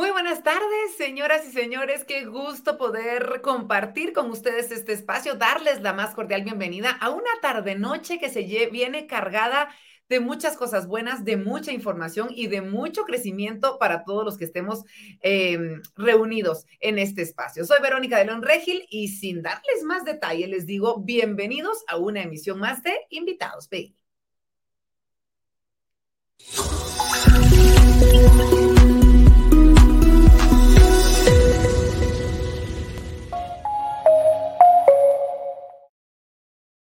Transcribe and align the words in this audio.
Muy 0.00 0.12
buenas 0.12 0.42
tardes, 0.42 0.96
señoras 0.96 1.46
y 1.46 1.52
señores. 1.52 2.06
Qué 2.06 2.24
gusto 2.24 2.78
poder 2.78 3.42
compartir 3.42 4.14
con 4.14 4.30
ustedes 4.30 4.70
este 4.70 4.94
espacio, 4.94 5.34
darles 5.34 5.82
la 5.82 5.92
más 5.92 6.14
cordial 6.14 6.42
bienvenida 6.42 6.90
a 6.90 7.10
una 7.10 7.28
tarde-noche 7.42 8.18
que 8.18 8.30
se 8.30 8.40
viene 8.72 9.06
cargada 9.06 9.68
de 10.08 10.20
muchas 10.20 10.56
cosas 10.56 10.86
buenas, 10.86 11.26
de 11.26 11.36
mucha 11.36 11.70
información 11.72 12.30
y 12.34 12.46
de 12.46 12.62
mucho 12.62 13.04
crecimiento 13.04 13.78
para 13.78 14.02
todos 14.04 14.24
los 14.24 14.38
que 14.38 14.46
estemos 14.46 14.84
em, 15.20 15.82
reunidos 15.96 16.64
en 16.80 16.98
este 16.98 17.20
espacio. 17.20 17.66
Soy 17.66 17.82
Verónica 17.82 18.16
de 18.16 18.24
León 18.24 18.42
Regil 18.42 18.86
y 18.88 19.08
sin 19.08 19.42
darles 19.42 19.82
más 19.84 20.06
detalle, 20.06 20.46
les 20.46 20.64
digo 20.64 21.02
bienvenidos 21.02 21.84
a 21.86 21.98
una 21.98 22.22
emisión 22.22 22.58
más 22.58 22.82
de 22.82 22.96
Invitados 23.10 23.68
PI. 23.68 23.94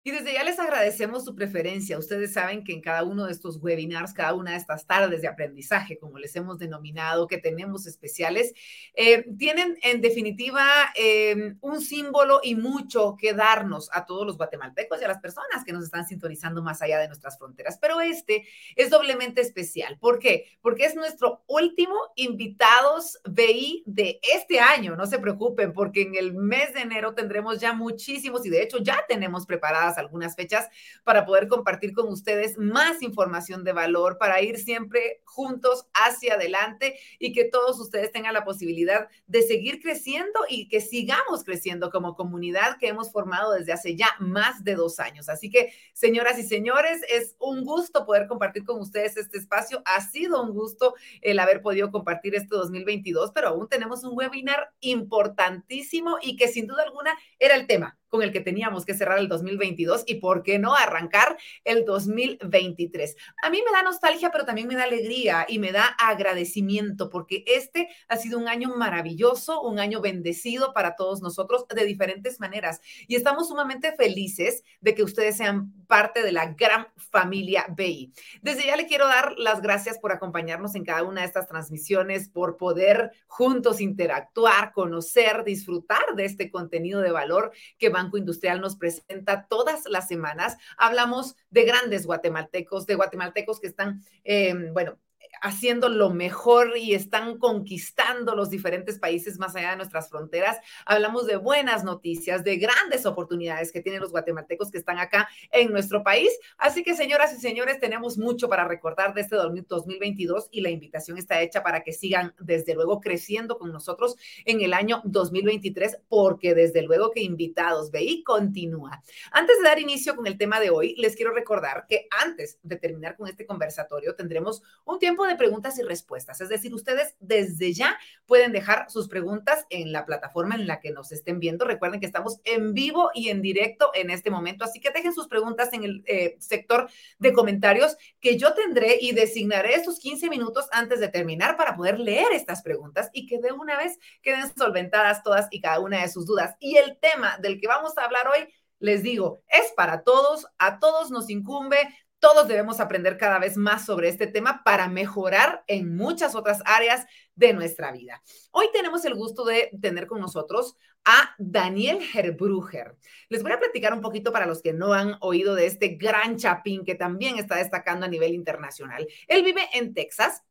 Y 0.07 0.13
desde 0.13 0.35
ya 0.35 0.45
les 0.45 0.61
agradecemos 0.61 1.25
su 1.25 1.35
preferencia. 1.35 1.99
Ustedes 1.99 2.33
saben 2.33 2.63
que 2.63 2.73
en 2.73 2.81
cada 2.81 3.03
uno 3.03 3.27
de 3.27 3.33
estos 3.33 3.61
webinars, 3.61 4.15
cada 4.15 4.35
una 4.35 4.53
de 4.53 4.59
estas 4.59 4.87
tardes 4.87 5.21
de 5.21 5.27
aprendizaje, 5.27 5.99
como 5.99 6.17
les 6.17 6.37
hemos 6.37 6.61
denominado, 6.61 7.27
que 7.27 7.39
tenemos 7.39 7.89
especiales, 7.89 8.55
eh, 8.95 9.25
tienen 9.37 9.77
en 9.83 10.01
definitiva 10.01 10.65
em, 10.95 11.59
un 11.61 11.81
símbolo 11.81 12.39
y 12.45 12.55
mucho 12.55 13.17
que 13.19 13.33
darnos 13.35 13.91
a 13.93 14.07
todos 14.07 14.25
los 14.25 14.37
guatemaltecos 14.37 15.01
y 15.01 15.05
a 15.05 15.09
las 15.09 15.19
personas 15.19 15.65
que 15.65 15.73
nos 15.73 15.83
están 15.83 16.07
sintonizando 16.07 16.63
más 16.63 16.83
allá 16.83 17.01
de 17.01 17.09
nuestras 17.09 17.37
fronteras. 17.37 17.77
Pero 17.81 18.01
este 18.01 18.47
es 18.77 18.91
doblemente 18.91 19.41
especial. 19.41 19.99
¿Por 19.99 20.21
qué? 20.21 20.57
Porque 20.61 20.85
es 20.85 20.95
nuestro 20.95 21.43
último 21.49 21.97
invitados 22.15 23.19
BI 23.29 23.83
de 23.87 24.21
este 24.23 24.61
año. 24.61 24.95
No 24.95 25.07
se 25.07 25.19
preocupen, 25.19 25.73
porque 25.73 26.03
en 26.03 26.15
el 26.15 26.33
mes 26.33 26.75
de 26.75 26.83
enero 26.83 27.13
tendremos 27.13 27.59
ya 27.59 27.73
muchísimos 27.73 28.47
y 28.47 28.51
de 28.51 28.63
hecho 28.63 28.79
ya 28.79 29.03
tenemos 29.09 29.47
preparadas 29.47 29.96
algunas 29.99 30.37
fechas 30.37 30.69
para 31.05 31.25
poder 31.25 31.49
compartir 31.49 31.93
con 31.93 32.09
ustedes 32.09 32.59
más 32.59 33.03
información 33.03 33.65
de 33.65 33.73
valor, 33.73 34.19
para 34.19 34.41
ir 34.43 34.59
siempre 34.59 35.23
juntos 35.25 35.87
hacia 35.95 36.35
adelante 36.35 36.99
y 37.19 37.33
que 37.33 37.45
todos 37.45 37.79
ustedes 37.81 38.13
tengan 38.13 38.35
la 38.35 38.45
posibilidad 38.45 39.09
de 39.27 39.43
seguir 39.43 39.81
creciendo 39.81 40.41
y 40.49 40.69
que 40.69 40.81
sigamos 40.81 41.45
creciendo 41.45 41.91
como 41.91 42.15
comunidad 42.15 42.79
que 42.79 42.89
hemos 42.89 43.13
formado 43.13 43.53
desde 43.53 43.73
hace 43.73 43.97
ya 43.97 44.09
más 44.19 44.65
de 44.65 44.75
dos 44.75 44.99
años. 44.99 45.29
Así 45.29 45.51
que, 45.51 45.73
señoras 45.93 46.39
y 46.39 46.43
señores, 46.43 47.03
es 47.09 47.37
un 47.39 47.65
gusto 47.65 48.07
poder 48.07 48.27
compartir 48.27 48.65
con 48.65 48.81
ustedes 48.81 49.17
este 49.17 49.39
espacio. 49.39 49.83
Ha 49.85 50.01
sido 50.01 50.43
un 50.43 50.53
gusto 50.53 50.95
el 51.21 51.39
haber 51.39 51.63
podido 51.63 51.91
compartir 51.91 52.35
este 52.35 52.55
2022, 52.55 53.33
pero 53.33 53.49
aún 53.49 53.69
tenemos 53.69 54.05
un 54.05 54.17
webinar 54.17 54.71
importantísimo 54.81 56.19
y 56.23 56.37
que 56.37 56.49
sin 56.49 56.67
duda 56.67 56.83
alguna 56.85 57.17
era 57.39 57.55
el 57.55 57.67
tema 57.67 57.99
con 58.17 58.25
el 58.25 58.33
que 58.33 58.41
teníamos 58.41 58.87
que 58.87 58.95
cerrar 58.95 59.19
el 59.19 59.29
2022 59.29 60.05
y 60.07 60.15
por 60.15 60.43
qué 60.43 60.59
no 60.59 60.75
arrancar 60.75 61.37
el 61.65 61.85
2023. 61.85 63.15
A 63.43 63.51
mí 63.51 63.61
me 63.63 63.73
da 63.73 63.83
nostalgia, 63.83 64.31
pero 64.31 64.47
también 64.47 64.69
me 64.69 64.75
da 64.75 64.85
alegría 64.85 65.45
y 65.47 65.59
me 65.59 65.71
da 65.71 65.85
agradecimiento 65.99 67.11
porque 67.11 67.45
este 67.47 67.89
ha 68.09 68.17
sido 68.17 68.39
un 68.39 68.49
año 68.49 68.75
maravilloso, 68.75 69.61
un 69.61 69.79
año 69.79 70.01
bendecido 70.01 70.73
para 70.73 70.97
todos 70.97 71.21
nosotros 71.21 71.67
de 71.69 71.85
diferentes 71.85 72.41
maneras 72.41 72.81
y 73.07 73.17
estamos 73.17 73.49
sumamente 73.49 73.93
felices 73.93 74.65
de 74.81 74.95
que 74.95 75.03
ustedes 75.03 75.37
sean 75.37 75.75
parte 75.87 76.23
de 76.23 76.33
la 76.33 76.55
gran 76.55 76.87
familia 76.97 77.67
BI. 77.69 78.15
Desde 78.41 78.67
ya 78.67 78.77
le 78.77 78.87
quiero 78.87 79.07
dar 79.07 79.35
las 79.37 79.61
gracias 79.61 79.99
por 79.99 80.13
acompañarnos 80.13 80.75
en 80.75 80.85
cada 80.85 81.03
una 81.03 81.21
de 81.21 81.27
estas 81.27 81.47
transmisiones, 81.47 82.31
por 82.31 82.57
poder 82.57 83.13
juntos 83.27 83.81
interactuar, 83.81 84.73
conocer, 84.73 85.45
disfrutar 85.45 86.15
de 86.17 86.25
este 86.25 86.51
contenido 86.51 87.01
de 87.01 87.13
valor 87.13 87.53
que 87.79 87.91
Banco 88.07 88.19
Industrial 88.19 88.61
nos 88.61 88.77
presenta 88.77 89.47
todas 89.49 89.85
las 89.87 90.07
semanas. 90.09 90.57
Hablamos 90.79 91.37
de 91.51 91.65
grandes 91.65 92.07
guatemaltecos, 92.07 92.87
de 92.87 92.95
guatemaltecos 92.95 93.61
que 93.61 93.67
están, 93.67 94.05
eh, 94.25 94.55
bueno, 94.73 94.99
haciendo 95.43 95.89
lo 95.89 96.11
mejor 96.11 96.77
y 96.77 96.95
están 96.95 97.39
conquistando 97.39 98.35
los 98.35 98.51
diferentes 98.51 98.99
países 98.99 99.39
más 99.39 99.57
allá 99.57 99.71
de 99.71 99.77
nuestras 99.77 100.09
fronteras. 100.09 100.59
Hablamos 100.85 101.27
de 101.27 101.37
buenas 101.37 101.85
noticias, 101.85 102.45
de 102.45 102.57
grandes 102.57 103.07
oportunidades 103.07 103.73
que 103.73 103.81
tienen 103.81 104.01
los 104.01 104.13
guatemaltecos 104.13 104.71
que 104.71 104.79
están 104.79 104.99
acá 104.99 105.29
en 105.51 105.73
nuestro 105.73 106.03
país. 106.03 106.31
Así 106.59 106.83
que, 106.83 106.95
señoras 106.95 107.35
y 107.35 107.41
señores, 107.41 107.81
tenemos 107.81 108.19
mucho 108.19 108.49
para 108.49 108.65
recordar 108.65 109.15
de 109.15 109.23
este 109.23 109.37
2022 109.37 110.49
y 110.51 110.61
la 110.61 110.71
invitación 110.71 111.19
está 111.19 111.41
hecha 111.43 111.63
para 111.63 111.83
que 111.83 111.93
sigan, 111.93 112.35
desde 112.39 112.75
luego, 112.75 113.01
creciendo 113.01 113.59
con 113.59 113.73
nosotros 113.73 114.17
en 114.45 114.61
el 114.61 114.73
año 114.73 115.03
2023, 115.05 115.99
porque 116.09 116.55
desde 116.55 116.83
luego 116.83 117.11
que 117.11 117.21
invitados, 117.21 117.91
y 117.95 118.23
continúa. 118.23 119.03
Antes 119.33 119.59
de 119.59 119.65
dar 119.65 119.79
inicio 119.79 120.15
con 120.15 120.27
el 120.27 120.39
tema 120.39 120.61
de 120.61 120.71
hoy, 120.71 120.95
les 120.97 121.17
quiero 121.17 121.33
recordar 121.33 121.87
que 121.89 122.07
antes 122.23 122.59
de 122.63 122.77
terminar 122.77 123.17
con 123.17 123.29
este 123.29 123.47
conversatorio, 123.47 124.15
tendremos 124.15 124.63
un 124.85 124.99
tiempo 124.99 125.26
de 125.27 125.37
preguntas 125.37 125.79
y 125.79 125.83
respuestas. 125.83 126.41
Es 126.41 126.49
decir, 126.49 126.75
ustedes 126.75 127.17
desde 127.21 127.73
ya 127.73 127.99
pueden 128.27 128.53
dejar 128.53 128.91
sus 128.91 129.09
preguntas 129.09 129.67
en 129.71 129.93
la 129.93 130.07
plataforma 130.07 130.55
en 130.55 130.67
la 130.67 130.81
que 130.81 130.91
nos 130.91 131.13
estén 131.13 131.41
viendo. 131.41 131.65
Recuerden 131.65 132.01
que 132.01 132.07
estamos 132.07 132.41
en 132.45 132.75
vivo 132.75 133.11
y 133.15 133.29
en 133.29 133.43
directo 133.43 133.91
en 133.95 134.11
este 134.11 134.31
momento, 134.31 134.65
así 134.65 134.81
que 134.81 134.91
dejen 134.91 135.13
sus 135.13 135.29
preguntas 135.29 135.73
en 135.73 135.85
el 135.85 136.03
eh, 136.07 136.37
sector 136.39 136.89
de 137.19 137.33
comentarios 137.33 137.97
que 138.21 138.37
yo 138.37 138.55
tendré 138.55 138.99
y 139.01 139.13
designaré 139.13 139.75
estos 139.75 139.99
15 139.99 140.29
minutos 140.29 140.67
antes 140.73 141.01
de 141.01 141.09
terminar 141.09 141.57
para 141.57 141.77
poder 141.77 141.99
leer 141.99 142.33
estas 142.33 142.63
preguntas 142.63 143.11
y 143.13 143.27
que 143.27 143.39
de 143.39 143.53
una 143.53 143.77
vez 143.77 143.99
queden 144.23 144.53
solventadas 144.57 145.23
todas 145.23 145.49
y 145.51 145.61
cada 145.61 145.81
una 145.81 146.03
de 146.03 146.09
sus 146.09 146.27
dudas. 146.27 146.55
Y 146.61 146.77
el 146.77 146.99
tema 146.99 147.39
del 147.39 147.61
que 147.61 147.69
vamos 147.69 147.97
a 147.99 148.05
hablar 148.05 148.29
hoy 148.29 148.49
les 148.79 149.03
digo, 149.03 149.43
es 149.49 149.73
para 149.77 150.03
todos, 150.03 150.47
a 150.59 150.79
todos 150.79 151.11
nos 151.11 151.31
incumbe, 151.31 151.79
todos 152.27 152.49
debemos 152.49 152.81
aprender 152.81 153.19
cada 153.19 153.39
vez 153.39 153.57
más 153.57 153.87
sobre 153.87 154.09
este 154.09 154.27
tema 154.27 154.65
para 154.65 154.89
mejorar 154.89 155.63
en 155.69 155.95
muchas 155.95 156.35
otras 156.35 156.61
áreas 156.65 157.07
de 157.37 157.53
nuestra 157.53 157.93
vida. 157.93 158.21
Hoy 158.51 158.67
tenemos 158.73 159.05
el 159.05 159.15
gusto 159.15 159.45
de 159.45 159.71
tener 159.81 160.09
con 160.09 160.21
nosotros 160.21 160.75
a 161.05 161.37
Daniel 161.39 162.01
Herbruger. 162.13 162.97
Les 163.29 163.45
voy 163.45 163.53
a 163.53 163.61
platicar 163.61 163.93
un 163.93 164.01
poquito 164.01 164.33
para 164.33 164.47
los 164.47 164.61
que 164.61 164.73
no 164.73 164.93
han 164.93 165.15
oído 165.21 165.55
de 165.55 165.67
este 165.67 165.91
gran 165.91 166.37
chapín 166.37 166.85
que 166.85 166.97
también 166.97 167.39
está 167.39 167.59
destacando 167.59 168.07
a 168.07 168.09
nivel 168.09 168.35
internacional. 168.35 169.07
Él 169.29 169.45
vive 169.45 169.63
en 169.73 169.95
Texas, 169.95 170.43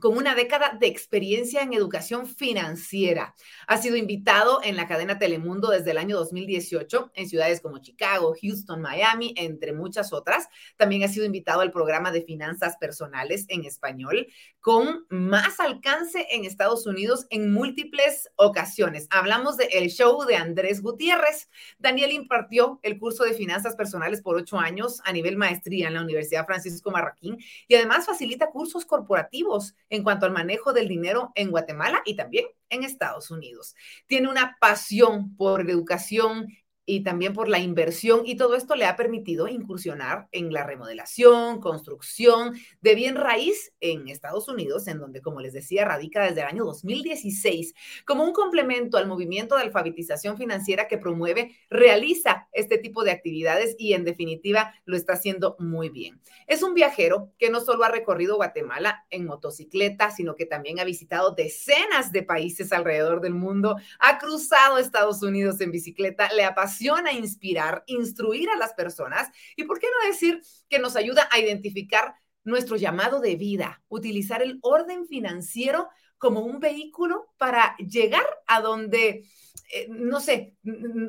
con 0.00 0.16
una 0.16 0.34
década 0.34 0.76
de 0.78 0.86
experiencia 0.86 1.62
en 1.62 1.72
educación 1.72 2.26
financiera. 2.26 3.34
Ha 3.66 3.78
sido 3.78 3.96
invitado 3.96 4.60
en 4.62 4.76
la 4.76 4.88
cadena 4.88 5.18
Telemundo 5.18 5.70
desde 5.70 5.92
el 5.92 5.98
año 5.98 6.16
2018 6.16 7.12
en 7.14 7.28
ciudades 7.28 7.60
como 7.60 7.78
Chicago, 7.78 8.34
Houston, 8.40 8.82
Miami, 8.82 9.34
entre 9.36 9.72
muchas 9.72 10.12
otras. 10.12 10.48
También 10.76 11.04
ha 11.04 11.08
sido 11.08 11.24
invitado 11.24 11.60
al 11.60 11.70
programa 11.70 12.10
de 12.10 12.22
finanzas 12.22 12.76
personales 12.76 13.46
en 13.48 13.64
español 13.64 14.26
con 14.60 15.06
más 15.10 15.60
alcance 15.60 16.26
en 16.30 16.44
Estados 16.44 16.86
Unidos 16.86 17.26
en 17.30 17.52
múltiples 17.52 18.30
ocasiones. 18.36 19.06
Hablamos 19.10 19.56
de 19.56 19.66
El 19.66 19.90
Show 19.90 20.24
de 20.24 20.36
Andrés 20.36 20.80
Gutiérrez. 20.80 21.50
Daniel 21.78 22.12
impartió 22.12 22.80
el 22.82 22.98
curso 22.98 23.24
de 23.24 23.34
finanzas 23.34 23.76
personales 23.76 24.22
por 24.22 24.36
ocho 24.36 24.58
años 24.58 25.00
a 25.04 25.12
nivel 25.12 25.36
maestría 25.36 25.88
en 25.88 25.94
la 25.94 26.02
Universidad 26.02 26.46
Francisco 26.46 26.90
Marroquín 26.90 27.38
y 27.68 27.74
además 27.74 28.06
facilita 28.06 28.50
cursos 28.50 28.86
corporativos 28.86 29.74
en 29.90 30.02
cuanto 30.02 30.26
al 30.26 30.32
manejo 30.32 30.72
del 30.72 30.88
dinero 30.88 31.32
en 31.34 31.50
Guatemala 31.50 32.02
y 32.04 32.16
también 32.16 32.46
en 32.68 32.84
Estados 32.84 33.30
Unidos. 33.30 33.74
Tiene 34.06 34.28
una 34.28 34.56
pasión 34.60 35.36
por 35.36 35.68
educación 35.70 36.48
y 36.86 37.02
también 37.02 37.32
por 37.32 37.48
la 37.48 37.58
inversión 37.58 38.22
y 38.24 38.36
todo 38.36 38.56
esto 38.56 38.74
le 38.74 38.84
ha 38.84 38.96
permitido 38.96 39.48
incursionar 39.48 40.28
en 40.32 40.52
la 40.52 40.64
remodelación, 40.64 41.60
construcción 41.60 42.54
de 42.82 42.94
bien 42.94 43.16
raíz 43.16 43.72
en 43.80 44.08
Estados 44.08 44.48
Unidos, 44.48 44.86
en 44.86 44.98
donde, 44.98 45.22
como 45.22 45.40
les 45.40 45.54
decía, 45.54 45.84
radica 45.84 46.22
desde 46.24 46.42
el 46.42 46.46
año 46.46 46.64
2016 46.64 47.74
como 48.06 48.24
un 48.24 48.32
complemento 48.32 48.98
al 48.98 49.06
movimiento 49.06 49.56
de 49.56 49.62
alfabetización 49.62 50.36
financiera 50.36 50.86
que 50.86 50.98
promueve, 50.98 51.56
realiza 51.70 52.48
este 52.52 52.76
tipo 52.78 53.02
de 53.02 53.12
actividades 53.12 53.76
y 53.78 53.94
en 53.94 54.04
definitiva 54.04 54.74
lo 54.84 54.96
está 54.96 55.14
haciendo 55.14 55.56
muy 55.58 55.88
bien. 55.88 56.20
Es 56.46 56.62
un 56.62 56.74
viajero 56.74 57.32
que 57.38 57.50
no 57.50 57.60
solo 57.60 57.84
ha 57.84 57.90
recorrido 57.90 58.36
Guatemala 58.36 59.06
en 59.10 59.24
motocicleta, 59.24 60.10
sino 60.10 60.34
que 60.34 60.44
también 60.44 60.80
ha 60.80 60.84
visitado 60.84 61.34
decenas 61.34 62.12
de 62.12 62.22
países 62.22 62.72
alrededor 62.72 63.20
del 63.22 63.34
mundo, 63.34 63.76
ha 63.98 64.18
cruzado 64.18 64.78
Estados 64.78 65.22
Unidos 65.22 65.60
en 65.60 65.70
bicicleta, 65.70 66.30
le 66.34 66.44
ha 66.44 66.54
pasado 66.54 66.73
a 67.06 67.12
inspirar, 67.12 67.84
instruir 67.86 68.48
a 68.50 68.56
las 68.56 68.74
personas 68.74 69.28
y, 69.56 69.64
¿por 69.64 69.78
qué 69.78 69.86
no 69.90 70.08
decir 70.08 70.42
que 70.68 70.78
nos 70.78 70.96
ayuda 70.96 71.28
a 71.30 71.38
identificar 71.38 72.14
nuestro 72.44 72.76
llamado 72.76 73.20
de 73.20 73.36
vida, 73.36 73.82
utilizar 73.88 74.42
el 74.42 74.58
orden 74.62 75.06
financiero 75.06 75.88
como 76.18 76.40
un 76.40 76.60
vehículo 76.60 77.26
para 77.38 77.76
llegar 77.78 78.26
a 78.46 78.60
donde, 78.60 79.24
eh, 79.72 79.86
no 79.88 80.20
sé, 80.20 80.54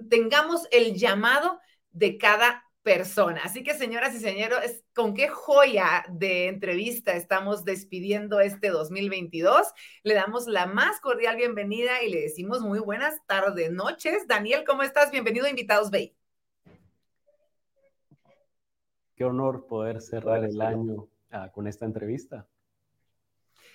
tengamos 0.10 0.68
el 0.72 0.96
llamado 0.96 1.60
de 1.92 2.18
cada 2.18 2.65
persona. 2.86 3.42
Así 3.44 3.64
que, 3.64 3.74
señoras 3.74 4.14
y 4.14 4.20
señores, 4.20 4.86
con 4.94 5.16
qué 5.16 5.28
joya 5.28 6.06
de 6.08 6.48
entrevista 6.48 7.14
estamos 7.14 7.66
despidiendo 7.66 8.40
este 8.40 8.70
2022. 8.70 9.74
Le 10.04 10.14
damos 10.14 10.46
la 10.46 10.68
más 10.68 11.02
cordial 11.02 11.36
bienvenida 11.36 12.04
y 12.04 12.12
le 12.12 12.22
decimos 12.22 12.62
muy 12.62 12.78
buenas 12.78 13.26
tardes, 13.26 13.72
noches. 13.72 14.28
Daniel, 14.28 14.64
¿cómo 14.68 14.84
estás? 14.84 15.10
Bienvenido 15.10 15.48
a 15.48 15.50
Invitados 15.50 15.90
Bay. 15.90 16.16
Qué 19.16 19.26
honor 19.26 19.66
poder 19.66 20.00
cerrar 20.00 20.44
el 20.44 20.62
año 20.62 21.08
ah, 21.32 21.52
con 21.52 21.66
esta 21.66 21.86
entrevista. 21.86 22.48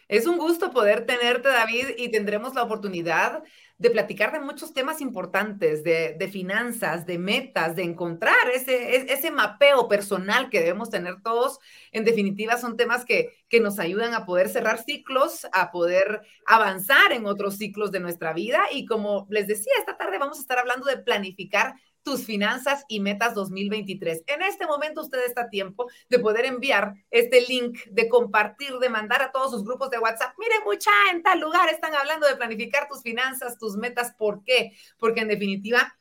Es 0.07 0.27
un 0.27 0.39
gusto 0.39 0.73
poder 0.73 1.07
tenerte, 1.07 1.49
David, 1.49 1.91
y 1.97 2.11
tendremos 2.11 2.55
la 2.55 2.63
oportunidad 2.63 3.43
de 3.81 3.91
platicar 3.91 4.31
de 4.31 4.41
muchos 4.41 4.75
temas 4.75 5.01
importantes, 5.01 5.83
de, 5.83 6.29
finanzas, 6.31 7.07
de 7.07 7.17
metas, 7.17 7.75
de 7.75 7.83
encontrar 7.83 8.51
ese, 8.55 9.11
ese 9.11 9.31
mapeo 9.31 9.89
personal 9.89 10.51
que 10.51 10.61
debemos 10.61 10.91
tener 10.91 11.23
todos. 11.23 11.59
En 11.91 12.05
definitiva, 12.05 12.59
son 12.59 12.77
temas 12.77 13.07
que, 13.07 13.43
que 13.49 13.59
nos 13.59 13.79
ayudan 13.79 14.13
a 14.13 14.27
poder 14.27 14.51
cerrar 14.51 14.85
ciclos, 14.85 15.47
a 15.55 15.71
poder 15.71 16.21
avanzar 16.47 17.13
en 17.13 17.25
otros 17.25 17.57
ciclos 17.57 17.91
de 17.91 18.01
nuestra 18.01 18.35
vida. 18.35 18.61
Y 18.71 18.85
como 18.85 19.27
les 19.31 19.47
decía, 19.47 19.73
esta 19.79 19.97
tarde 19.97 20.19
vamos 20.19 20.37
a 20.37 20.43
estar 20.43 20.59
hablando 20.59 20.85
de 20.85 20.99
planificar 20.99 21.75
tus 22.03 22.25
finanzas 22.25 22.85
y 22.89 23.01
metas 23.01 23.35
2023. 23.35 24.25
En 24.27 24.43
este 24.43 24.67
momento 24.67 25.03
usted 25.03 25.25
está 25.25 25.43
a 25.43 25.49
tiempo 25.49 25.87
de 26.09 26.19
poder 26.19 26.45
enviar 26.47 26.95
este 27.11 27.43
link, 27.43 27.79
de 27.91 28.09
compartir, 28.09 28.79
de 28.79 28.89
mandar 28.89 29.23
a 29.23 29.33
todos 29.33 29.51
sus 29.51 29.65
grupos 29.65 29.91
de 29.91 29.99
WhatsApp. 29.99 30.35
Mire, 30.39 30.55
mucha 30.65 30.91
en 31.13 31.23
tal 31.23 31.41
lugar 31.41 31.69
están 31.69 31.95
hablando 31.95 32.27
de 32.27 32.37
planificar 32.37 32.89
tus 32.89 33.03
finanzas, 33.03 33.59
tus 33.59 33.77
metas. 33.77 34.15
¿Por 34.19 34.43
qué? 34.45 34.73
Porque 34.99 35.21
en 35.21 35.29
definitiva 35.29 35.97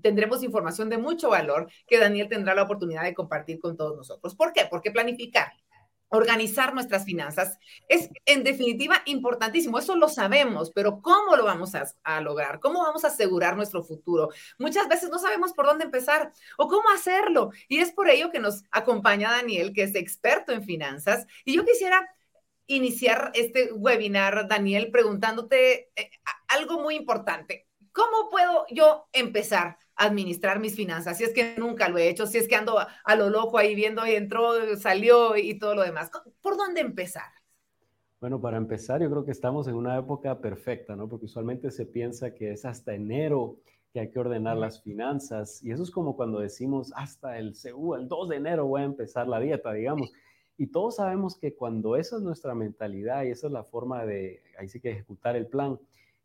tendremos 0.00 0.42
información 0.42 0.88
de 0.90 0.98
mucho 0.98 1.30
valor 1.30 1.70
que 1.86 1.98
Daniel 1.98 2.28
tendrá 2.28 2.54
la 2.54 2.64
oportunidad 2.64 3.04
de 3.04 3.14
compartir 3.14 3.60
con 3.60 3.76
todos 3.76 3.96
nosotros. 3.96 4.34
¿Por 4.34 4.52
qué? 4.52 4.66
Porque 4.68 4.90
planificar 4.90 5.52
organizar 6.12 6.74
nuestras 6.74 7.04
finanzas 7.04 7.58
es 7.88 8.10
en 8.26 8.44
definitiva 8.44 9.02
importantísimo. 9.06 9.78
Eso 9.78 9.96
lo 9.96 10.08
sabemos, 10.08 10.70
pero 10.70 11.00
¿cómo 11.00 11.36
lo 11.36 11.44
vamos 11.44 11.72
a, 11.74 12.20
lograr? 12.20 12.60
¿Cómo 12.60 12.82
vamos 12.82 13.04
a 13.04 13.08
asegurar 13.08 13.56
nuestro 13.56 13.82
futuro? 13.82 14.28
Muchas 14.58 14.88
veces 14.88 15.08
no 15.08 15.18
sabemos 15.18 15.54
por 15.54 15.66
dónde 15.66 15.84
empezar 15.84 16.32
o 16.58 16.68
cómo 16.68 16.90
hacerlo. 16.90 17.50
Y 17.66 17.78
es 17.78 17.92
por 17.92 18.10
ello 18.10 18.30
que 18.30 18.40
nos 18.40 18.62
acompaña 18.70 19.30
Daniel, 19.30 19.72
que 19.72 19.84
es 19.84 19.94
experto 19.94 20.52
en 20.52 20.64
finanzas. 20.64 21.26
Y 21.46 21.56
yo 21.56 21.64
quisiera 21.64 22.06
iniciar 22.66 23.32
este 23.34 23.72
webinar, 23.72 24.46
Daniel, 24.48 24.90
preguntándote 24.90 25.90
eh, 25.96 26.10
algo 26.48 26.80
muy 26.82 26.94
importante. 26.94 27.66
¿Cómo 27.92 28.28
puedo 28.30 28.66
yo 28.70 29.08
empezar 29.12 29.78
administrar 29.96 30.60
mis 30.60 30.76
finanzas? 30.76 31.18
Si 31.18 31.24
es 31.24 31.32
que 31.32 31.54
nunca 31.58 31.88
lo 31.88 31.98
he 31.98 32.08
hecho, 32.08 32.26
si 32.26 32.38
es 32.38 32.48
que 32.48 32.56
ando 32.56 32.78
a, 32.78 33.16
lo 33.16 33.30
loco 33.30 33.58
ahí 33.58 33.74
viendo 33.74 34.06
y 34.06 34.12
entró, 34.12 34.52
salió 34.76 35.36
y 35.36 35.58
todo 35.58 35.74
lo 35.74 35.82
demás. 35.82 36.10
¿Por 36.40 36.56
dónde 36.56 36.80
empezar? 36.80 37.30
Bueno, 38.20 38.40
para 38.40 38.56
empezar, 38.56 39.02
yo 39.02 39.10
creo 39.10 39.24
que 39.24 39.32
estamos 39.32 39.66
en 39.66 39.74
una 39.74 39.98
época 39.98 40.40
perfecta, 40.40 40.94
¿no? 40.94 41.08
Porque 41.08 41.26
usualmente 41.26 41.70
se 41.70 41.86
piensa 41.86 42.34
que 42.34 42.52
es 42.52 42.64
hasta 42.64 42.94
enero 42.94 43.56
que 43.92 44.00
hay 44.00 44.10
que 44.10 44.18
ordenar 44.18 44.56
las 44.56 44.80
finanzas. 44.82 45.62
Y 45.62 45.72
eso 45.72 45.82
es 45.82 45.90
como 45.90 46.16
cuando 46.16 46.38
decimos 46.38 46.92
hasta 46.94 47.38
el, 47.38 47.54
el 47.64 48.08
2 48.08 48.28
de 48.28 48.36
enero 48.36 48.66
voy 48.66 48.82
a 48.82 48.84
empezar 48.84 49.28
la 49.28 49.40
dieta, 49.40 49.72
digamos. 49.72 50.12
Y 50.56 50.68
todos 50.68 50.96
sabemos 50.96 51.36
que 51.36 51.54
cuando 51.54 51.96
esa 51.96 52.16
es 52.16 52.22
nuestra 52.22 52.54
mentalidad 52.54 53.24
y 53.24 53.30
esa 53.30 53.48
es 53.48 53.52
la 53.52 53.64
forma 53.64 54.04
de, 54.04 54.42
ahí 54.58 54.68
sí 54.68 54.80
que 54.80 54.90
ejecutar 54.90 55.34
el 55.34 55.46
plan, 55.46 55.78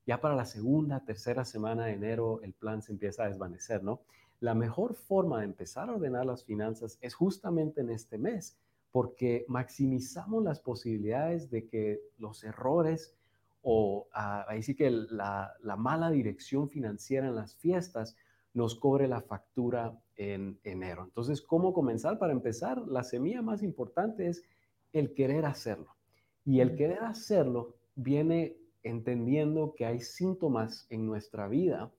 ya 0.07 0.21
para 0.21 0.35
la 0.35 0.45
segunda, 0.45 1.03
tercera 1.03 1.43
semana 1.43 1.85
de 1.85 1.93
enero 1.93 2.39
el 2.41 2.53
plan 2.53 2.81
se 2.81 2.93
empieza 2.93 3.25
a 3.25 3.27
desvanecer, 3.27 3.83
¿no? 3.83 4.01
La 4.39 4.55
mejor 4.55 4.95
forma 4.95 5.39
de 5.39 5.45
empezar 5.45 5.89
a 5.89 5.95
ordenar 5.95 6.25
las 6.25 6.45
finanzas 6.45 6.97
es 7.01 7.13
justamente 7.13 7.81
en 7.81 7.89
este 7.89 8.17
mes, 8.17 8.57
porque 8.91 9.45
maximizamos 9.49 10.43
las 10.43 10.61
posibilidades 10.61 11.51
de 11.51 11.67
que 11.67 11.99
los 12.17 12.43
errores 12.45 13.15
o 13.61 14.07
ah, 14.13 14.45
ahí 14.47 14.63
sí 14.63 14.75
que 14.75 14.89
la, 14.89 15.53
la, 15.61 15.75
mala 15.75 16.09
dirección 16.09 16.69
financiera 16.69 17.27
en 17.27 17.35
las 17.35 17.55
fiestas 17.55 18.15
nos 18.53 18.75
cobre 18.75 19.09
la 19.09 19.21
factura 19.21 19.99
en 20.15 20.57
enero. 20.63 21.03
Entonces, 21.03 21.41
¿cómo 21.41 21.73
comenzar? 21.73 22.17
Para 22.17 22.31
empezar, 22.31 22.77
la 22.87 23.03
semilla 23.03 23.41
más 23.41 23.61
importante 23.61 24.27
es 24.27 24.43
el 24.93 25.13
querer 25.13 25.45
hacerlo. 25.45 25.95
Y 26.45 26.61
el 26.61 26.77
querer 26.77 27.03
hacerlo 27.03 27.75
viene 27.95 28.55
entendiendo 28.83 29.73
que 29.75 29.85
hay 29.85 29.99
síntomas 29.99 30.87
en 30.89 31.05
nuestra 31.05 31.47
vida 31.47 31.91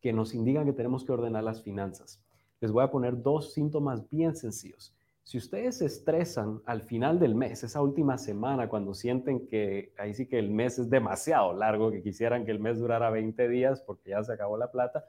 que 0.00 0.12
nos 0.12 0.34
indican 0.34 0.66
que 0.66 0.72
tenemos 0.72 1.04
que 1.04 1.12
ordenar 1.12 1.44
las 1.44 1.62
finanzas. 1.62 2.22
Les 2.60 2.72
voy 2.72 2.84
a 2.84 2.90
poner 2.90 3.22
dos 3.22 3.52
síntomas 3.52 4.08
bien 4.08 4.36
sencillos. 4.36 4.94
Si 5.24 5.38
ustedes 5.38 5.78
se 5.78 5.86
estresan 5.86 6.62
al 6.66 6.82
final 6.82 7.18
del 7.18 7.34
mes, 7.34 7.64
esa 7.64 7.82
última 7.82 8.16
semana, 8.16 8.68
cuando 8.68 8.94
sienten 8.94 9.48
que 9.48 9.92
ahí 9.98 10.14
sí 10.14 10.26
que 10.26 10.38
el 10.38 10.50
mes 10.50 10.78
es 10.78 10.88
demasiado 10.88 11.52
largo, 11.52 11.90
que 11.90 12.02
quisieran 12.02 12.44
que 12.44 12.52
el 12.52 12.60
mes 12.60 12.78
durara 12.78 13.10
20 13.10 13.48
días 13.48 13.82
porque 13.82 14.10
ya 14.10 14.22
se 14.22 14.32
acabó 14.32 14.56
la 14.56 14.70
plata, 14.70 15.04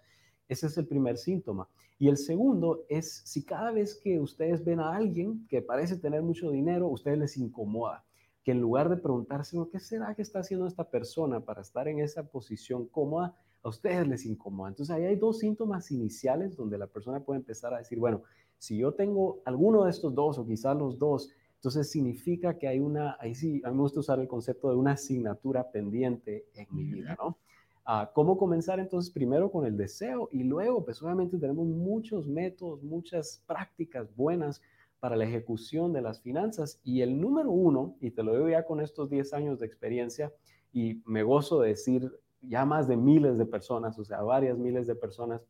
ese 0.47 0.65
es 0.65 0.77
el 0.79 0.87
primer 0.87 1.17
síntoma. 1.17 1.69
Y 1.99 2.07
el 2.09 2.17
segundo 2.17 2.85
es 2.89 3.21
si 3.25 3.43
cada 3.43 3.71
vez 3.71 3.93
que 3.95 4.19
ustedes 4.19 4.65
ven 4.65 4.79
a 4.79 4.95
alguien 4.95 5.45
que 5.47 5.61
parece 5.61 5.97
tener 5.97 6.23
mucho 6.23 6.49
dinero, 6.49 6.87
ustedes 6.87 7.19
les 7.19 7.37
incomoda 7.37 8.03
que 8.47 8.51
en 8.51 8.61
lugar 8.61 8.87
de 8.87 8.95
preguntarse, 8.95 9.57
¿qué 9.69 9.77
será 9.77 10.15
que 10.15 10.21
está 10.21 10.39
haciendo 10.39 10.67
esta 10.67 10.89
persona 10.89 11.41
para 11.41 11.59
estar 11.59 11.85
en 11.89 11.99
esa 11.99 12.23
posición 12.23 12.87
cómoda? 12.87 13.35
A 13.61 13.67
ustedes 13.67 14.07
les 14.07 14.25
incomoda. 14.25 14.69
Entonces 14.69 14.95
ahí 14.95 15.03
hay 15.03 15.17
dos 15.17 15.39
síntomas 15.39 15.91
iniciales 15.91 16.55
donde 16.55 16.77
la 16.77 16.87
persona 16.87 17.19
puede 17.19 17.41
empezar 17.41 17.73
a 17.73 17.79
decir, 17.79 17.99
bueno, 17.99 18.23
si 18.57 18.77
yo 18.77 18.93
tengo 18.93 19.41
alguno 19.43 19.83
de 19.83 19.91
estos 19.91 20.15
dos 20.15 20.37
o 20.37 20.47
quizás 20.47 20.77
los 20.77 20.97
dos, 20.97 21.29
entonces 21.55 21.91
significa 21.91 22.57
que 22.57 22.69
hay 22.69 22.79
una, 22.79 23.17
ahí 23.19 23.35
sí, 23.35 23.61
a 23.65 23.69
mí 23.69 23.75
me 23.75 23.81
gusta 23.81 23.99
usar 23.99 24.17
el 24.21 24.29
concepto 24.29 24.69
de 24.69 24.77
una 24.77 24.93
asignatura 24.93 25.69
pendiente 25.69 26.45
en 26.53 26.67
mi 26.71 26.85
vida, 26.85 27.17
¿no? 27.19 27.37
Ah, 27.83 28.09
¿Cómo 28.15 28.37
comenzar 28.37 28.79
entonces? 28.79 29.11
Primero 29.11 29.51
con 29.51 29.65
el 29.65 29.75
deseo 29.75 30.29
y 30.31 30.43
luego, 30.43 30.85
pues 30.85 31.03
obviamente 31.03 31.37
tenemos 31.37 31.67
muchos 31.67 32.25
métodos, 32.25 32.81
muchas 32.81 33.43
prácticas 33.45 34.07
buenas 34.15 34.61
para 34.99 35.15
la 35.15 35.25
ejecución 35.25 35.93
de 35.93 36.01
las 36.01 36.21
finanzas. 36.21 36.79
Y 36.83 37.01
el 37.01 37.19
número 37.19 37.51
uno, 37.51 37.95
y 38.01 38.11
te 38.11 38.23
lo 38.23 38.33
digo 38.33 38.49
ya 38.49 38.65
con 38.65 38.81
estos 38.81 39.09
10 39.09 39.33
años 39.33 39.59
de 39.59 39.65
experiencia, 39.65 40.33
y 40.73 41.01
me 41.05 41.23
gozo 41.23 41.61
de 41.61 41.69
decir 41.69 42.11
ya 42.41 42.65
más 42.65 42.87
de 42.87 42.97
miles 42.97 43.37
de 43.37 43.45
personas, 43.45 43.97
o 43.99 44.05
sea, 44.05 44.21
varias 44.21 44.57
miles 44.57 44.87
de 44.87 44.95
personas, 44.95 45.41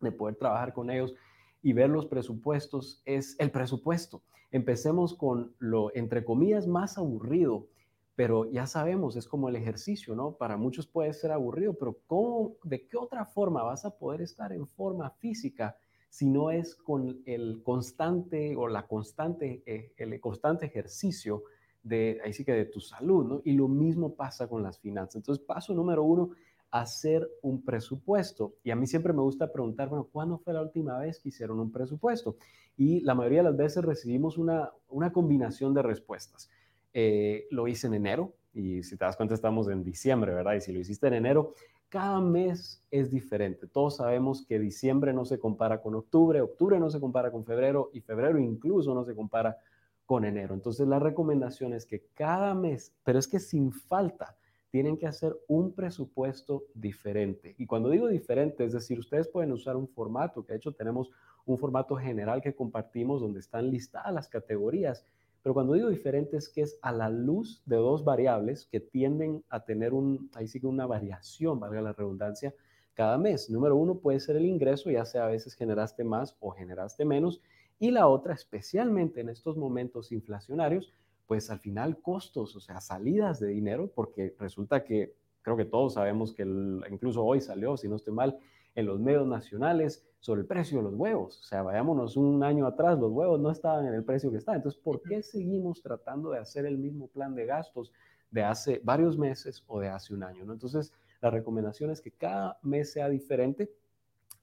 de 0.00 0.12
poder 0.12 0.36
trabajar 0.36 0.72
con 0.72 0.90
ellos 0.90 1.14
y 1.62 1.72
ver 1.72 1.90
los 1.90 2.06
presupuestos, 2.06 3.02
es 3.04 3.36
el 3.38 3.50
presupuesto. 3.50 4.22
Empecemos 4.50 5.14
con 5.14 5.54
lo, 5.58 5.94
entre 5.94 6.24
comillas, 6.24 6.66
más 6.66 6.98
aburrido, 6.98 7.68
pero 8.16 8.50
ya 8.50 8.66
sabemos, 8.66 9.16
es 9.16 9.28
como 9.28 9.48
el 9.48 9.56
ejercicio, 9.56 10.14
¿no? 10.14 10.32
Para 10.32 10.56
muchos 10.56 10.86
puede 10.86 11.12
ser 11.12 11.32
aburrido, 11.32 11.74
pero 11.74 11.98
¿cómo, 12.06 12.56
¿de 12.64 12.86
qué 12.86 12.96
otra 12.96 13.24
forma 13.24 13.62
vas 13.62 13.84
a 13.84 13.96
poder 13.96 14.20
estar 14.20 14.52
en 14.52 14.66
forma 14.66 15.10
física? 15.10 15.76
Sino 16.10 16.50
es 16.50 16.74
con 16.74 17.22
el 17.24 17.62
constante 17.62 18.54
o 18.56 18.68
la 18.68 18.86
constante, 18.86 19.62
eh, 19.64 19.92
el 19.96 20.20
constante 20.20 20.66
ejercicio 20.66 21.44
de, 21.82 22.20
ahí 22.24 22.32
sí 22.32 22.44
que 22.44 22.52
de 22.52 22.66
tu 22.66 22.80
salud, 22.80 23.24
¿no? 23.24 23.40
Y 23.44 23.52
lo 23.52 23.68
mismo 23.68 24.14
pasa 24.14 24.48
con 24.48 24.62
las 24.62 24.78
finanzas. 24.78 25.16
Entonces, 25.16 25.42
paso 25.44 25.72
número 25.72 26.02
uno, 26.02 26.30
hacer 26.70 27.28
un 27.42 27.62
presupuesto. 27.62 28.54
Y 28.62 28.70
a 28.70 28.76
mí 28.76 28.86
siempre 28.86 29.12
me 29.12 29.22
gusta 29.22 29.50
preguntar, 29.52 29.88
bueno, 29.88 30.08
¿cuándo 30.10 30.38
fue 30.38 30.52
la 30.52 30.62
última 30.62 30.98
vez 30.98 31.20
que 31.20 31.30
hicieron 31.30 31.58
un 31.60 31.70
presupuesto? 31.70 32.36
Y 32.76 33.00
la 33.00 33.14
mayoría 33.14 33.38
de 33.38 33.50
las 33.50 33.56
veces 33.56 33.84
recibimos 33.84 34.36
una, 34.36 34.70
una 34.88 35.12
combinación 35.12 35.74
de 35.74 35.82
respuestas. 35.82 36.50
Eh, 36.92 37.46
lo 37.50 37.68
hice 37.68 37.86
en 37.86 37.94
enero 37.94 38.34
y 38.52 38.82
si 38.82 38.96
te 38.96 39.04
das 39.04 39.16
cuenta 39.16 39.34
estamos 39.34 39.68
en 39.68 39.84
diciembre, 39.84 40.34
¿verdad? 40.34 40.54
Y 40.54 40.60
si 40.60 40.72
lo 40.72 40.80
hiciste 40.80 41.06
en 41.06 41.14
enero, 41.14 41.54
cada 41.90 42.20
mes 42.20 42.82
es 42.90 43.10
diferente. 43.10 43.66
Todos 43.66 43.96
sabemos 43.96 44.46
que 44.46 44.58
diciembre 44.58 45.12
no 45.12 45.24
se 45.24 45.38
compara 45.38 45.82
con 45.82 45.94
octubre, 45.96 46.40
octubre 46.40 46.78
no 46.78 46.88
se 46.88 47.00
compara 47.00 47.30
con 47.30 47.44
febrero 47.44 47.90
y 47.92 48.00
febrero 48.00 48.38
incluso 48.38 48.94
no 48.94 49.04
se 49.04 49.14
compara 49.14 49.58
con 50.06 50.24
enero. 50.24 50.54
Entonces 50.54 50.86
la 50.86 51.00
recomendación 51.00 51.74
es 51.74 51.84
que 51.84 52.06
cada 52.14 52.54
mes, 52.54 52.94
pero 53.04 53.18
es 53.18 53.26
que 53.26 53.40
sin 53.40 53.72
falta, 53.72 54.36
tienen 54.70 54.96
que 54.96 55.08
hacer 55.08 55.36
un 55.48 55.72
presupuesto 55.72 56.64
diferente. 56.74 57.56
Y 57.58 57.66
cuando 57.66 57.90
digo 57.90 58.06
diferente, 58.06 58.64
es 58.64 58.72
decir, 58.72 59.00
ustedes 59.00 59.26
pueden 59.26 59.50
usar 59.50 59.76
un 59.76 59.88
formato, 59.88 60.44
que 60.44 60.52
de 60.52 60.58
hecho 60.58 60.72
tenemos 60.72 61.10
un 61.44 61.58
formato 61.58 61.96
general 61.96 62.40
que 62.40 62.54
compartimos 62.54 63.20
donde 63.20 63.40
están 63.40 63.68
listadas 63.68 64.14
las 64.14 64.28
categorías 64.28 65.04
pero 65.42 65.54
cuando 65.54 65.74
digo 65.74 65.88
diferente 65.88 66.36
es 66.36 66.48
que 66.48 66.62
es 66.62 66.78
a 66.82 66.92
la 66.92 67.08
luz 67.08 67.62
de 67.64 67.76
dos 67.76 68.04
variables 68.04 68.66
que 68.66 68.80
tienden 68.80 69.42
a 69.48 69.64
tener 69.64 69.94
un, 69.94 70.30
ahí 70.34 70.46
sí 70.48 70.60
que 70.60 70.66
una 70.66 70.86
variación, 70.86 71.58
valga 71.58 71.80
la 71.80 71.92
redundancia, 71.92 72.54
cada 72.94 73.16
mes. 73.16 73.48
Número 73.48 73.76
uno 73.76 73.98
puede 73.98 74.20
ser 74.20 74.36
el 74.36 74.44
ingreso, 74.44 74.90
ya 74.90 75.04
sea 75.04 75.24
a 75.24 75.30
veces 75.30 75.54
generaste 75.54 76.04
más 76.04 76.36
o 76.40 76.50
generaste 76.50 77.04
menos. 77.04 77.40
Y 77.78 77.90
la 77.90 78.08
otra, 78.08 78.34
especialmente 78.34 79.20
en 79.20 79.30
estos 79.30 79.56
momentos 79.56 80.12
inflacionarios, 80.12 80.92
pues 81.26 81.48
al 81.50 81.60
final 81.60 82.02
costos, 82.02 82.54
o 82.56 82.60
sea, 82.60 82.80
salidas 82.80 83.40
de 83.40 83.48
dinero, 83.48 83.90
porque 83.94 84.34
resulta 84.38 84.84
que 84.84 85.14
creo 85.42 85.56
que 85.56 85.64
todos 85.64 85.94
sabemos 85.94 86.34
que 86.34 86.42
incluso 86.42 87.24
hoy 87.24 87.40
salió, 87.40 87.76
si 87.76 87.88
no 87.88 87.96
estoy 87.96 88.12
mal, 88.12 88.38
en 88.74 88.86
los 88.86 89.00
medios 89.00 89.26
nacionales 89.26 90.06
sobre 90.20 90.42
el 90.42 90.46
precio 90.46 90.78
de 90.78 90.84
los 90.84 90.94
huevos. 90.94 91.40
O 91.40 91.44
sea, 91.44 91.62
vayámonos 91.62 92.16
un 92.16 92.42
año 92.44 92.66
atrás, 92.66 92.98
los 92.98 93.10
huevos 93.10 93.40
no 93.40 93.50
estaban 93.50 93.86
en 93.86 93.94
el 93.94 94.04
precio 94.04 94.30
que 94.30 94.36
está. 94.36 94.54
Entonces, 94.54 94.80
¿por 94.80 95.02
qué 95.02 95.22
seguimos 95.22 95.82
tratando 95.82 96.30
de 96.30 96.38
hacer 96.38 96.66
el 96.66 96.78
mismo 96.78 97.08
plan 97.08 97.34
de 97.34 97.46
gastos 97.46 97.92
de 98.30 98.42
hace 98.42 98.80
varios 98.84 99.18
meses 99.18 99.64
o 99.66 99.80
de 99.80 99.88
hace 99.88 100.14
un 100.14 100.22
año? 100.22 100.44
¿no? 100.44 100.52
Entonces, 100.52 100.92
la 101.20 101.30
recomendación 101.30 101.90
es 101.90 102.00
que 102.00 102.10
cada 102.10 102.58
mes 102.62 102.92
sea 102.92 103.08
diferente 103.08 103.72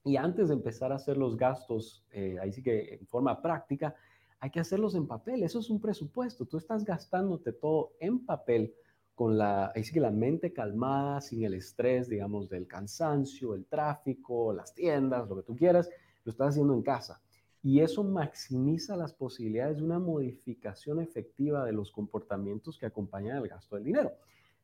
y 0.04 0.16
antes 0.16 0.48
de 0.48 0.54
empezar 0.54 0.92
a 0.92 0.96
hacer 0.96 1.16
los 1.16 1.36
gastos, 1.36 2.04
eh, 2.12 2.38
ahí 2.40 2.52
sí 2.52 2.62
que 2.62 2.94
en 2.94 3.06
forma 3.06 3.40
práctica, 3.42 3.94
hay 4.40 4.50
que 4.50 4.60
hacerlos 4.60 4.94
en 4.94 5.06
papel. 5.06 5.42
Eso 5.42 5.58
es 5.58 5.68
un 5.68 5.80
presupuesto. 5.80 6.46
Tú 6.46 6.56
estás 6.56 6.84
gastándote 6.84 7.52
todo 7.52 7.92
en 7.98 8.24
papel 8.24 8.74
con 9.18 9.36
la, 9.36 9.72
ahí 9.74 9.82
sí 9.82 9.92
que 9.92 9.98
la 9.98 10.12
mente 10.12 10.52
calmada, 10.52 11.20
sin 11.20 11.42
el 11.42 11.54
estrés, 11.54 12.08
digamos, 12.08 12.48
del 12.48 12.68
cansancio, 12.68 13.56
el 13.56 13.66
tráfico, 13.66 14.52
las 14.52 14.72
tiendas, 14.72 15.28
lo 15.28 15.34
que 15.34 15.42
tú 15.42 15.56
quieras, 15.56 15.90
lo 16.22 16.30
estás 16.30 16.50
haciendo 16.50 16.72
en 16.72 16.82
casa. 16.82 17.20
Y 17.60 17.80
eso 17.80 18.04
maximiza 18.04 18.94
las 18.94 19.12
posibilidades 19.12 19.78
de 19.78 19.82
una 19.82 19.98
modificación 19.98 21.00
efectiva 21.00 21.64
de 21.64 21.72
los 21.72 21.90
comportamientos 21.90 22.78
que 22.78 22.86
acompañan 22.86 23.38
el 23.38 23.48
gasto 23.48 23.74
del 23.74 23.86
dinero. 23.86 24.12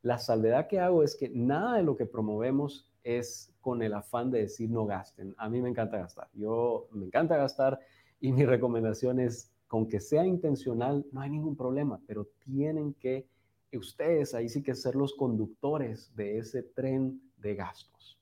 La 0.03 0.19
salvedad 0.19 0.69
que 0.69 0.79
hago 0.79 1.03
es 1.03 1.17
que 1.17 1.29
nada 1.31 1.79
de 1.79 1.83
lo 1.83 1.97
que 1.97 2.07
promovemos 2.07 2.89
es 3.03 3.53
con 3.61 3.83
el 3.83 3.93
afán 3.93 4.31
de 4.31 4.43
decir 4.43 4.71
no 4.71 4.87
gasten. 4.87 5.35
A 5.37 5.49
mí 5.49 5.61
me 5.61 5.69
encanta 5.69 5.99
gastar. 5.99 6.29
Yo 6.33 6.87
me 6.93 7.07
encanta 7.07 7.37
gastar 7.37 7.81
y 8.21 8.31
mi 8.31 8.47
recomendación 8.47 9.19
es, 9.19 9.51
con 9.67 9.89
que 9.89 9.99
sea 9.99 10.25
intencional, 10.25 11.05
no 11.11 11.23
hay 11.23 11.31
ningún 11.31 11.57
problema, 11.57 12.01
pero 12.07 12.29
tienen 12.45 12.95
que 12.95 13.34
ustedes 13.79 14.35
ahí 14.35 14.49
sí 14.49 14.63
que 14.63 14.75
ser 14.75 14.95
los 14.95 15.15
conductores 15.15 16.15
de 16.15 16.39
ese 16.39 16.63
tren 16.63 17.21
de 17.37 17.55
gastos. 17.55 18.19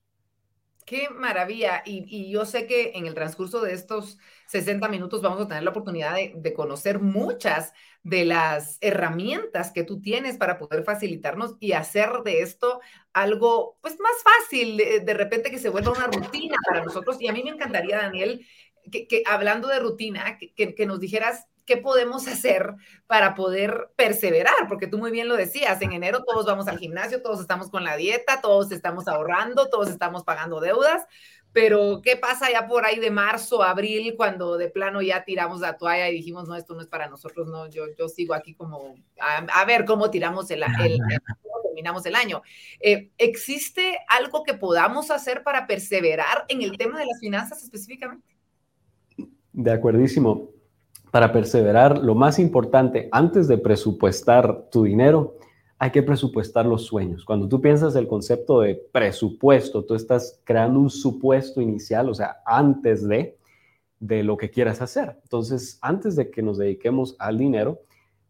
Qué 0.84 1.08
maravilla. 1.10 1.82
Y, 1.86 2.30
yo 2.30 2.44
sé 2.44 2.66
que 2.66 2.92
en 2.94 3.06
el 3.06 3.14
transcurso 3.14 3.60
de 3.60 3.72
estos 3.72 4.18
60 4.48 4.88
minutos 4.88 5.22
vamos 5.22 5.40
a 5.40 5.48
tener 5.48 5.62
la 5.62 5.70
oportunidad 5.70 6.14
de, 6.14 6.54
conocer 6.54 6.98
muchas 6.98 7.72
de 8.02 8.24
las 8.24 8.78
herramientas 8.80 9.70
que 9.70 9.84
tú 9.84 10.00
tienes 10.00 10.36
para 10.36 10.58
poder 10.58 10.82
facilitarnos 10.82 11.56
y 11.60 11.72
hacer 11.72 12.10
de 12.24 12.42
esto 12.42 12.80
algo 13.12 13.78
pues 13.80 13.98
más 14.00 14.12
fácil, 14.22 14.76
de, 14.76 15.14
repente 15.14 15.50
que 15.50 15.58
se 15.58 15.70
vuelva 15.70 15.92
una 15.92 16.08
rutina 16.08 16.56
para 16.68 16.84
nosotros. 16.84 17.16
Y 17.20 17.28
a 17.28 17.32
mí 17.32 17.42
me 17.44 17.50
encantaría, 17.50 17.98
Daniel, 17.98 18.44
que, 18.90 19.22
hablando 19.26 19.68
de 19.68 19.78
rutina, 19.78 20.38
que 20.56 20.86
nos 20.86 20.98
dijeras 20.98 21.46
¿qué 21.64 21.76
podemos 21.76 22.26
hacer 22.28 22.74
para 23.06 23.34
poder 23.34 23.90
perseverar? 23.96 24.68
Porque 24.68 24.86
tú 24.86 24.98
muy 24.98 25.10
bien 25.10 25.28
lo 25.28 25.36
decías, 25.36 25.80
en 25.82 25.92
enero 25.92 26.24
todos 26.24 26.46
vamos 26.46 26.68
al 26.68 26.78
gimnasio, 26.78 27.22
todos 27.22 27.40
estamos 27.40 27.70
con 27.70 27.84
la 27.84 27.96
dieta, 27.96 28.40
todos 28.40 28.72
estamos 28.72 29.08
ahorrando, 29.08 29.68
todos 29.68 29.88
estamos 29.88 30.24
pagando 30.24 30.60
deudas, 30.60 31.06
pero 31.52 32.00
¿qué 32.02 32.16
pasa 32.16 32.50
ya 32.50 32.66
por 32.66 32.84
ahí 32.84 32.98
de 32.98 33.10
marzo, 33.10 33.62
abril, 33.62 34.14
cuando 34.16 34.56
de 34.56 34.70
plano 34.70 35.02
ya 35.02 35.24
tiramos 35.24 35.60
la 35.60 35.76
toalla 35.76 36.08
y 36.08 36.14
dijimos, 36.14 36.48
no, 36.48 36.56
esto 36.56 36.74
no 36.74 36.80
es 36.80 36.86
para 36.86 37.08
nosotros, 37.08 37.46
no, 37.48 37.68
yo, 37.68 37.84
yo 37.98 38.08
sigo 38.08 38.34
aquí 38.34 38.54
como 38.54 38.94
a, 39.20 39.64
ver 39.64 39.84
cómo 39.84 40.10
tiramos 40.10 40.50
el, 40.50 40.62
el, 40.62 40.98
terminamos 41.62 42.04
el 42.06 42.14
año. 42.14 42.42
Eh, 42.80 43.10
¿Existe 43.18 43.98
algo 44.08 44.42
que 44.44 44.54
podamos 44.54 45.10
hacer 45.10 45.42
para 45.42 45.66
perseverar 45.66 46.44
en 46.48 46.62
el 46.62 46.76
tema 46.76 46.98
de 46.98 47.06
las 47.06 47.20
finanzas 47.20 47.62
específicamente? 47.62 48.36
De 49.52 49.70
acuerdísimo 49.70 50.50
para 51.12 51.30
perseverar, 51.30 51.98
lo 51.98 52.14
más 52.14 52.38
importante, 52.38 53.10
antes 53.12 53.46
de 53.46 53.58
presupuestar 53.58 54.70
tu 54.70 54.84
dinero, 54.84 55.36
hay 55.78 55.90
que 55.90 56.02
presupuestar 56.02 56.64
los 56.64 56.86
sueños. 56.86 57.26
Cuando 57.26 57.46
tú 57.48 57.60
piensas 57.60 57.94
el 57.96 58.08
concepto 58.08 58.62
de 58.62 58.82
presupuesto, 58.92 59.84
tú 59.84 59.94
estás 59.94 60.40
creando 60.44 60.80
un 60.80 60.88
supuesto 60.88 61.60
inicial, 61.60 62.08
o 62.08 62.14
sea, 62.14 62.38
antes 62.46 63.06
de, 63.06 63.36
de 64.00 64.22
lo 64.22 64.38
que 64.38 64.50
quieras 64.50 64.80
hacer. 64.80 65.18
Entonces, 65.22 65.78
antes 65.82 66.16
de 66.16 66.30
que 66.30 66.40
nos 66.40 66.56
dediquemos 66.56 67.14
al 67.18 67.36
dinero, 67.36 67.80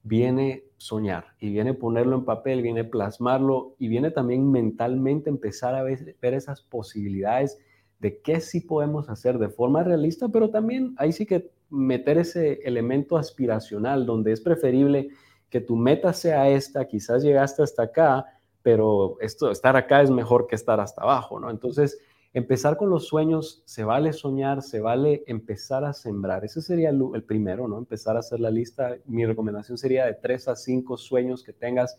viene 0.03 0.65
soñar 0.77 1.27
y 1.39 1.51
viene 1.51 1.75
ponerlo 1.75 2.17
en 2.17 2.25
papel, 2.25 2.63
viene 2.63 2.83
plasmarlo 2.83 3.77
y 3.79 3.87
viene 3.87 4.11
también 4.11 4.51
mentalmente 4.51 5.31
empezar 5.31 5.77
a 5.77 5.85
ver, 5.85 6.17
ver 6.21 6.35
esas 6.35 6.63
posibilidades 6.63 7.61
de 8.01 8.21
qué 8.21 8.41
sí 8.41 8.61
podemos 8.61 9.09
hacer 9.09 9.39
de 9.39 9.51
forma 9.51 9.85
realista, 9.85 10.29
pero 10.31 10.51
también 10.51 10.95
ahí 10.97 11.13
sí 11.13 11.27
que 11.27 11.49
meter 11.73 12.19
ese 12.19 12.61
elemento 12.65 13.17
aspiracional 13.17 14.05
donde 14.05 14.33
es 14.33 14.41
preferible 14.41 15.09
que 15.49 15.61
tu 15.61 15.75
meta 15.75 16.13
sea 16.13 16.49
esta, 16.49 16.87
quizás 16.87 17.23
llegaste 17.23 17.63
hasta 17.63 17.85
acá, 17.85 18.27
pero 18.63 19.17
esto, 19.21 19.51
estar 19.51 19.77
acá 19.77 20.03
es 20.03 20.11
mejor 20.11 20.47
que 20.47 20.55
estar 20.55 20.79
hasta 20.81 21.03
abajo, 21.03 21.41
¿no? 21.41 21.51
Entonces, 21.51 21.99
empezar 22.33 22.77
con 22.77 22.91
los 22.91 23.07
sueños, 23.07 23.63
se 23.67 23.85
vale 23.85 24.13
soñar, 24.13 24.63
se 24.63 24.81
vale 24.81 25.25
empezar 25.27 25.85
a 25.85 25.93
sembrar. 25.93 26.45
Ese 26.45 26.63
sería 26.63 26.91
el, 26.91 27.03
el, 27.15 27.25
primero, 27.25 27.69
¿no? 27.69 27.79
Empezar 27.79 28.17
a 28.17 28.21
hacer 28.21 28.41
la 28.41 28.51
lista. 28.51 28.97
Mi 29.07 29.27
recomendación 29.27 29.77
sería 29.77 30.07
de 30.07 30.15
tres 30.15 30.49
a 30.49 30.57
cinco 30.57 30.97
sueños 30.97 31.43
que 31.43 31.53
tengas, 31.53 31.99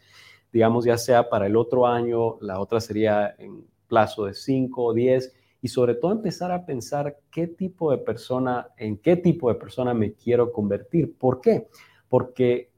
digamos, 0.52 0.86
ya 0.86 0.98
sea 0.98 1.30
para 1.30 1.48
el 1.48 1.56
otro 1.56 1.86
año, 1.86 2.38
la 2.42 2.60
otra 2.60 2.80
sería 2.80 3.36
en 3.38 3.66
plazo 3.88 4.26
de 4.26 4.34
cinco 4.34 4.86
o 4.86 4.94
diez 4.94 5.36
y 5.64 5.70
sobre 5.70 5.96
todo 5.96 6.12
empezar 6.12 6.52
a 6.52 6.66
pensar 6.66 7.20
qué 7.32 7.48
tipo 7.48 7.90
de 7.90 7.98
persona, 7.98 8.68
en 8.76 8.98
qué 8.98 9.16
tipo 9.16 9.48
de 9.48 9.56
persona 9.56 9.94
me 9.94 10.12
quiero 10.12 10.52
convertir. 10.52 11.16
¿Por 11.18 11.40
qué? 11.40 11.70
Porque 12.10 12.70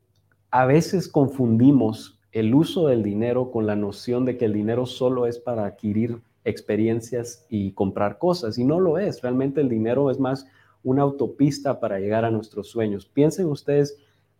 a 0.51 0.67
veces 0.67 1.07
confundimos 1.07 2.19
el 2.31 2.53
uso 2.53 2.85
del 2.85 3.01
dinero 3.01 3.49
con 3.49 3.65
la 3.65 3.75
noción 3.75 4.23
de 4.23 4.37
que 4.37 4.45
el 4.45 4.53
dinero 4.53 4.85
solo 4.85 5.25
es 5.25 5.39
para 5.39 5.65
adquirir 5.65 6.21
experiencias 6.43 7.47
y 7.49 7.71
comprar 7.71 8.19
cosas, 8.19 8.59
y 8.59 8.63
no 8.63 8.79
lo 8.79 8.99
es. 8.99 9.19
Realmente 9.23 9.61
el 9.61 9.69
dinero 9.69 10.11
es 10.11 10.19
más 10.19 10.45
una 10.83 11.01
autopista 11.01 11.79
para 11.79 11.99
llegar 11.99 12.23
a 12.23 12.29
nuestros 12.29 12.69
sueños. 12.69 13.07
Piensen 13.07 13.47
ustedes 13.47 13.97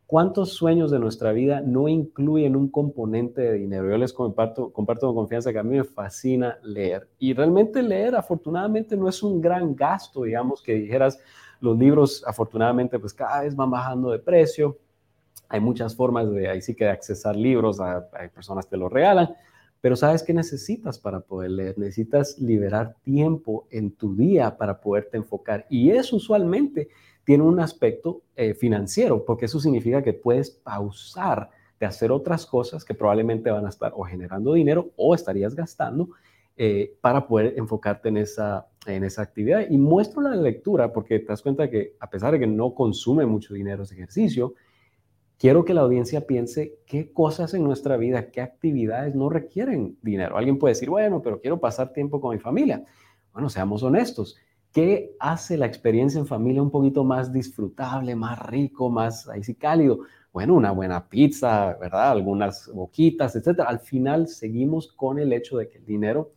¿Cuántos 0.07 0.53
sueños 0.53 0.91
de 0.91 1.00
nuestra 1.00 1.31
vida 1.31 1.62
no 1.62 1.88
incluyen 1.88 2.55
un 2.55 2.69
componente 2.69 3.41
de 3.41 3.53
dinero? 3.53 3.89
Yo 3.89 3.97
les 3.97 4.13
comparto, 4.13 4.71
con 4.71 4.85
confianza 4.85 5.51
que 5.51 5.57
a 5.57 5.63
mí 5.63 5.77
me 5.77 5.83
fascina 5.83 6.59
leer. 6.62 7.09
Y 7.17 7.33
realmente 7.33 7.81
leer, 7.81 8.15
afortunadamente, 8.15 8.95
no 8.95 9.09
es 9.09 9.24
un 9.24 9.41
gran 9.41 9.75
gasto, 9.75 10.24
digamos, 10.24 10.62
que 10.62 10.75
dijeras, 10.75 11.19
los 11.59 11.75
libros, 11.75 12.24
afortunadamente, 12.27 13.00
pues 13.00 13.15
cada 13.15 13.41
vez 13.41 13.55
van 13.55 13.71
bajando 13.71 14.12
de 14.12 14.19
precio. 14.19 14.77
Hay 15.50 15.59
muchas 15.59 15.95
formas 15.95 16.31
de, 16.31 16.50
ahí 16.50 16.62
sí 16.62 16.75
que 16.75 16.85
de 16.85 16.91
accesar 16.91 17.35
libros, 17.35 17.79
hay 17.79 18.29
personas 18.29 18.67
que 18.67 18.77
los 18.77 18.91
regalan, 18.91 19.35
pero 19.81 19.95
¿sabes 19.95 20.21
qué 20.21 20.33
necesitas 20.33 21.00
para 21.00 21.19
poder 21.19 21.51
leer? 21.51 21.77
Necesitas 21.79 22.38
liberar 22.39 22.95
tiempo 23.01 23.67
en 23.71 23.91
tu 23.91 24.15
día 24.15 24.55
para 24.57 24.79
poderte 24.81 25.17
enfocar. 25.17 25.65
Y 25.69 25.91
eso 25.91 26.15
usualmente 26.15 26.89
tiene 27.25 27.44
un 27.44 27.60
aspecto 27.60 28.22
eh, 28.36 28.53
financiero, 28.53 29.25
porque 29.25 29.46
eso 29.46 29.60
significa 29.60 30.03
que 30.03 30.13
puedes 30.13 30.51
pausar 30.51 31.50
de 31.79 31.86
hacer 31.86 32.12
otras 32.12 32.46
cosas 32.46 32.86
que 32.86 32.94
probablemente 32.94 33.51
van 33.51 33.65
a 33.65 33.70
estar 33.70 33.91
o 33.96 34.03
generando 34.03 34.53
dinero 34.53 34.91
o 34.96 35.13
estarías 35.13 35.55
gastando 35.55 36.10
eh, 36.55 36.96
para 37.01 37.27
poder 37.27 37.55
enfocarte 37.58 38.10
en 38.10 38.17
esa, 38.17 38.67
en 38.86 39.03
esa 39.03 39.24
actividad. 39.24 39.65
Y 39.70 39.77
muestro 39.77 40.22
la 40.22 40.36
lectura 40.36 40.94
porque 40.94 41.20
te 41.20 41.25
das 41.25 41.41
cuenta 41.41 41.70
que 41.70 41.96
a 42.00 42.10
pesar 42.10 42.32
de 42.32 42.39
que 42.39 42.48
no 42.48 42.74
consume 42.74 43.25
mucho 43.25 43.53
dinero 43.53 43.84
ese 43.84 43.96
ejercicio, 43.96 44.53
quiero 45.38 45.65
que 45.65 45.74
la 45.74 45.82
audiencia 45.82 46.27
piense 46.27 46.77
qué 46.86 47.12
cosas 47.12 47.53
en 47.55 47.63
nuestra 47.63 47.98
vida, 47.98 48.29
qué 48.32 48.41
actividades 48.41 49.15
no 49.15 49.29
requieren 49.29 49.98
dinero. 50.01 50.38
Alguien 50.38 50.60
puede 50.60 50.75
decir, 50.75 50.89
bueno, 50.89 51.22
pero 51.22 51.41
quiero 51.41 51.60
pasar 51.60 51.91
tiempo 51.91 52.22
con 52.22 52.36
mi 52.36 52.39
familia. 52.39 52.86
Bueno, 53.34 53.50
seamos 53.50 53.84
honestos. 53.84 54.38
¿Qué 54.75 55.15
hace 55.22 55.55
la 55.55 55.67
experiencia 55.67 56.20
en 56.20 56.27
familia 56.27 56.62
un 56.62 56.70
poquito 56.70 57.05
más 57.05 57.32
disfrutable, 57.32 58.13
más 58.13 58.38
rico, 58.46 58.89
más 58.89 59.25
ahí 59.29 59.41
sí 59.41 59.55
cálido? 59.55 60.00
Bueno, 60.34 60.53
una 60.53 60.72
buena 60.72 61.08
pizza, 61.08 61.77
¿verdad? 61.79 62.12
Algunas 62.12 62.70
boquitas, 62.74 63.38
etcétera. 63.38 63.70
Al 63.70 63.79
final 63.79 64.27
seguimos 64.27 64.91
con 64.91 65.17
el 65.17 65.32
hecho 65.32 65.60
de 65.60 65.70
que 65.70 65.77
el 65.77 65.86
dinero 65.86 66.32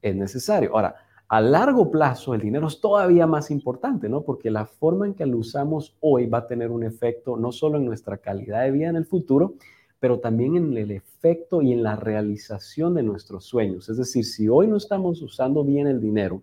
es 0.00 0.16
necesario. 0.16 0.70
Ahora, 0.72 0.96
a 1.28 1.42
largo 1.42 1.90
plazo 1.90 2.32
el 2.32 2.40
dinero 2.40 2.68
es 2.68 2.80
todavía 2.80 3.26
más 3.26 3.50
importante, 3.50 4.08
¿no? 4.08 4.22
Porque 4.22 4.50
la 4.50 4.64
forma 4.64 5.06
en 5.06 5.12
que 5.12 5.26
lo 5.26 5.36
usamos 5.36 5.94
hoy 6.00 6.24
va 6.24 6.38
a 6.38 6.46
tener 6.46 6.70
un 6.70 6.84
efecto 6.84 7.36
no 7.36 7.52
solo 7.52 7.76
en 7.76 7.84
nuestra 7.84 8.16
calidad 8.16 8.62
de 8.62 8.70
vida 8.70 8.88
en 8.88 8.96
el 8.96 9.04
futuro, 9.04 9.56
pero 10.00 10.18
también 10.18 10.56
en 10.56 10.74
el 10.78 10.92
efecto 10.92 11.60
y 11.60 11.74
en 11.74 11.82
la 11.82 11.96
realización 11.96 12.94
de 12.94 13.02
nuestros 13.02 13.44
sueños. 13.44 13.90
Es 13.90 13.98
decir, 13.98 14.24
si 14.24 14.48
hoy 14.48 14.66
no 14.66 14.78
estamos 14.78 15.20
usando 15.20 15.62
bien 15.62 15.88
el 15.88 16.00
dinero, 16.00 16.40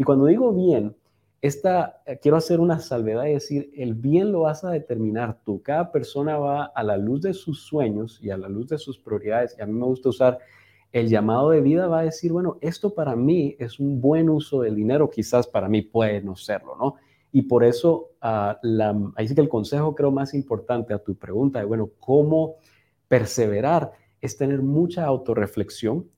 y 0.00 0.02
cuando 0.02 0.24
digo 0.24 0.50
bien, 0.54 0.96
esta, 1.42 2.00
eh, 2.06 2.18
quiero 2.22 2.38
hacer 2.38 2.58
una 2.58 2.78
salvedad 2.78 3.26
y 3.26 3.34
decir, 3.34 3.70
el 3.76 3.92
bien 3.92 4.32
lo 4.32 4.40
vas 4.40 4.64
a 4.64 4.70
determinar 4.70 5.42
tú. 5.44 5.60
Cada 5.62 5.92
persona 5.92 6.38
va 6.38 6.64
a 6.64 6.82
la 6.82 6.96
luz 6.96 7.20
de 7.20 7.34
sus 7.34 7.64
sueños 7.64 8.18
y 8.22 8.30
a 8.30 8.38
la 8.38 8.48
luz 8.48 8.68
de 8.68 8.78
sus 8.78 8.98
prioridades. 8.98 9.56
Y 9.58 9.60
a 9.60 9.66
mí 9.66 9.74
me 9.74 9.84
gusta 9.84 10.08
usar 10.08 10.38
el 10.90 11.10
llamado 11.10 11.50
de 11.50 11.60
vida, 11.60 11.86
va 11.86 11.98
a 11.98 12.04
decir, 12.04 12.32
bueno, 12.32 12.56
esto 12.62 12.94
para 12.94 13.14
mí 13.14 13.56
es 13.58 13.78
un 13.78 14.00
buen 14.00 14.30
uso 14.30 14.62
del 14.62 14.74
dinero, 14.74 15.10
quizás 15.10 15.46
para 15.46 15.68
mí 15.68 15.82
puede 15.82 16.22
no 16.22 16.34
serlo, 16.34 16.76
¿no? 16.76 16.94
Y 17.30 17.42
por 17.42 17.62
eso, 17.62 18.12
la, 18.22 18.98
ahí 19.16 19.28
sí 19.28 19.34
que 19.34 19.42
el 19.42 19.50
consejo 19.50 19.94
creo 19.94 20.10
más 20.10 20.32
importante 20.32 20.94
a 20.94 20.98
tu 20.98 21.14
pregunta 21.14 21.58
de, 21.58 21.66
bueno, 21.66 21.90
¿cómo 22.00 22.54
perseverar? 23.06 23.92
Es 24.22 24.38
tener 24.38 24.62
mucha 24.62 25.04
autorreflexión, 25.04 26.08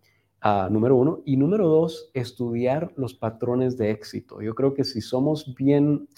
ah, 0.43 0.69
número 0.71 0.97
uno. 0.97 1.21
Y 1.25 1.37
número 1.37 1.67
dos, 1.67 2.11
estudiar 2.13 2.93
los 2.97 3.15
patrones 3.15 3.77
de 3.79 3.91
éxito. 3.91 4.43
Yo 4.43 4.55
creo 4.55 4.75
que 4.75 4.85
si 4.85 5.01
somos 5.01 5.55
bien 5.55 6.09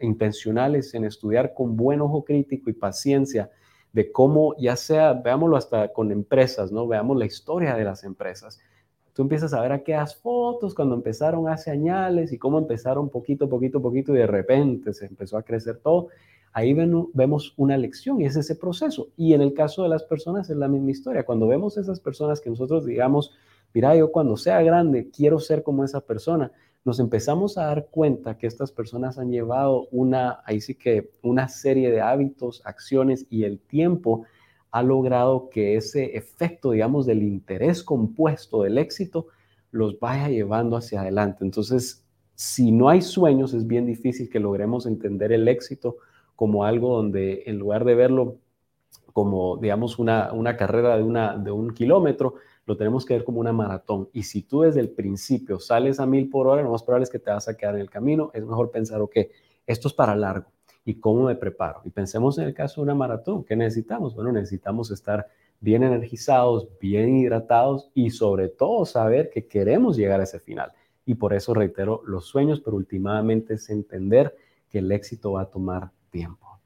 intencionales 0.00 0.94
en 0.94 1.04
estudiar 1.04 1.54
con 1.54 1.76
buen 1.76 2.00
ojo 2.00 2.24
crítico 2.24 2.70
y 2.70 2.72
paciencia 2.72 3.50
de 3.92 4.10
cómo, 4.10 4.56
ya 4.58 4.74
sea, 4.74 5.12
veámoslo 5.12 5.56
hasta 5.56 5.92
con 5.92 6.10
empresas, 6.10 6.72
¿no? 6.72 6.88
Veamos 6.88 7.16
la 7.16 7.26
historia 7.26 7.76
de 7.76 7.84
las 7.84 8.02
empresas. 8.02 8.58
Tú 9.12 9.22
empiezas 9.22 9.54
a 9.54 9.60
ver 9.60 9.70
aquellas 9.70 10.16
fotos 10.16 10.74
cuando 10.74 10.96
empezaron 10.96 11.48
hace 11.48 11.70
años 11.70 12.32
y 12.32 12.38
cómo 12.38 12.58
empezaron 12.58 13.08
poquito, 13.08 13.48
poquito, 13.48 13.80
poquito 13.80 14.12
y 14.12 14.18
de 14.18 14.26
repente 14.26 14.92
se 14.92 15.06
empezó 15.06 15.38
a 15.38 15.44
crecer 15.44 15.78
todo. 15.78 16.08
Ahí 16.56 16.72
vemos 16.72 17.52
una 17.56 17.76
lección 17.76 18.20
y 18.20 18.26
es 18.26 18.36
ese 18.36 18.54
proceso. 18.54 19.08
Y 19.16 19.34
en 19.34 19.40
el 19.40 19.54
caso 19.54 19.82
de 19.82 19.88
las 19.88 20.04
personas 20.04 20.48
es 20.50 20.56
la 20.56 20.68
misma 20.68 20.92
historia. 20.92 21.26
Cuando 21.26 21.48
vemos 21.48 21.76
esas 21.76 21.98
personas 21.98 22.40
que 22.40 22.48
nosotros 22.48 22.86
digamos, 22.86 23.32
mira, 23.74 23.96
yo 23.96 24.12
cuando 24.12 24.36
sea 24.36 24.62
grande 24.62 25.10
quiero 25.10 25.40
ser 25.40 25.64
como 25.64 25.82
esa 25.82 26.00
persona, 26.00 26.52
nos 26.84 27.00
empezamos 27.00 27.58
a 27.58 27.64
dar 27.64 27.88
cuenta 27.90 28.38
que 28.38 28.46
estas 28.46 28.70
personas 28.70 29.18
han 29.18 29.32
llevado 29.32 29.88
una, 29.90 30.42
ahí 30.44 30.60
sí 30.60 30.76
que 30.76 31.10
una 31.22 31.48
serie 31.48 31.90
de 31.90 32.00
hábitos, 32.00 32.62
acciones 32.64 33.26
y 33.30 33.42
el 33.42 33.58
tiempo 33.58 34.22
ha 34.70 34.84
logrado 34.84 35.50
que 35.50 35.74
ese 35.74 36.16
efecto, 36.16 36.70
digamos, 36.70 37.04
del 37.04 37.24
interés 37.24 37.82
compuesto 37.82 38.62
del 38.62 38.78
éxito 38.78 39.26
los 39.72 39.98
vaya 39.98 40.28
llevando 40.28 40.76
hacia 40.76 41.00
adelante. 41.00 41.44
Entonces, 41.44 42.04
si 42.36 42.70
no 42.70 42.88
hay 42.88 43.02
sueños, 43.02 43.54
es 43.54 43.66
bien 43.66 43.86
difícil 43.86 44.30
que 44.30 44.38
logremos 44.38 44.86
entender 44.86 45.32
el 45.32 45.48
éxito 45.48 45.96
como 46.36 46.64
algo 46.64 46.96
donde 46.96 47.44
en 47.46 47.58
lugar 47.58 47.84
de 47.84 47.94
verlo 47.94 48.36
como, 49.12 49.56
digamos, 49.58 49.98
una, 49.98 50.32
una 50.32 50.56
carrera 50.56 50.96
de, 50.96 51.02
una, 51.04 51.38
de 51.38 51.52
un 51.52 51.72
kilómetro, 51.72 52.34
lo 52.66 52.76
tenemos 52.76 53.04
que 53.04 53.14
ver 53.14 53.24
como 53.24 53.40
una 53.40 53.52
maratón. 53.52 54.08
Y 54.12 54.24
si 54.24 54.42
tú 54.42 54.62
desde 54.62 54.80
el 54.80 54.90
principio 54.90 55.60
sales 55.60 56.00
a 56.00 56.06
mil 56.06 56.28
por 56.28 56.48
hora, 56.48 56.62
lo 56.62 56.70
más 56.72 56.82
probable 56.82 57.04
es 57.04 57.10
que 57.10 57.20
te 57.20 57.30
vas 57.30 57.46
a 57.48 57.56
quedar 57.56 57.76
en 57.76 57.82
el 57.82 57.90
camino. 57.90 58.30
Es 58.34 58.44
mejor 58.44 58.70
pensar, 58.70 59.00
ok, 59.00 59.16
esto 59.66 59.88
es 59.88 59.94
para 59.94 60.16
largo. 60.16 60.50
¿Y 60.84 60.94
cómo 60.96 61.26
me 61.26 61.36
preparo? 61.36 61.80
Y 61.84 61.90
pensemos 61.90 62.38
en 62.38 62.44
el 62.44 62.54
caso 62.54 62.80
de 62.80 62.86
una 62.86 62.94
maratón. 62.94 63.44
¿Qué 63.44 63.54
necesitamos? 63.54 64.14
Bueno, 64.14 64.32
necesitamos 64.32 64.90
estar 64.90 65.28
bien 65.60 65.82
energizados, 65.82 66.68
bien 66.80 67.16
hidratados 67.16 67.90
y 67.94 68.10
sobre 68.10 68.48
todo 68.48 68.84
saber 68.84 69.30
que 69.30 69.46
queremos 69.46 69.96
llegar 69.96 70.20
a 70.20 70.24
ese 70.24 70.40
final. 70.40 70.72
Y 71.06 71.14
por 71.14 71.32
eso 71.34 71.54
reitero 71.54 72.02
los 72.04 72.26
sueños, 72.26 72.60
pero 72.60 72.76
últimamente 72.76 73.54
es 73.54 73.70
entender 73.70 74.36
que 74.68 74.78
el 74.78 74.90
éxito 74.90 75.32
va 75.32 75.42
a 75.42 75.50
tomar 75.50 75.90
tiempo. 76.14 76.60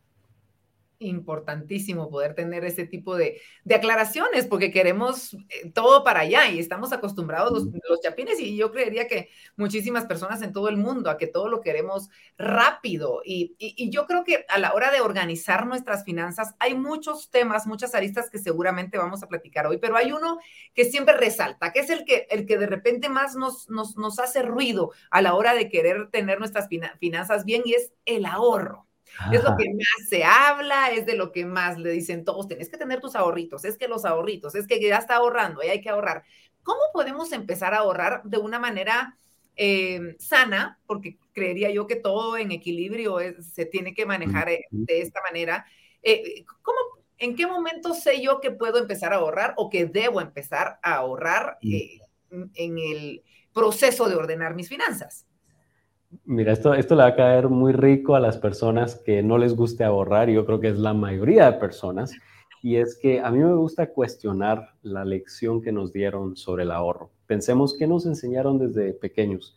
Importantísimo 1.01 2.11
poder 2.11 2.35
tener 2.35 2.65
ese 2.65 2.85
tipo 2.85 3.17
de, 3.17 3.41
aclaraciones 3.73 4.47
porque 4.47 4.73
queremos 4.73 5.33
eh, 5.33 5.71
todo 5.73 6.03
para 6.03 6.21
allá 6.21 6.51
y 6.51 6.59
estamos 6.59 6.93
acostumbrados 6.93 7.53
los, 7.53 7.65
los, 7.89 8.01
chapines 8.03 8.41
y 8.41 8.57
yo 8.57 8.73
creería 8.73 9.07
que 9.07 9.31
muchísimas 9.57 10.07
personas 10.07 10.43
en 10.43 10.53
todo 10.53 10.69
el 10.69 10.77
mundo 10.77 11.09
a 11.09 11.17
que 11.17 11.29
todo 11.29 11.49
lo 11.49 11.61
queremos 11.61 12.09
rápido. 12.37 13.23
Y, 13.25 13.55
yo 13.91 14.07
creo 14.07 14.25
que 14.25 14.45
a 14.49 14.59
la 14.59 14.75
hora 14.75 14.91
de 14.91 15.01
organizar 15.01 15.67
nuestras 15.67 16.05
finanzas 16.05 16.55
hay 16.59 16.75
muchos 16.75 17.31
temas, 17.31 17.67
muchas 17.67 17.95
aristas 17.95 18.29
que 18.29 18.39
seguramente 18.39 18.99
vamos 18.99 19.23
a 19.23 19.29
platicar 19.29 19.67
hoy, 19.69 19.79
pero 19.79 19.97
hay 19.97 20.11
uno 20.13 20.39
que 20.75 20.85
siempre 20.85 21.17
resalta, 21.17 21.73
que 21.73 21.81
es 21.81 21.91
el 21.91 22.05
que, 22.05 22.27
el 22.29 22.45
que 22.45 22.59
de 22.59 22.67
repente 22.67 23.09
más 23.09 23.37
nos, 23.37 23.71
nos, 23.71 23.97
nos 23.97 24.19
hace 24.19 24.43
ruido 24.43 24.91
a 25.11 25.23
la 25.23 25.35
hora 25.35 25.55
de 25.55 25.71
querer 25.71 26.11
tener 26.11 26.41
nuestras 26.41 26.69
finanzas 26.99 27.45
bien 27.45 27.63
y 27.65 27.75
es 27.75 27.93
el 28.05 28.27
ahorro. 28.27 28.88
Es 29.33 29.43
lo 29.43 29.57
que 29.57 29.69
más 29.75 30.09
se 30.09 30.25
habla, 30.25 30.91
es 30.91 31.07
de 31.07 31.17
lo 31.17 31.33
que 31.33 31.45
más 31.45 31.79
le 31.79 31.91
dicen 31.91 32.25
todos, 32.25 32.49
tenés 32.49 32.69
que 32.69 32.77
tener 32.77 33.01
tus 33.01 33.17
ahorritos, 33.17 33.65
es 33.65 33.77
que 33.77 33.89
los 33.89 34.05
ahorritos, 34.05 34.55
es 34.55 34.67
que 34.67 34.81
ya 34.81 34.99
está 34.99 35.17
ahorrando 35.17 35.63
y 35.63 35.69
hay 35.69 35.81
que 35.81 35.91
ahorrar. 35.91 36.25
¿Cómo 36.63 36.81
podemos 36.93 37.33
empezar 37.33 37.75
a 37.75 37.79
ahorrar 37.79 38.23
de 38.25 38.39
una 38.39 38.59
manera 38.59 39.19
eh, 39.57 40.17
sana? 40.19 40.79
Porque 40.87 41.19
creería 41.33 41.71
yo 41.71 41.87
que 41.87 41.97
todo 41.97 42.37
en 42.37 42.53
equilibrio 42.53 43.19
se 43.43 43.65
tiene 43.65 43.95
que 43.95 44.07
manejar 44.07 44.49
eh, 44.51 44.67
de 44.71 45.01
esta 45.01 45.21
manera. 45.23 45.67
Eh, 46.03 46.45
¿cómo, 46.63 46.79
¿En 47.19 47.35
qué 47.35 47.47
momento 47.47 47.95
sé 47.95 48.23
yo 48.23 48.41
que 48.41 48.51
puedo 48.51 48.79
empezar 48.79 49.13
a 49.13 49.17
ahorrar 49.17 49.55
o 49.57 49.69
que 49.69 49.87
debo 49.87 50.21
empezar 50.21 50.79
a 50.83 50.95
ahorrar 50.95 51.59
en 51.61 52.79
el 52.79 53.23
proceso 53.53 54.09
de 54.09 54.15
ordenar 54.15 54.55
mis 54.55 54.69
finanzas? 54.69 55.28
Mira, 56.25 56.53
esto, 56.53 56.73
esto 56.73 56.95
le 56.95 57.03
va 57.03 57.09
a 57.09 57.17
caer 57.17 57.49
muy 57.49 57.73
rico 57.73 58.15
a 58.15 58.21
las 58.21 58.39
personas 58.39 58.97
que 58.97 59.23
no 59.23 59.37
les 59.37 59.55
guste 59.55 59.85
ahorrar, 59.85 60.31
y 60.31 60.35
yo 60.35 60.47
creo 60.47 60.59
que 60.59 60.69
es 60.69 60.79
la 60.79 60.95
mayoría 60.95 61.51
de 61.51 61.59
personas, 61.59 62.13
y 62.63 62.77
es 62.77 62.99
que 62.99 63.21
a 63.21 63.31
mí 63.31 63.39
me 63.39 63.55
gusta 63.55 63.93
cuestionar 63.93 64.75
la 64.83 65.05
lección 65.05 65.61
que 65.61 65.71
nos 65.71 65.93
dieron 65.93 66.35
sobre 66.37 66.63
el 66.63 66.71
ahorro. 66.71 67.11
Pensemos 67.27 67.77
que 67.77 67.87
nos 67.87 68.07
enseñaron 68.07 68.59
desde 68.59 68.95
pequeños. 68.95 69.55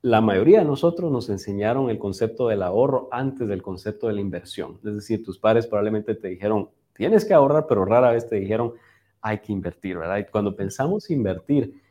La 0.00 0.20
mayoría 0.20 0.60
de 0.60 0.64
nosotros 0.64 1.10
nos 1.10 1.28
enseñaron 1.28 1.90
el 1.90 1.98
concepto 1.98 2.48
del 2.48 2.62
ahorro 2.62 3.08
antes 3.10 3.48
del 3.48 3.62
concepto 3.62 4.06
de 4.06 4.14
la 4.14 4.20
inversión. 4.20 4.78
Es 4.84 4.94
decir, 4.94 5.24
tus 5.24 5.38
padres 5.38 5.66
probablemente 5.66 6.14
te 6.14 6.28
dijeron, 6.28 6.70
tienes 6.94 7.24
que 7.24 7.34
ahorrar, 7.34 7.66
pero 7.68 7.84
rara 7.84 8.12
vez 8.12 8.28
te 8.28 8.36
dijeron, 8.36 8.74
hay 9.20 9.38
que 9.38 9.52
invertir, 9.52 9.98
¿verdad? 9.98 10.18
Y 10.18 10.24
cuando 10.30 10.54
pensamos 10.54 11.10
invertir, 11.10 11.82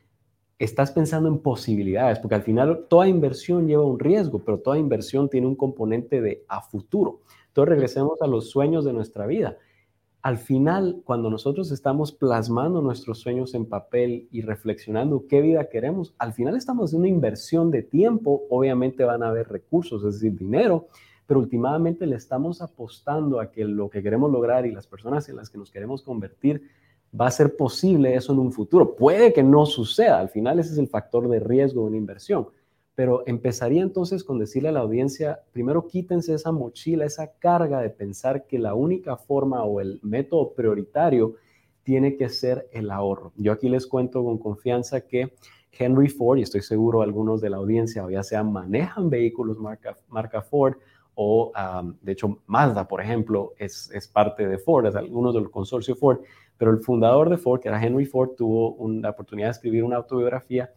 estás 0.58 0.92
pensando 0.92 1.28
en 1.28 1.38
posibilidades, 1.38 2.18
porque 2.18 2.36
al 2.36 2.42
final 2.42 2.86
toda 2.88 3.08
inversión 3.08 3.66
lleva 3.66 3.84
un 3.84 3.98
riesgo, 3.98 4.44
pero 4.44 4.60
toda 4.60 4.78
inversión 4.78 5.28
tiene 5.28 5.46
un 5.46 5.56
componente 5.56 6.20
de 6.20 6.44
a 6.48 6.62
futuro. 6.62 7.20
Entonces 7.48 7.68
regresemos 7.70 8.20
a 8.22 8.26
los 8.26 8.50
sueños 8.50 8.84
de 8.84 8.92
nuestra 8.92 9.26
vida. 9.26 9.58
Al 10.22 10.38
final, 10.38 11.02
cuando 11.04 11.28
nosotros 11.28 11.70
estamos 11.70 12.10
plasmando 12.10 12.80
nuestros 12.80 13.18
sueños 13.18 13.54
en 13.54 13.66
papel 13.66 14.26
y 14.32 14.40
reflexionando 14.40 15.26
qué 15.28 15.42
vida 15.42 15.68
queremos, 15.68 16.14
al 16.18 16.32
final 16.32 16.56
estamos 16.56 16.86
haciendo 16.86 17.06
una 17.06 17.14
inversión 17.14 17.70
de 17.70 17.82
tiempo, 17.82 18.44
obviamente 18.48 19.04
van 19.04 19.22
a 19.22 19.28
haber 19.28 19.48
recursos, 19.48 20.02
es 20.02 20.14
decir, 20.14 20.38
dinero, 20.38 20.86
pero 21.26 21.40
últimamente 21.40 22.06
le 22.06 22.16
estamos 22.16 22.62
apostando 22.62 23.38
a 23.38 23.50
que 23.50 23.64
lo 23.64 23.90
que 23.90 24.02
queremos 24.02 24.30
lograr 24.30 24.64
y 24.64 24.72
las 24.72 24.86
personas 24.86 25.28
en 25.28 25.36
las 25.36 25.50
que 25.50 25.58
nos 25.58 25.70
queremos 25.70 26.02
convertir 26.02 26.70
va 27.18 27.26
a 27.28 27.30
ser 27.30 27.56
posible 27.56 28.14
eso 28.14 28.32
en 28.32 28.38
un 28.38 28.52
futuro. 28.52 28.96
Puede 28.96 29.32
que 29.32 29.42
no 29.42 29.66
suceda, 29.66 30.18
al 30.18 30.28
final 30.28 30.58
ese 30.58 30.72
es 30.72 30.78
el 30.78 30.88
factor 30.88 31.28
de 31.28 31.40
riesgo 31.40 31.82
de 31.82 31.88
una 31.88 31.96
inversión, 31.96 32.48
pero 32.94 33.22
empezaría 33.26 33.82
entonces 33.82 34.24
con 34.24 34.38
decirle 34.38 34.68
a 34.68 34.72
la 34.72 34.80
audiencia, 34.80 35.40
primero 35.52 35.86
quítense 35.86 36.34
esa 36.34 36.52
mochila, 36.52 37.04
esa 37.04 37.32
carga 37.38 37.80
de 37.80 37.90
pensar 37.90 38.46
que 38.46 38.58
la 38.58 38.74
única 38.74 39.16
forma 39.16 39.64
o 39.64 39.80
el 39.80 40.00
método 40.02 40.52
prioritario 40.54 41.34
tiene 41.82 42.16
que 42.16 42.28
ser 42.28 42.68
el 42.72 42.90
ahorro. 42.90 43.32
Yo 43.36 43.52
aquí 43.52 43.68
les 43.68 43.86
cuento 43.86 44.24
con 44.24 44.38
confianza 44.38 45.02
que 45.02 45.34
Henry 45.76 46.08
Ford, 46.08 46.38
y 46.38 46.42
estoy 46.42 46.62
seguro 46.62 47.02
algunos 47.02 47.40
de 47.40 47.50
la 47.50 47.56
audiencia, 47.56 48.06
ya 48.10 48.22
sea 48.22 48.42
manejan 48.44 49.10
vehículos 49.10 49.58
marca, 49.58 49.96
marca 50.08 50.40
Ford, 50.40 50.76
o 51.14 51.52
de 52.00 52.12
hecho 52.12 52.38
Mazda, 52.46 52.88
por 52.88 53.00
ejemplo, 53.00 53.52
es, 53.58 53.90
es 53.92 54.08
parte 54.08 54.46
de 54.46 54.58
Ford, 54.58 54.86
es 54.86 54.96
algunos 54.96 55.34
del 55.34 55.50
consorcio 55.50 55.94
Ford, 55.96 56.20
pero 56.56 56.70
el 56.70 56.80
fundador 56.80 57.30
de 57.30 57.36
Ford, 57.36 57.60
que 57.60 57.68
era 57.68 57.82
Henry 57.82 58.06
Ford, 58.06 58.30
tuvo 58.36 58.76
la 59.00 59.10
oportunidad 59.10 59.48
de 59.48 59.52
escribir 59.52 59.84
una 59.84 59.96
autobiografía 59.96 60.70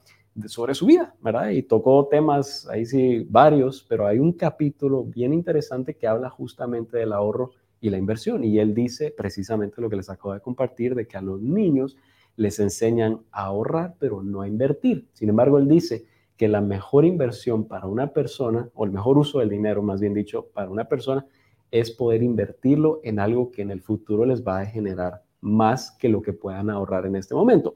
sobre 0.46 0.76
su 0.76 0.86
vida, 0.86 1.16
¿verdad? 1.22 1.50
Y 1.50 1.64
tocó 1.64 2.08
temas, 2.10 2.68
ahí 2.70 2.86
sí, 2.86 3.26
varios, 3.30 3.86
pero 3.88 4.06
hay 4.06 4.20
un 4.20 4.34
capítulo 4.34 5.04
bien 5.04 5.34
interesante 5.34 5.96
que 5.96 6.08
habla 6.08 6.30
justamente 6.30 6.98
del 6.98 7.14
ahorro 7.14 7.52
y 7.80 7.90
la 7.90 7.98
inversión. 7.98 8.44
Y 8.44 8.60
él 8.60 8.74
dice 8.74 9.14
precisamente 9.16 9.82
lo 9.82 9.90
que 9.90 9.96
les 9.96 10.10
acabo 10.10 10.34
de 10.34 10.42
compartir, 10.42 10.96
de 10.96 11.08
que 11.08 11.18
a 11.18 11.22
los 11.22 11.42
niños 11.42 11.98
les 12.36 12.60
enseñan 12.60 13.22
a 13.32 13.46
ahorrar, 13.46 13.96
pero 14.00 14.22
no 14.22 14.42
a 14.42 14.48
invertir. 14.48 15.08
Sin 15.14 15.30
embargo, 15.30 15.58
él 15.58 15.68
dice 15.68 16.06
que 16.38 16.48
la 16.48 16.62
mejor 16.62 17.04
inversión 17.04 17.68
para 17.68 17.88
una 17.88 18.14
persona, 18.14 18.70
o 18.76 18.86
el 18.86 18.92
mejor 18.92 19.18
uso 19.18 19.40
del 19.40 19.50
dinero, 19.50 19.82
más 19.82 20.00
bien 20.00 20.14
dicho, 20.14 20.48
para 20.54 20.70
una 20.70 20.86
persona, 20.86 21.26
es 21.72 21.92
poder 21.92 22.24
invertirlo 22.24 23.02
en 23.04 23.20
algo 23.20 23.52
que 23.52 23.64
en 23.64 23.72
el 23.72 23.82
futuro 23.82 24.26
les 24.26 24.46
va 24.46 24.60
a 24.60 24.66
generar 24.66 25.24
más 25.42 25.92
que 25.92 26.10
lo 26.10 26.22
que 26.22 26.34
puedan 26.34 26.70
ahorrar 26.70 27.06
en 27.06 27.16
este 27.16 27.36
momento. 27.36 27.76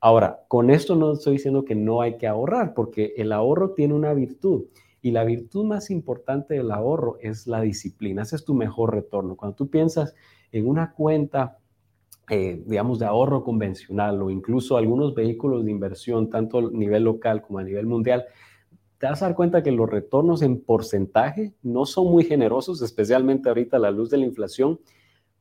Ahora, 0.00 0.44
con 0.48 0.70
esto 0.70 0.94
no 0.94 1.12
estoy 1.12 1.34
diciendo 1.34 1.64
que 1.64 1.74
no 1.74 2.00
hay 2.02 2.18
que 2.18 2.26
ahorrar, 2.26 2.74
porque 2.74 3.14
el 3.16 3.32
ahorro 3.32 3.70
tiene 3.70 3.94
una 3.94 4.12
virtud 4.12 4.64
y 5.00 5.10
la 5.10 5.24
virtud 5.24 5.64
más 5.64 5.90
importante 5.90 6.54
del 6.54 6.70
ahorro 6.70 7.18
es 7.20 7.46
la 7.46 7.60
disciplina. 7.60 8.22
Ese 8.22 8.36
es 8.36 8.44
tu 8.44 8.54
mejor 8.54 8.94
retorno. 8.94 9.36
Cuando 9.36 9.56
tú 9.56 9.68
piensas 9.68 10.14
en 10.52 10.68
una 10.68 10.92
cuenta, 10.92 11.58
eh, 12.30 12.62
digamos, 12.66 12.98
de 12.98 13.06
ahorro 13.06 13.44
convencional 13.44 14.22
o 14.22 14.30
incluso 14.30 14.76
algunos 14.76 15.14
vehículos 15.14 15.64
de 15.64 15.70
inversión, 15.70 16.30
tanto 16.30 16.58
a 16.58 16.70
nivel 16.70 17.04
local 17.04 17.42
como 17.42 17.58
a 17.58 17.64
nivel 17.64 17.86
mundial, 17.86 18.24
te 18.98 19.06
vas 19.06 19.22
a 19.22 19.26
dar 19.26 19.34
cuenta 19.34 19.62
que 19.62 19.72
los 19.72 19.90
retornos 19.90 20.42
en 20.42 20.60
porcentaje 20.60 21.54
no 21.62 21.86
son 21.86 22.06
muy 22.06 22.24
generosos, 22.24 22.82
especialmente 22.82 23.48
ahorita 23.48 23.76
a 23.76 23.80
la 23.80 23.90
luz 23.90 24.10
de 24.10 24.18
la 24.18 24.26
inflación 24.26 24.78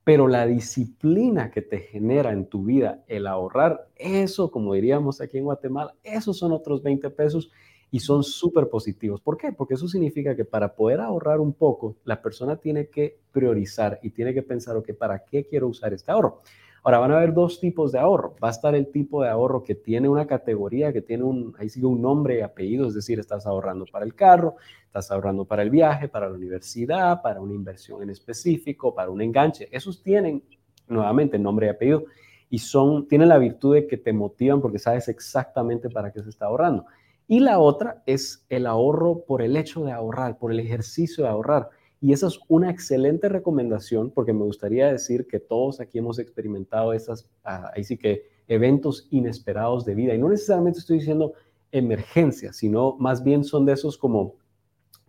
pero 0.04 0.28
la 0.28 0.48
disciplina 0.48 1.52
que 1.52 1.62
te 1.62 1.80
genera 1.80 2.32
en 2.32 2.48
tu 2.48 2.63
vida 2.63 3.04
el 3.08 3.28
ahorrar, 3.28 3.88
eso, 3.96 4.50
como 4.50 4.74
diríamos 4.74 5.22
aquí 5.22 5.38
en 5.38 5.44
Guatemala, 5.44 5.94
esos 6.04 6.38
son 6.38 6.52
otros 6.52 6.82
20 6.82 7.10
pesos 7.12 7.52
y 7.91 8.00
son 8.00 8.24
súper 8.24 8.67
positivos. 8.70 9.22
¿Por 9.22 9.38
qué? 9.38 9.52
Porque 9.52 9.76
eso 9.76 9.88
significa 9.88 10.36
que 10.36 10.46
para 10.46 10.76
poder 10.76 11.02
ahorrar 11.02 11.39
un 11.39 11.54
poco, 11.54 11.98
la 12.04 12.22
persona 12.22 12.56
tiene 12.56 12.88
que 12.88 13.20
priorizar 13.32 14.00
y 14.02 14.10
tiene 14.12 14.34
que 14.34 14.41
pensar, 14.41 14.76
ok, 14.76 14.94
¿para 14.94 15.24
qué 15.24 15.46
quiero 15.46 15.67
usar 15.67 15.94
este 15.94 16.12
ahorro? 16.12 16.39
Ahora 16.84 16.98
van 16.98 17.12
a 17.12 17.17
haber 17.17 17.34
dos 17.34 17.60
tipos 17.60 17.91
de 17.91 18.00
ahorro. 18.00 18.36
Va 18.44 18.48
a 18.48 18.52
estar 18.52 18.74
el 18.74 18.91
tipo 18.91 19.22
de 19.22 19.30
ahorro 19.30 19.63
que 19.63 19.76
tiene 19.76 20.10
una 20.10 20.26
categoría, 20.26 20.91
que 20.91 21.02
tiene 21.02 21.24
un, 21.24 21.54
ahí 21.60 21.70
sigue 21.70 21.86
un 21.86 22.02
nombre 22.02 22.39
y 22.39 22.41
apellido, 22.41 22.88
es 22.88 22.96
decir, 22.96 23.20
estás 23.20 23.46
ahorrando 23.46 23.86
para 23.86 24.04
el 24.04 24.15
carro, 24.15 24.56
estás 24.86 25.12
ahorrando 25.12 25.46
para 25.46 25.62
el 25.62 25.70
viaje, 25.70 26.08
para 26.08 26.28
la 26.28 26.36
universidad, 26.36 27.22
para 27.22 27.39
una 27.39 27.54
inversión 27.54 28.02
en 28.02 28.10
específico, 28.10 28.96
para 28.96 29.12
un 29.12 29.22
enganche. 29.22 29.70
Esos 29.72 30.02
tienen 30.02 30.44
nuevamente 30.88 31.38
nombre 31.38 31.67
y 31.67 31.70
apellido 31.70 32.06
y 32.50 32.58
son, 32.60 33.08
tienen 33.08 33.30
la 33.30 33.38
virtud 33.38 33.76
de 33.76 33.88
que 33.88 33.98
te 33.98 34.12
motivan 34.12 34.60
porque 34.60 34.80
sabes 34.80 35.08
exactamente 35.08 35.89
para 35.89 36.12
qué 36.12 36.22
se 36.24 36.30
está 36.30 36.48
ahorrando. 36.48 36.86
Y 37.28 37.39
la 37.39 37.60
otra 37.60 38.04
es 38.06 38.46
el 38.50 38.65
ahorro 38.65 39.24
por 39.26 39.41
el 39.41 39.56
hecho 39.56 39.86
de 39.86 39.91
ahorrar, 39.94 40.38
por 40.38 40.52
el 40.52 40.60
ejercicio 40.60 41.24
de 41.24 41.30
ahorrar. 41.30 41.70
Y 42.02 42.14
esa 42.14 42.28
es 42.28 42.40
una 42.48 42.72
excelente 42.72 43.30
recomendación 43.30 44.10
porque 44.10 44.34
me 44.34 44.44
gustaría 44.44 44.92
decir 44.92 45.28
que 45.28 45.40
todos 45.40 45.80
aquí 45.80 46.00
hemos 46.00 46.18
experimentado 46.18 46.94
esas, 46.94 47.30
ah, 47.44 47.72
ahí 47.76 47.84
sí 47.84 47.96
que 47.96 48.26
eventos 48.48 49.08
inesperados 49.12 49.86
de 49.86 49.94
vida. 49.94 50.16
Y 50.16 50.18
no 50.18 50.28
necesariamente 50.28 50.80
estoy 50.80 50.98
diciendo 50.98 51.34
emergencias, 51.72 52.58
sino 52.58 52.98
más 53.00 53.24
bien 53.24 53.44
son 53.44 53.66
de 53.66 53.74
esos 53.74 54.00
como 54.00 54.36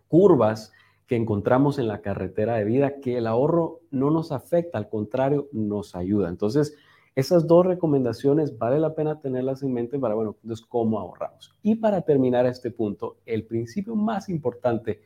curvas 0.07 0.71
que 1.07 1.15
encontramos 1.15 1.79
en 1.79 1.87
la 1.87 2.01
carretera 2.01 2.55
de 2.55 2.63
vida 2.63 2.99
que 3.01 3.17
el 3.17 3.25
ahorro 3.25 3.81
no 3.89 4.11
nos 4.11 4.31
afecta, 4.31 4.77
al 4.77 4.87
contrario, 4.87 5.49
nos 5.51 5.95
ayuda. 5.95 6.29
Entonces, 6.29 6.75
esas 7.15 7.47
dos 7.47 7.65
recomendaciones 7.65 8.57
vale 8.57 8.79
la 8.79 8.95
pena 8.95 9.19
tenerlas 9.19 9.63
en 9.63 9.73
mente 9.73 9.99
para, 9.99 10.15
bueno, 10.15 10.37
entonces, 10.43 10.65
¿cómo 10.65 10.99
ahorramos? 10.99 11.53
Y 11.63 11.75
para 11.75 12.01
terminar 12.01 12.45
este 12.45 12.71
punto, 12.71 13.17
el 13.25 13.45
principio 13.45 13.95
más 13.95 14.29
importante 14.29 15.01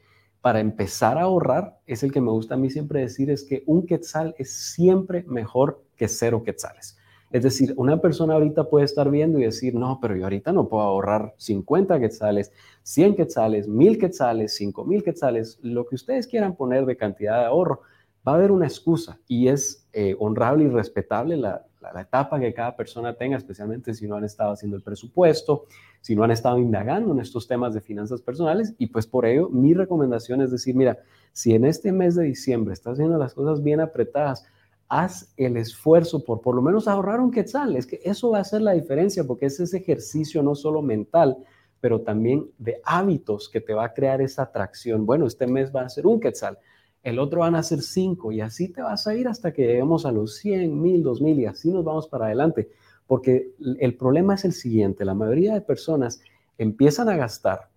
para 0.48 0.62
empezar 0.62 1.18
a 1.18 1.24
ahorrar 1.24 1.78
es 1.86 2.04
el 2.04 2.14
que 2.14 2.22
me 2.22 2.32
gusta 2.32 2.54
a 2.54 2.58
mí 2.58 2.70
siempre 2.70 3.02
decir, 3.02 3.30
es 3.30 3.44
que 3.44 3.64
un 3.66 3.86
quetzal 3.86 4.34
es 4.38 4.50
siempre 4.54 5.26
mejor 5.28 5.84
que 5.98 6.08
cero 6.08 6.42
quetzales. 6.42 6.98
Es 7.32 7.44
decir, 7.44 7.74
una 7.76 8.00
persona 8.00 8.36
ahorita 8.36 8.70
puede 8.70 8.86
estar 8.86 9.12
viendo 9.12 9.40
y 9.40 9.44
decir, 9.44 9.76
no, 9.76 10.00
pero 10.02 10.16
yo 10.16 10.24
ahorita 10.24 10.54
no 10.54 10.70
puedo 10.70 10.84
ahorrar 10.84 11.34
50 11.36 12.00
quetzales, 12.00 12.54
100 12.84 13.18
quetzales, 13.18 13.68
1000 13.68 13.98
quetzales, 13.98 14.56
5000 14.56 15.04
quetzales, 15.04 15.60
lo 15.64 15.86
que 15.86 15.96
ustedes 15.96 16.28
quieran 16.28 16.56
poner 16.56 16.86
de 16.86 16.96
cantidad 16.96 17.40
de 17.40 17.46
ahorro. 17.48 17.82
Va 18.26 18.34
a 18.34 18.36
haber 18.36 18.52
una 18.52 18.68
excusa 18.68 19.20
y 19.28 19.48
es 19.48 19.88
eh, 19.94 20.16
honrable 20.20 20.66
y 20.66 20.70
respetable 20.70 21.38
la, 21.38 21.66
la, 21.94 22.02
etapa 22.02 22.40
que 22.40 22.54
cada 22.54 22.76
persona 22.76 23.14
tenga, 23.14 23.38
especialmente 23.38 23.94
si 23.94 24.08
no 24.08 24.16
han 24.16 24.24
estado 24.24 24.52
haciendo 24.52 24.78
el 24.78 24.84
presupuesto, 24.84 25.66
si 26.02 26.16
no 26.16 26.24
han 26.24 26.32
estado 26.32 26.60
indagando 26.60 27.14
en 27.14 27.20
estos 27.20 27.48
temas 27.48 27.74
de 27.74 27.82
finanzas 27.82 28.22
personales. 28.22 28.74
Y 28.78 28.88
pues 28.88 29.08
por 29.08 29.26
ello, 29.26 29.50
mi 29.50 29.74
recomendación 29.74 30.42
es 30.42 30.52
decir, 30.52 30.76
mira, 30.76 31.00
si 31.32 31.54
en 31.54 31.66
este 31.66 31.92
mes 31.92 32.16
de 32.16 32.26
diciembre 32.26 32.74
estás 32.74 32.94
haciendo 32.94 33.18
las 33.18 33.34
cosas 33.34 33.64
bien 33.64 33.80
apretadas, 33.80 34.46
haz 34.90 35.34
el 35.38 35.58
esfuerzo 35.58 36.24
por 36.24 36.42
por 36.42 36.56
lo 36.56 36.62
menos 36.62 36.88
ahorrar 36.88 37.20
un 37.20 37.32
quetzal. 37.32 37.76
Es 37.76 37.86
que 37.86 38.00
eso 38.04 38.32
va 38.32 38.40
a 38.40 38.42
hacer 38.42 38.62
la 38.62 38.74
diferencia 38.74 39.24
porque 39.24 39.48
es 39.48 39.60
ese 39.60 39.78
ejercicio 39.78 40.42
no 40.44 40.56
solo 40.56 40.82
mental, 40.82 41.38
pero 41.80 42.02
también 42.02 42.50
de 42.58 42.82
hábitos 42.84 43.50
que 43.50 43.62
te 43.62 43.74
va 43.74 43.86
a 43.86 43.94
crear 43.94 44.22
esa 44.22 44.44
atracción. 44.44 45.06
Bueno, 45.06 45.28
este 45.28 45.48
mes 45.48 45.74
va 45.76 45.82
a 45.82 45.90
ser 45.90 46.08
un 46.08 46.20
quetzal 46.20 46.58
el 47.04 47.20
otro 47.20 47.42
van 47.42 47.56
a 47.56 47.64
ser 47.64 47.82
cinco 47.82 48.32
y 48.32 48.42
así 48.42 48.70
te 48.70 48.82
vas 48.82 49.08
a 49.08 49.16
ir 49.16 49.28
hasta 49.28 49.54
que 49.54 49.66
lleguemos 49.66 50.06
a 50.06 50.12
los 50.12 50.36
100, 50.38 50.82
1000, 50.82 51.04
2000 51.04 51.40
y 51.40 51.46
así 51.46 51.72
nos 51.72 51.84
vamos 51.84 52.08
para 52.08 52.26
adelante. 52.26 52.70
Porque 53.06 53.54
el 53.80 53.96
problema 53.96 54.36
es 54.36 54.44
el 54.44 54.54
siguiente, 54.54 55.06
la 55.06 55.14
mayoría 55.14 55.54
de 55.54 55.62
personas 55.62 56.22
empiezan 56.58 57.08
a 57.08 57.16
gastar 57.16 57.70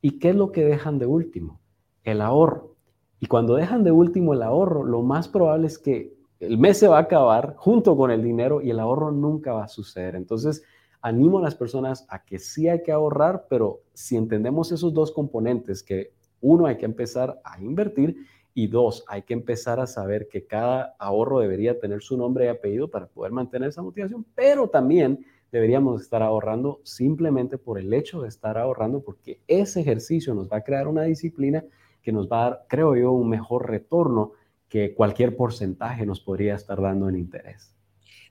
y 0.00 0.18
¿qué 0.18 0.30
es 0.30 0.36
lo 0.36 0.50
que 0.50 0.64
dejan 0.64 0.98
de 0.98 1.06
último? 1.06 1.60
El 2.02 2.20
ahorro. 2.20 2.74
Y 3.20 3.26
cuando 3.26 3.54
dejan 3.54 3.84
de 3.84 3.92
último 3.92 4.34
el 4.34 4.42
ahorro, 4.42 4.82
lo 4.82 5.02
más 5.02 5.28
probable 5.28 5.68
es 5.68 5.78
que 5.78 6.16
el 6.40 6.58
mes 6.58 6.78
se 6.78 6.88
va 6.88 6.98
a 6.98 7.02
acabar 7.02 7.54
junto 7.56 7.96
con 7.96 8.10
el 8.10 8.20
dinero 8.20 8.60
y 8.60 8.70
el 8.70 8.80
ahorro 8.80 9.12
nunca 9.12 9.52
va 9.52 9.64
a 9.64 9.68
suceder. 9.68 10.16
Entonces, 10.16 10.64
animo 11.00 11.38
a 11.38 11.42
las 11.42 11.54
personas 11.54 12.04
a 12.08 12.24
que 12.24 12.40
sí 12.40 12.68
hay 12.68 12.82
que 12.82 12.90
ahorrar, 12.90 13.46
pero 13.48 13.82
si 13.94 14.16
entendemos 14.16 14.72
esos 14.72 14.92
dos 14.92 15.12
componentes, 15.12 15.84
que 15.84 16.10
uno 16.40 16.66
hay 16.66 16.76
que 16.76 16.84
empezar 16.84 17.40
a 17.44 17.60
invertir 17.62 18.16
y 18.54 18.66
dos, 18.66 19.04
hay 19.08 19.22
que 19.22 19.32
empezar 19.32 19.80
a 19.80 19.86
saber 19.86 20.28
que 20.28 20.46
cada 20.46 20.94
ahorro 20.98 21.40
debería 21.40 21.78
tener 21.78 22.02
su 22.02 22.16
nombre 22.16 22.44
y 22.44 22.48
apellido 22.48 22.90
para 22.90 23.06
poder 23.06 23.32
mantener 23.32 23.70
esa 23.70 23.82
motivación, 23.82 24.26
pero 24.34 24.68
también 24.68 25.24
deberíamos 25.50 26.02
estar 26.02 26.22
ahorrando 26.22 26.80
simplemente 26.84 27.58
por 27.58 27.78
el 27.78 27.92
hecho 27.92 28.22
de 28.22 28.28
estar 28.28 28.58
ahorrando, 28.58 29.02
porque 29.02 29.40
ese 29.46 29.80
ejercicio 29.80 30.34
nos 30.34 30.50
va 30.50 30.58
a 30.58 30.64
crear 30.64 30.88
una 30.88 31.02
disciplina 31.02 31.64
que 32.02 32.12
nos 32.12 32.28
va 32.30 32.46
a 32.46 32.50
dar, 32.50 32.66
creo 32.68 32.96
yo, 32.96 33.12
un 33.12 33.28
mejor 33.28 33.70
retorno 33.70 34.32
que 34.68 34.94
cualquier 34.94 35.36
porcentaje 35.36 36.06
nos 36.06 36.20
podría 36.20 36.54
estar 36.54 36.80
dando 36.80 37.08
en 37.08 37.16
interés. 37.16 37.74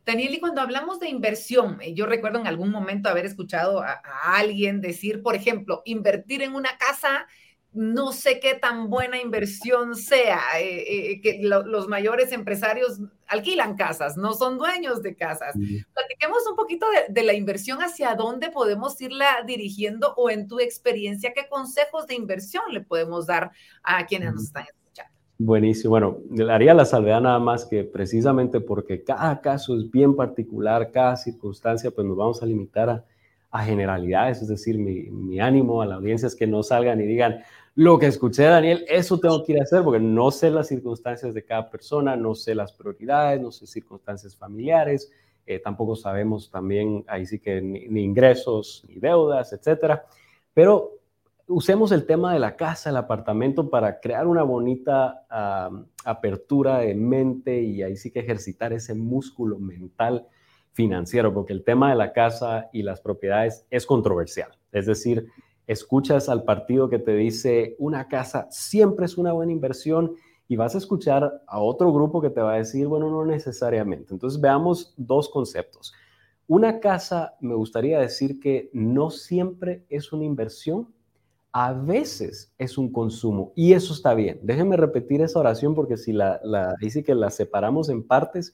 Daniel, 0.03 0.33
y 0.33 0.39
cuando 0.39 0.61
hablamos 0.61 0.99
de 0.99 1.09
inversión, 1.09 1.77
eh, 1.79 1.93
yo 1.93 2.07
recuerdo 2.07 2.39
en 2.39 2.47
algún 2.47 2.71
momento 2.71 3.07
haber 3.07 3.25
escuchado 3.25 3.81
a, 3.81 4.01
a 4.03 4.37
alguien 4.37 4.81
decir, 4.81 5.21
por 5.21 5.35
ejemplo, 5.35 5.83
invertir 5.85 6.41
en 6.41 6.55
una 6.55 6.69
casa 6.79 7.27
no 7.73 8.11
sé 8.11 8.39
qué 8.41 8.55
tan 8.55 8.89
buena 8.89 9.21
inversión 9.21 9.95
sea, 9.95 10.41
eh, 10.59 11.11
eh, 11.11 11.21
que 11.21 11.39
los 11.41 11.87
mayores 11.87 12.33
empresarios 12.33 12.99
alquilan 13.27 13.77
casas, 13.77 14.17
no 14.17 14.33
son 14.33 14.57
dueños 14.57 15.01
de 15.01 15.15
casas. 15.15 15.53
Platiquemos 15.53 16.39
un 16.49 16.57
poquito 16.57 16.85
de, 17.07 17.23
la 17.23 17.33
inversión, 17.33 17.79
hacia 17.79 18.15
dónde 18.15 18.49
podemos 18.49 18.99
irla 18.99 19.43
dirigiendo 19.47 20.13
o 20.17 20.29
en 20.29 20.49
tu 20.49 20.59
experiencia, 20.59 21.31
qué 21.33 21.47
consejos 21.49 22.07
de 22.07 22.15
inversión 22.15 22.63
le 22.71 22.81
podemos 22.81 23.25
dar 23.25 23.51
a 23.83 24.05
quienes 24.05 24.33
nos 24.33 24.43
están 24.43 24.63
escuchando. 24.63 25.13
Buenísimo. 25.37 25.91
Bueno, 25.91 26.17
haría 26.51 26.73
la 26.73 26.83
salvedad 26.83 27.21
nada 27.21 27.39
más 27.39 27.65
que 27.65 27.85
precisamente 27.85 28.59
porque 28.59 29.01
cada 29.01 29.39
caso 29.39 29.77
es 29.77 29.89
bien 29.89 30.17
particular, 30.17 30.91
cada 30.91 31.15
circunstancia, 31.15 31.89
pues 31.89 32.05
nos 32.05 32.17
vamos 32.17 32.43
a 32.43 32.45
limitar 32.45 32.89
a, 32.89 33.05
generalidades, 33.63 34.41
es 34.41 34.47
decir, 34.47 34.77
mi, 34.77 35.09
mi 35.11 35.41
ánimo 35.41 35.81
a 35.81 35.85
la 35.85 35.95
audiencia 35.95 36.25
es 36.25 36.37
que 36.37 36.47
no 36.47 36.63
salgan 36.63 37.01
y 37.01 37.05
digan, 37.05 37.43
lo 37.75 37.97
que 37.97 38.07
escuché, 38.07 38.43
Daniel, 38.43 38.85
eso 38.89 39.19
tengo 39.19 39.43
que 39.43 39.53
ir 39.53 39.59
a 39.59 39.63
hacer 39.63 39.83
porque 39.83 39.99
no 39.99 40.29
sé 40.31 40.49
las 40.49 40.67
circunstancias 40.67 41.33
de 41.33 41.45
cada 41.45 41.69
persona, 41.69 42.15
no 42.15 42.35
sé 42.35 42.53
las 42.53 42.73
prioridades, 42.73 43.41
no 43.41 43.51
sé 43.51 43.65
circunstancias 43.65 44.35
familiares, 44.35 45.11
eh, 45.45 45.59
tampoco 45.59 45.95
sabemos 45.95 46.51
también 46.51 47.03
ahí 47.07 47.25
sí 47.25 47.39
que 47.39 47.61
ni, 47.61 48.03
ingresos, 48.03 48.83
ni 48.87 48.95
deudas, 48.95 49.53
etcétera. 49.53 50.05
Pero 50.53 50.99
usemos 51.47 51.91
el 51.91 52.05
tema 52.05 52.33
de 52.33 52.39
la 52.39 52.55
casa, 52.55 52.89
el 52.89 52.97
apartamento 52.97 53.69
para 53.69 53.99
crear 53.99 54.27
una 54.27 54.43
bonita 54.43 55.25
apertura 56.03 56.79
de 56.79 56.93
mente 56.93 57.61
y 57.61 57.83
ahí 57.83 57.95
sí 57.95 58.11
que 58.11 58.19
ejercitar 58.19 58.73
ese 58.73 58.95
músculo 58.95 59.59
mental 59.59 60.27
financiero, 60.73 61.33
porque 61.33 61.53
el 61.53 61.63
tema 61.63 61.89
de 61.89 61.95
la 61.95 62.13
casa 62.13 62.69
y 62.71 62.83
las 62.83 63.01
propiedades 63.01 63.65
es 63.69 63.85
controversial. 63.85 64.51
Es 64.71 64.85
decir, 64.85 65.27
escuchas 65.67 66.29
al 66.29 66.43
partido 66.43 66.89
que 66.89 66.99
te 66.99 67.15
dice 67.15 67.75
una 67.79 68.07
casa 68.07 68.47
siempre 68.51 69.05
es 69.05 69.17
una 69.17 69.31
buena 69.31 69.51
inversión 69.51 70.15
y 70.47 70.57
vas 70.57 70.75
a 70.75 70.79
escuchar 70.79 71.43
a 71.47 71.59
otro 71.59 71.93
grupo 71.93 72.21
que 72.21 72.29
te 72.29 72.41
va 72.41 72.53
a 72.53 72.57
decir, 72.57 72.85
bueno, 72.85 73.09
no 73.09 73.25
necesariamente. 73.25 74.13
Entonces 74.13 74.41
veamos 74.41 74.93
dos 74.97 75.29
conceptos. 75.29 75.93
Una 76.45 76.81
casa, 76.81 77.35
me 77.39 77.55
gustaría 77.55 77.99
decir 77.99 78.39
que 78.41 78.69
no 78.73 79.11
siempre 79.11 79.85
es 79.87 80.11
una 80.11 80.25
inversión, 80.25 80.93
a 81.53 81.71
veces 81.71 82.53
es 82.57 82.77
un 82.77 82.91
consumo 82.91 83.53
y 83.55 83.71
eso 83.71 83.93
está 83.93 84.13
bien. 84.13 84.41
Déjenme 84.43 84.75
repetir 84.75 85.21
esa 85.21 85.39
oración 85.39 85.73
porque 85.73 85.95
si 85.95 86.11
la, 86.11 86.41
la 86.43 86.75
dice 86.81 87.03
que 87.03 87.15
la 87.15 87.29
separamos 87.29 87.87
en 87.87 88.05
partes, 88.05 88.53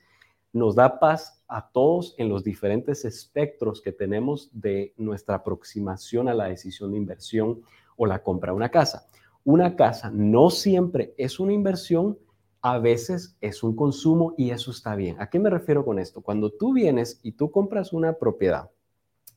nos 0.53 0.75
da 0.75 0.99
paz 0.99 1.43
a 1.47 1.69
todos 1.69 2.15
en 2.17 2.29
los 2.29 2.43
diferentes 2.43 3.05
espectros 3.05 3.81
que 3.81 3.91
tenemos 3.91 4.49
de 4.51 4.93
nuestra 4.97 5.35
aproximación 5.35 6.27
a 6.27 6.33
la 6.33 6.45
decisión 6.45 6.91
de 6.91 6.97
inversión 6.97 7.61
o 7.95 8.05
la 8.05 8.23
compra 8.23 8.51
de 8.51 8.57
una 8.57 8.69
casa. 8.69 9.07
Una 9.43 9.75
casa 9.75 10.11
no 10.13 10.49
siempre 10.49 11.13
es 11.17 11.39
una 11.39 11.53
inversión, 11.53 12.17
a 12.61 12.79
veces 12.79 13.37
es 13.39 13.63
un 13.63 13.75
consumo 13.75 14.33
y 14.37 14.49
eso 14.49 14.71
está 14.71 14.95
bien. 14.95 15.21
¿A 15.21 15.29
qué 15.29 15.39
me 15.39 15.49
refiero 15.49 15.85
con 15.85 15.99
esto? 15.99 16.21
Cuando 16.21 16.51
tú 16.51 16.73
vienes 16.73 17.19
y 17.23 17.33
tú 17.33 17.51
compras 17.51 17.93
una 17.93 18.13
propiedad, 18.13 18.69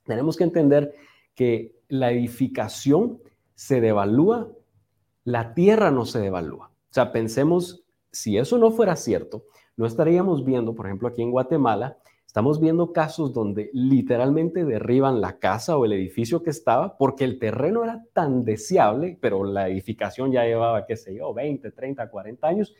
tenemos 0.05 0.37
que 0.37 0.45
entender 0.45 0.95
que 1.35 1.77
la 1.89 2.11
edificación 2.11 3.21
se 3.55 3.81
devalúa, 3.81 4.51
la 5.25 5.55
tierra 5.55 5.91
no 5.91 6.07
se 6.07 6.19
devalúa. 6.19 6.73
O 6.91 6.93
sea, 6.93 7.13
pensemos, 7.13 7.85
si 8.11 8.37
eso 8.37 8.59
no 8.59 8.73
fuera 8.73 8.97
cierto, 8.97 9.45
no 9.77 9.87
estaríamos 9.87 10.45
viendo, 10.45 10.75
por 10.75 10.87
ejemplo, 10.87 11.09
aquí 11.09 11.23
en 11.23 11.31
Guatemala, 11.31 11.99
estamos 12.27 12.61
viendo 12.61 12.93
casos 12.93 13.33
donde 13.33 13.71
literalmente 13.73 14.65
derriban 14.65 15.21
la 15.21 15.39
casa 15.39 15.77
o 15.77 15.85
el 15.85 15.93
edificio 15.93 16.43
que 16.43 16.51
estaba 16.51 16.97
porque 16.97 17.25
el 17.25 17.39
terreno 17.39 17.83
era 17.83 18.05
tan 18.13 18.45
deseable, 18.45 19.19
pero 19.21 19.45
la 19.45 19.69
edificación 19.69 20.31
ya 20.31 20.45
llevaba, 20.45 20.87
qué 20.87 20.97
sé 20.97 21.15
yo, 21.15 21.35
20, 21.35 21.71
30, 21.71 22.09
40 22.11 22.47
años, 22.47 22.75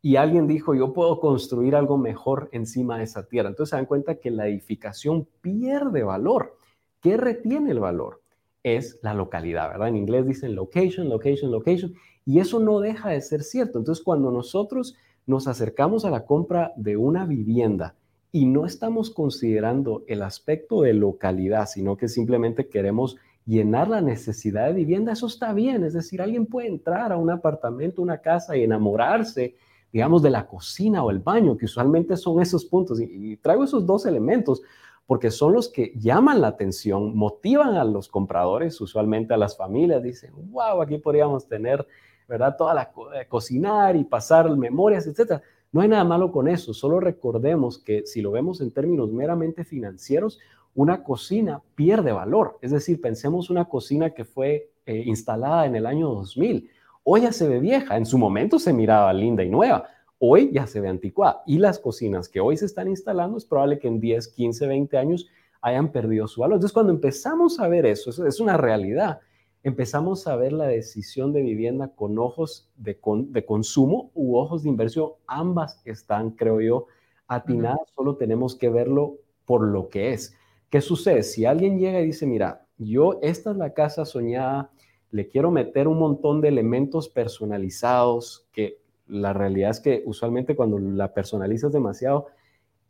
y 0.00 0.16
alguien 0.16 0.46
dijo, 0.46 0.74
yo 0.74 0.92
puedo 0.92 1.18
construir 1.20 1.74
algo 1.74 1.98
mejor 1.98 2.48
encima 2.52 2.98
de 2.98 3.04
esa 3.04 3.26
tierra. 3.26 3.48
Entonces 3.48 3.70
se 3.70 3.76
dan 3.76 3.86
cuenta 3.86 4.16
que 4.16 4.30
la 4.30 4.46
edificación 4.46 5.28
pierde 5.40 6.04
valor. 6.04 6.56
¿Qué 7.00 7.16
retiene 7.16 7.72
el 7.72 7.80
valor? 7.80 8.22
Es 8.62 9.00
la 9.02 9.14
localidad, 9.14 9.68
¿verdad? 9.68 9.88
En 9.88 9.96
inglés 9.96 10.26
dicen 10.26 10.54
location, 10.54 11.08
location, 11.08 11.50
location, 11.50 11.94
y 12.24 12.38
eso 12.38 12.60
no 12.60 12.80
deja 12.80 13.10
de 13.10 13.20
ser 13.20 13.42
cierto. 13.42 13.78
Entonces 13.78 14.04
cuando 14.04 14.30
nosotros 14.30 14.96
nos 15.28 15.46
acercamos 15.46 16.04
a 16.04 16.10
la 16.10 16.24
compra 16.26 16.72
de 16.76 16.96
una 16.96 17.24
vivienda 17.26 17.94
y 18.32 18.46
no 18.46 18.66
estamos 18.66 19.10
considerando 19.10 20.02
el 20.08 20.22
aspecto 20.22 20.82
de 20.82 20.94
localidad, 20.94 21.66
sino 21.66 21.96
que 21.96 22.08
simplemente 22.08 22.68
queremos 22.68 23.16
llenar 23.46 23.88
la 23.88 24.00
necesidad 24.02 24.66
de 24.66 24.74
vivienda, 24.74 25.12
eso 25.12 25.26
está 25.26 25.52
bien. 25.52 25.84
Es 25.84 25.94
decir, 25.94 26.20
alguien 26.20 26.46
puede 26.46 26.68
entrar 26.68 27.12
a 27.12 27.16
un 27.16 27.30
apartamento, 27.30 28.02
una 28.02 28.18
casa 28.18 28.56
y 28.56 28.62
enamorarse, 28.62 29.54
digamos, 29.92 30.22
de 30.22 30.30
la 30.30 30.46
cocina 30.46 31.02
o 31.02 31.10
el 31.10 31.20
baño, 31.20 31.56
que 31.56 31.64
usualmente 31.64 32.16
son 32.16 32.42
esos 32.42 32.64
puntos. 32.66 33.00
Y, 33.00 33.36
traigo 33.36 33.64
esos 33.64 33.86
dos 33.86 34.04
elementos 34.04 34.62
porque 35.06 35.30
son 35.30 35.54
los 35.54 35.70
que 35.70 35.92
llaman 35.96 36.42
la 36.42 36.48
atención, 36.48 37.16
motivan 37.16 37.76
a 37.76 37.84
los 37.84 38.08
compradores, 38.08 38.78
usualmente 38.82 39.32
a 39.32 39.38
las 39.38 39.56
familias. 39.56 40.02
Dicen, 40.02 40.32
wow, 40.52 40.82
aquí 40.82 40.98
podríamos 40.98 41.48
tener, 41.48 41.86
¿verdad? 42.28 42.56
Toda 42.56 42.74
la 42.74 42.92
eh, 43.14 43.26
cocinar 43.26 43.96
y 43.96 44.04
pasar 44.04 44.54
memorias, 44.56 45.06
etcétera. 45.06 45.42
No 45.72 45.80
hay 45.80 45.88
nada 45.88 46.04
malo 46.04 46.30
con 46.30 46.48
eso, 46.48 46.72
solo 46.72 47.00
recordemos 47.00 47.78
que 47.78 48.06
si 48.06 48.22
lo 48.22 48.30
vemos 48.30 48.60
en 48.60 48.70
términos 48.70 49.10
meramente 49.10 49.64
financieros, 49.64 50.38
una 50.74 51.02
cocina 51.02 51.62
pierde 51.74 52.12
valor. 52.12 52.58
Es 52.62 52.70
decir, 52.70 53.00
pensemos 53.00 53.50
una 53.50 53.66
cocina 53.66 54.10
que 54.10 54.24
fue 54.24 54.70
eh, 54.86 55.02
instalada 55.06 55.66
en 55.66 55.76
el 55.76 55.86
año 55.86 56.08
2000. 56.08 56.70
Hoy 57.02 57.22
ya 57.22 57.32
se 57.32 57.48
ve 57.48 57.58
vieja, 57.58 57.96
en 57.96 58.06
su 58.06 58.18
momento 58.18 58.58
se 58.58 58.72
miraba 58.72 59.12
linda 59.12 59.42
y 59.42 59.50
nueva, 59.50 59.88
hoy 60.18 60.50
ya 60.52 60.66
se 60.66 60.80
ve 60.80 60.88
anticuada. 60.88 61.42
Y 61.46 61.58
las 61.58 61.78
cocinas 61.78 62.28
que 62.28 62.40
hoy 62.40 62.56
se 62.56 62.66
están 62.66 62.88
instalando 62.88 63.38
es 63.38 63.44
probable 63.44 63.78
que 63.78 63.88
en 63.88 64.00
10, 64.00 64.28
15, 64.28 64.66
20 64.66 64.96
años 64.96 65.26
hayan 65.60 65.90
perdido 65.90 66.28
su 66.28 66.40
valor. 66.40 66.56
Entonces, 66.56 66.74
cuando 66.74 66.92
empezamos 66.92 67.58
a 67.60 67.68
ver 67.68 67.84
eso 67.86 68.10
es 68.26 68.40
una 68.40 68.56
realidad, 68.56 69.20
empezamos 69.62 70.26
a 70.26 70.36
ver 70.36 70.52
la 70.52 70.66
decisión 70.66 71.32
de 71.32 71.42
vivienda 71.42 71.88
con 71.94 72.18
ojos 72.18 72.70
de, 72.76 72.98
de 73.28 73.44
consumo 73.44 74.10
u 74.14 74.36
ojos 74.36 74.62
de 74.62 74.68
inversión. 74.68 75.10
Ambas 75.26 75.82
están, 75.84 76.30
creo 76.30 76.60
yo, 76.60 76.86
atinadas, 77.26 77.80
solo 77.94 78.16
tenemos 78.16 78.56
que 78.56 78.70
verlo 78.70 79.16
por 79.44 79.62
lo 79.62 79.88
que 79.88 80.12
es. 80.12 80.34
¿Qué 80.70 80.80
sucede? 80.80 81.22
Si 81.22 81.44
alguien 81.44 81.78
llega 81.78 82.00
y 82.00 82.06
dice, 82.06 82.26
mira, 82.26 82.66
yo, 82.78 83.18
esta 83.22 83.50
es 83.50 83.56
la 83.56 83.74
casa 83.74 84.04
soñada, 84.04 84.70
le 85.10 85.28
quiero 85.28 85.50
meter 85.50 85.88
un 85.88 85.98
montón 85.98 86.40
de 86.40 86.48
elementos 86.48 87.08
personalizados, 87.08 88.46
que 88.52 88.78
la 89.06 89.32
realidad 89.32 89.70
es 89.70 89.80
que 89.80 90.02
usualmente 90.04 90.54
cuando 90.54 90.78
la 90.78 91.14
personalizas 91.14 91.72
demasiado, 91.72 92.26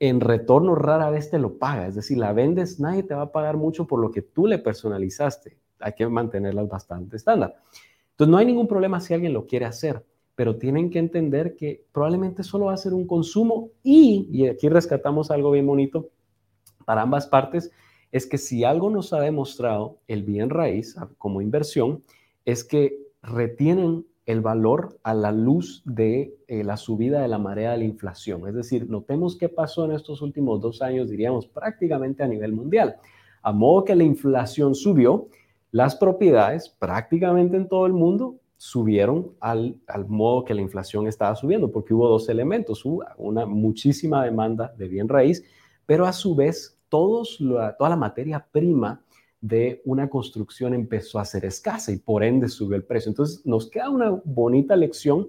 en 0.00 0.20
retorno 0.20 0.74
rara 0.74 1.11
vez 1.11 1.31
te 1.31 1.38
lo 1.38 1.59
paga. 1.59 1.87
Es 1.87 1.94
decir, 1.94 2.18
la 2.18 2.33
vendes, 2.33 2.81
nadie 2.81 3.02
te 3.02 3.14
va 3.14 3.22
a 3.22 3.33
pagar 3.33 3.57
mucho 3.57 3.87
por 3.87 4.00
lo 4.00 4.11
que 4.11 4.22
tú 4.22 4.46
le 4.46 4.59
personalizaste. 4.59 5.57
Hay 5.80 5.92
que 5.92 6.06
mantenerlas 6.06 6.68
bastante 6.68 7.16
estándar. 7.16 7.56
Entonces, 8.10 8.30
no 8.30 8.38
hay 8.38 8.46
ningún 8.46 8.68
problema 8.68 9.00
si 9.00 9.14
alguien 9.14 9.32
lo 9.32 9.46
quiere 9.46 9.64
hacer, 9.64 10.04
pero 10.34 10.56
tienen 10.56 10.90
que 10.90 10.98
entender 10.98 11.56
que 11.56 11.84
probablemente 11.92 12.42
solo 12.42 12.66
va 12.66 12.74
a 12.74 12.76
ser 12.76 12.94
un 12.94 13.06
consumo 13.06 13.70
y, 13.82 14.28
y 14.30 14.46
aquí 14.46 14.68
rescatamos 14.68 15.30
algo 15.30 15.50
bien 15.50 15.66
bonito, 15.66 16.10
para 16.84 17.02
ambas 17.02 17.26
partes 17.26 17.70
es 18.12 18.26
que 18.26 18.38
si 18.38 18.64
algo 18.64 18.90
nos 18.90 19.12
ha 19.12 19.20
demostrado 19.20 19.98
el 20.08 20.22
bien 20.22 20.50
raíz 20.50 20.96
como 21.18 21.42
inversión, 21.42 22.02
es 22.44 22.64
que 22.64 22.96
retienen 23.22 24.06
el 24.24 24.40
valor 24.40 24.98
a 25.02 25.14
la 25.14 25.32
luz 25.32 25.82
de 25.84 26.34
eh, 26.48 26.64
la 26.64 26.76
subida 26.76 27.20
de 27.20 27.28
la 27.28 27.38
marea 27.38 27.72
de 27.72 27.78
la 27.78 27.84
inflación. 27.84 28.46
Es 28.46 28.54
decir, 28.54 28.88
notemos 28.88 29.36
qué 29.36 29.48
pasó 29.48 29.84
en 29.84 29.92
estos 29.92 30.22
últimos 30.22 30.60
dos 30.60 30.82
años, 30.82 31.10
diríamos 31.10 31.46
prácticamente 31.46 32.22
a 32.22 32.28
nivel 32.28 32.52
mundial. 32.52 32.96
A 33.42 33.52
modo 33.52 33.84
que 33.84 33.94
la 33.94 34.04
inflación 34.04 34.74
subió, 34.74 35.28
las 35.70 35.96
propiedades 35.96 36.68
prácticamente 36.68 37.57
en 37.57 37.68
todo 37.68 37.87
el 37.87 37.92
mundo 37.92 38.37
subieron 38.57 39.35
al, 39.40 39.81
modo 40.09 40.44
que 40.44 40.54
la 40.54 40.61
inflación 40.61 41.07
estaba 41.07 41.37
subiendo, 41.37 41.70
porque 41.70 41.94
hubo 41.94 42.09
dos 42.09 42.28
elementos, 42.28 42.85
hubo 42.85 43.04
una 43.16 43.46
muchísima 43.46 44.24
demanda 44.24 44.74
de 44.76 44.88
bien 44.88 45.09
raíz, 45.09 45.44
pero 45.87 46.07
a 46.07 46.12
su 46.12 46.35
vez 46.35 46.76
todos 46.88 47.38
toda 47.38 47.90
la 47.90 47.96
materia 47.96 48.46
prima 48.50 49.02
de 49.40 49.81
una 49.85 50.09
construcción 50.11 50.74
empezó 50.74 51.18
a 51.18 51.24
ser 51.24 51.44
escasa 51.44 51.92
y 51.92 51.98
por 51.98 52.24
ende 52.24 52.48
subió 52.48 52.76
el 52.76 52.85
precio. 52.85 53.11
Entonces 53.11 53.46
nos 53.46 53.70
queda 53.70 53.90
una 53.90 54.11
bonita 54.24 54.74
lección, 54.74 55.28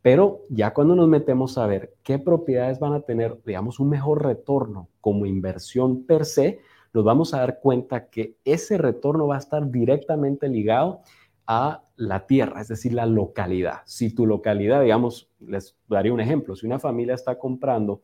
pero 0.00 0.46
ya 0.48 0.72
cuando 0.72 0.94
nos 0.94 1.08
metemos 1.08 1.58
a 1.58 1.66
ver 1.66 1.94
qué 2.02 2.18
propiedades 2.18 2.78
van 2.78 2.94
a 2.94 3.02
tener, 3.02 3.38
digamos, 3.44 3.78
un 3.78 3.90
mejor 3.90 4.24
retorno 4.24 4.88
como 5.02 5.26
inversión 5.26 6.04
per 6.04 6.24
se, 6.24 6.60
nos 6.92 7.04
vamos 7.04 7.34
a 7.34 7.38
dar 7.38 7.60
cuenta 7.60 8.08
que 8.08 8.36
ese 8.44 8.78
retorno 8.78 9.26
va 9.26 9.36
a 9.36 9.40
estar 9.40 9.70
directamente 9.70 10.48
ligado 10.48 11.00
a 11.46 11.84
la 11.96 12.26
tierra, 12.26 12.60
es 12.60 12.68
decir, 12.68 12.92
la 12.92 13.06
localidad. 13.06 13.80
Si 13.84 14.14
tu 14.14 14.26
localidad, 14.26 14.82
digamos, 14.82 15.30
les 15.40 15.76
daría 15.88 16.12
un 16.12 16.20
ejemplo, 16.20 16.54
si 16.56 16.66
una 16.66 16.78
familia 16.78 17.14
está 17.14 17.38
comprando 17.38 18.02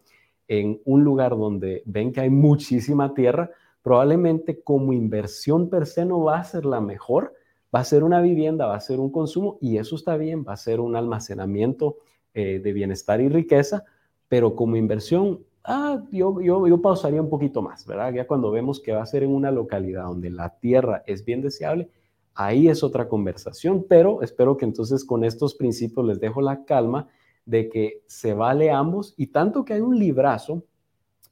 en 0.49 0.81
un 0.85 1.05
lugar 1.05 1.31
donde 1.31 1.83
ven 1.87 2.13
que 2.13 2.21
hay 2.21 2.31
muchísima 2.31 3.15
tierra, 3.15 3.51
probablemente 3.83 4.63
como 4.63 4.93
inversión 4.93 5.71
per 5.71 5.87
se 5.87 6.05
no 6.05 6.25
va 6.25 6.39
a 6.39 6.45
ser 6.45 6.65
la 6.65 6.81
mejor, 6.81 7.35
va 7.75 7.81
a 7.81 7.85
ser 7.85 8.05
una 8.05 8.21
vivienda, 8.21 8.67
va 8.67 8.77
a 8.77 8.81
ser 8.81 8.99
un 9.01 9.11
consumo 9.11 9.59
y 9.61 9.79
eso 9.79 9.97
está 9.97 10.17
bien, 10.17 10.45
va 10.47 10.55
a 10.55 10.57
ser 10.57 10.81
un 10.81 10.97
almacenamiento 10.97 11.99
eh, 12.35 12.59
de 12.59 12.73
bienestar 12.73 13.21
y 13.21 13.29
riqueza, 13.29 13.85
pero 14.29 14.57
como 14.57 14.77
inversión, 14.77 15.41
ah, 15.67 16.03
yo, 16.11 16.41
yo, 16.41 16.67
yo 16.67 16.81
pausaría 16.81 17.21
un 17.21 17.29
poquito 17.29 17.61
más, 17.63 17.87
¿verdad? 17.87 18.13
Ya 18.13 18.27
cuando 18.27 18.51
vemos 18.51 18.81
que 18.81 18.93
va 18.93 19.03
a 19.03 19.07
ser 19.07 19.23
en 19.23 19.31
una 19.31 19.51
localidad 19.51 20.05
donde 20.05 20.31
la 20.31 20.59
tierra 20.59 21.03
es 21.07 21.25
bien 21.25 21.43
deseable, 21.43 21.91
ahí 22.35 22.69
es 22.69 22.83
otra 22.83 23.09
conversación, 23.09 23.85
pero 23.89 24.23
espero 24.23 24.57
que 24.57 24.65
entonces 24.65 25.05
con 25.05 25.25
estos 25.25 25.55
principios 25.55 26.07
les 26.07 26.21
dejo 26.21 26.41
la 26.41 26.65
calma 26.65 27.09
de 27.45 27.69
que 27.69 28.03
se 28.07 28.35
vale 28.35 28.71
ambos 28.71 29.15
y 29.17 29.29
tanto 29.29 29.65
que 29.65 29.75
hay 29.75 29.81
un 29.81 29.99
librazo 29.99 30.65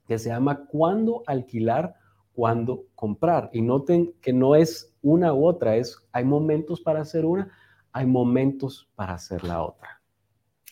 que 0.07 0.19
se 0.19 0.29
llama 0.29 0.67
Cuándo 0.67 1.23
alquilar, 1.27 1.95
cuándo 2.33 2.87
comprar. 2.95 3.51
Y 3.53 3.63
noten 3.63 4.15
que 4.21 4.33
no 4.33 4.55
es 4.55 4.95
una 5.03 5.33
u 5.33 5.47
otra, 5.47 5.77
es 5.77 5.99
hay 6.13 6.25
momentos 6.25 6.81
para 6.81 7.01
hacer 7.01 7.25
una, 7.25 7.51
hay 7.93 8.07
momentos 8.07 8.89
para 8.95 9.15
hacer 9.15 9.45
la 9.45 9.63
otra. 9.63 10.03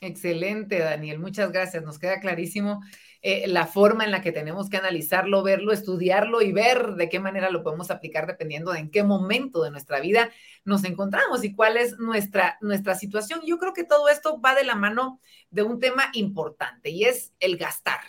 Excelente, 0.01 0.79
Daniel. 0.81 1.21
Muchas 1.21 1.53
gracias. 1.53 1.85
Nos 1.85 1.99
queda 1.99 2.19
clarísimo 2.19 2.81
eh, 3.25 3.47
la 3.47 3.67
forma 3.67 4.05
en 4.05 4.11
la 4.11 4.21
que 4.21 4.33
tenemos 4.33 4.69
que 4.69 4.79
analizarlo, 4.79 5.45
verlo, 5.45 5.73
estudiarlo 5.73 6.43
y 6.43 6.51
ver 6.51 6.95
de 6.95 7.09
qué 7.09 7.21
manera 7.21 7.51
lo 7.51 7.63
podemos 7.63 7.93
aplicar 7.93 8.27
dependiendo 8.27 8.73
de 8.73 8.81
en 8.81 8.91
qué 8.91 9.05
momento 9.05 9.63
de 9.63 9.71
nuestra 9.71 10.01
vida 10.01 10.31
nos 10.65 10.83
encontramos 10.83 11.45
y 11.45 11.55
cuál 11.55 11.77
es 11.77 11.99
nuestra, 11.99 12.59
nuestra 12.61 12.97
situación. 12.97 13.41
Yo 13.47 13.59
creo 13.59 13.73
que 13.73 13.85
todo 13.85 14.09
esto 14.09 14.41
va 14.41 14.57
de 14.57 14.65
la 14.65 14.75
mano 14.75 15.21
de 15.51 15.63
un 15.63 15.79
tema 15.79 16.11
importante 16.15 16.91
y 16.91 17.05
es 17.05 17.33
el 17.39 17.57
gastar. 17.57 18.01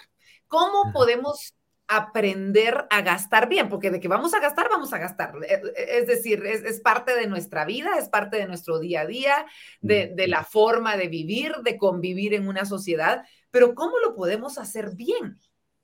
¿Cómo 0.47 0.91
podemos 0.91 1.53
aprender 1.87 2.85
a 2.89 3.01
gastar 3.01 3.47
bien, 3.47 3.69
porque 3.69 3.91
de 3.91 3.99
que 3.99 4.07
vamos 4.07 4.33
a 4.33 4.39
gastar, 4.39 4.67
vamos 4.69 4.93
a 4.93 4.97
gastar. 4.97 5.33
Eh, 5.47 5.61
eh, 5.75 5.85
es 5.99 6.07
decir, 6.07 6.43
es, 6.45 6.79
parte 6.79 7.15
de 7.15 7.27
nuestra 7.27 7.65
vida, 7.65 7.97
es 7.99 8.09
parte 8.09 8.37
de 8.37 8.47
nuestro 8.47 8.79
día 8.79 9.01
a 9.01 9.05
día, 9.05 9.45
de, 9.81 10.11
de, 10.15 10.27
la 10.27 10.43
forma 10.43 10.97
de 10.97 11.07
vivir, 11.07 11.53
de 11.63 11.77
convivir 11.77 12.33
en 12.33 12.47
una 12.47 12.65
sociedad, 12.65 13.25
pero 13.53 13.75
¿cómo 13.75 13.99
lo 14.03 14.15
podemos 14.15 14.57
hacer 14.57 14.95
bien? 14.95 15.37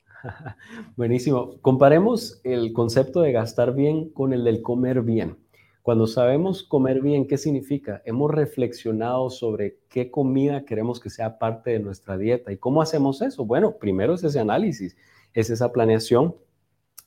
Buenísimo. 0.98 1.62
Comparemos 1.62 2.42
el 2.44 2.74
concepto 2.74 3.22
de 3.22 3.32
gastar 3.32 3.76
bien 3.76 4.10
con 4.10 4.34
el 4.34 4.44
del 4.44 4.64
comer 4.64 5.04
bien. 5.04 5.38
Cuando 5.84 6.08
sabemos 6.08 6.64
comer 6.64 7.00
bien, 7.00 7.28
¿qué 7.28 7.38
significa? 7.38 8.02
Hemos 8.06 8.32
reflexionado 8.32 9.30
sobre 9.30 9.78
qué 9.88 10.10
comida 10.10 10.66
queremos 10.66 11.00
que 11.00 11.12
sea 11.12 11.38
parte 11.38 11.70
de 11.70 11.80
nuestra 11.80 12.18
dieta. 12.18 12.52
¿Y 12.52 12.58
cómo 12.58 12.82
hacemos 12.82 13.22
eso? 13.22 13.46
Bueno, 13.46 13.78
primero 13.78 14.16
es 14.16 14.24
ese 14.24 14.40
análisis, 14.40 14.98
es 15.34 15.52
esa 15.52 15.72
planeación 15.72 16.36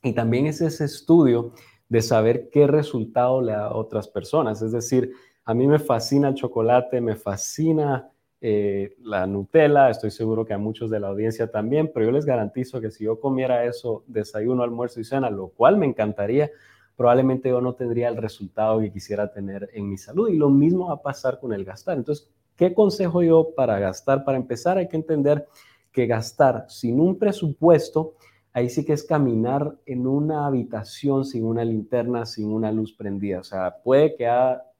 y 0.01 0.12
también 0.12 0.46
es 0.46 0.61
ese 0.61 0.85
estudio 0.85 1.55
de 1.88 2.03
saber 2.03 2.51
qué 2.51 2.68
resultado 2.68 3.42
le 3.42 3.51
da 3.51 3.66
a 3.66 3.75
otras 3.75 4.07
personas. 4.07 4.62
Es 4.62 4.70
decir, 4.70 5.12
a 5.44 5.55
mí 5.55 5.66
me 5.66 5.81
fascina 5.81 6.29
el 6.29 6.35
chocolate, 6.37 7.01
me 7.01 7.16
fascina 7.16 8.12
eh, 8.44 8.96
la 9.05 9.24
Nutella, 9.28 9.88
estoy 9.88 10.11
seguro 10.11 10.44
que 10.44 10.52
a 10.52 10.59
muchos 10.59 10.90
de 10.90 10.98
la 10.98 11.07
audiencia 11.07 11.48
también, 11.48 11.92
pero 11.94 12.07
yo 12.07 12.11
les 12.11 12.26
garantizo 12.26 12.81
que 12.81 12.90
si 12.90 13.05
yo 13.05 13.20
comiera 13.20 13.64
eso, 13.64 14.02
desayuno, 14.09 14.64
almuerzo 14.64 14.98
y 14.98 15.05
cena, 15.05 15.31
lo 15.31 15.50
cual 15.50 15.76
me 15.76 15.87
encantaría, 15.87 16.50
probablemente 16.96 17.50
yo 17.50 17.61
no 17.61 17.76
tendría 17.76 18.09
el 18.09 18.16
resultado 18.16 18.81
que 18.81 18.90
quisiera 18.90 19.33
tener 19.33 19.70
en 19.74 19.88
mi 19.88 19.96
salud. 19.96 20.28
Y 20.28 20.37
lo 20.37 20.50
mismo 20.50 20.88
va 20.88 20.94
a 20.94 21.02
pasar 21.02 21.38
con 21.38 21.52
el 21.52 21.64
gastar. 21.64 21.96
Entonces, 21.96 22.28
¿qué 22.57 22.74
consejo 22.74 23.22
yo 23.22 23.55
para 23.55 23.78
gastar? 23.78 24.24
Para 24.24 24.38
empezar, 24.38 24.76
hay 24.76 24.88
que 24.88 24.96
entender 24.96 25.46
que 25.92 26.09
gastar 26.09 26.64
sin 26.68 26.98
un 26.98 27.20
presupuesto, 27.20 28.14
ahí 28.52 28.68
sí 28.68 28.85
que 28.85 28.94
es 28.94 29.05
caminar 29.05 29.76
en 29.87 30.05
una 30.05 30.46
habitación 30.46 31.24
sin 31.24 31.44
una 31.44 31.64
linterna, 31.64 32.26
sin 32.26 32.52
una 32.52 32.72
luz 32.72 32.92
prendida. 32.92 33.38
O 33.38 33.44
sea, 33.44 33.76
puede 33.85 34.16
que 34.16 34.28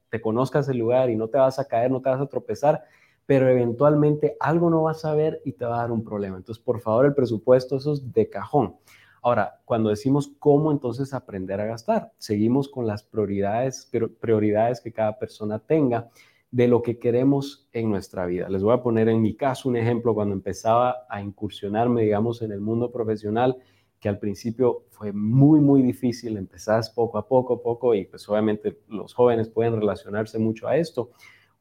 te 0.09 0.19
conozcas 0.19 0.67
el 0.67 0.79
lugar 0.79 1.09
y 1.09 1.15
no 1.15 1.29
te 1.29 1.37
vas 1.37 1.59
a 1.59 1.65
caer, 1.65 1.89
no 1.89 2.01
te 2.01 2.09
vas 2.09 2.19
a 2.19 2.27
tropezar, 2.27 2.83
pero 3.25 3.47
eventualmente 3.49 4.35
algo 4.39 4.69
no 4.69 4.83
vas 4.83 5.05
a 5.05 5.15
ver 5.15 5.41
y 5.45 5.53
te 5.53 5.65
va 5.65 5.77
a 5.77 5.81
dar 5.81 5.91
un 5.91 6.03
problema. 6.03 6.37
Entonces, 6.37 6.63
por 6.63 6.81
favor, 6.81 7.05
el 7.05 7.13
presupuesto, 7.15 7.77
eso 7.77 7.93
es 7.93 8.11
de 8.13 8.29
cajón. 8.29 8.75
Ahora, 9.21 9.61
cuando 9.65 9.89
decimos 9.89 10.33
cómo 10.39 10.71
entonces 10.71 11.13
aprender 11.13 11.61
a 11.61 11.65
gastar, 11.65 12.11
seguimos 12.17 12.67
con 12.69 12.85
las 12.87 13.03
prioridades, 13.03 13.89
prioridades 14.19 14.81
que 14.81 14.91
cada 14.91 15.17
persona 15.17 15.59
tenga. 15.59 16.09
de 16.51 16.67
lo 16.67 16.83
que 16.83 16.99
queremos 16.99 17.67
en 17.73 17.89
nuestra 17.89 18.27
vida. 18.27 18.47
Les 18.47 18.61
voy 18.61 18.73
a 18.75 18.83
poner 18.83 19.09
en 19.09 19.21
mi 19.23 19.35
caso 19.35 19.67
un 19.69 19.75
ejemplo 19.75 20.13
cuando 20.13 20.35
empezaba 20.35 20.97
a 21.09 21.19
incursionarme, 21.19 22.03
digamos, 22.03 22.43
en 22.43 22.51
el 22.51 22.61
mundo 22.61 22.91
profesional, 22.91 23.57
que 23.99 24.07
al 24.07 24.19
principio 24.19 24.85
fue 24.91 25.11
muy, 25.13 25.59
muy 25.61 25.81
difícil, 25.81 26.37
empezás 26.37 26.91
poco 26.91 27.17
a 27.17 27.27
poco, 27.27 27.61
poco, 27.63 27.95
y 27.95 28.05
pues 28.05 28.29
obviamente 28.29 28.77
los 28.87 29.15
jóvenes 29.15 29.49
pueden 29.49 29.75
relacionarse 29.79 30.37
mucho 30.37 30.67
a 30.67 30.77
esto. 30.77 31.09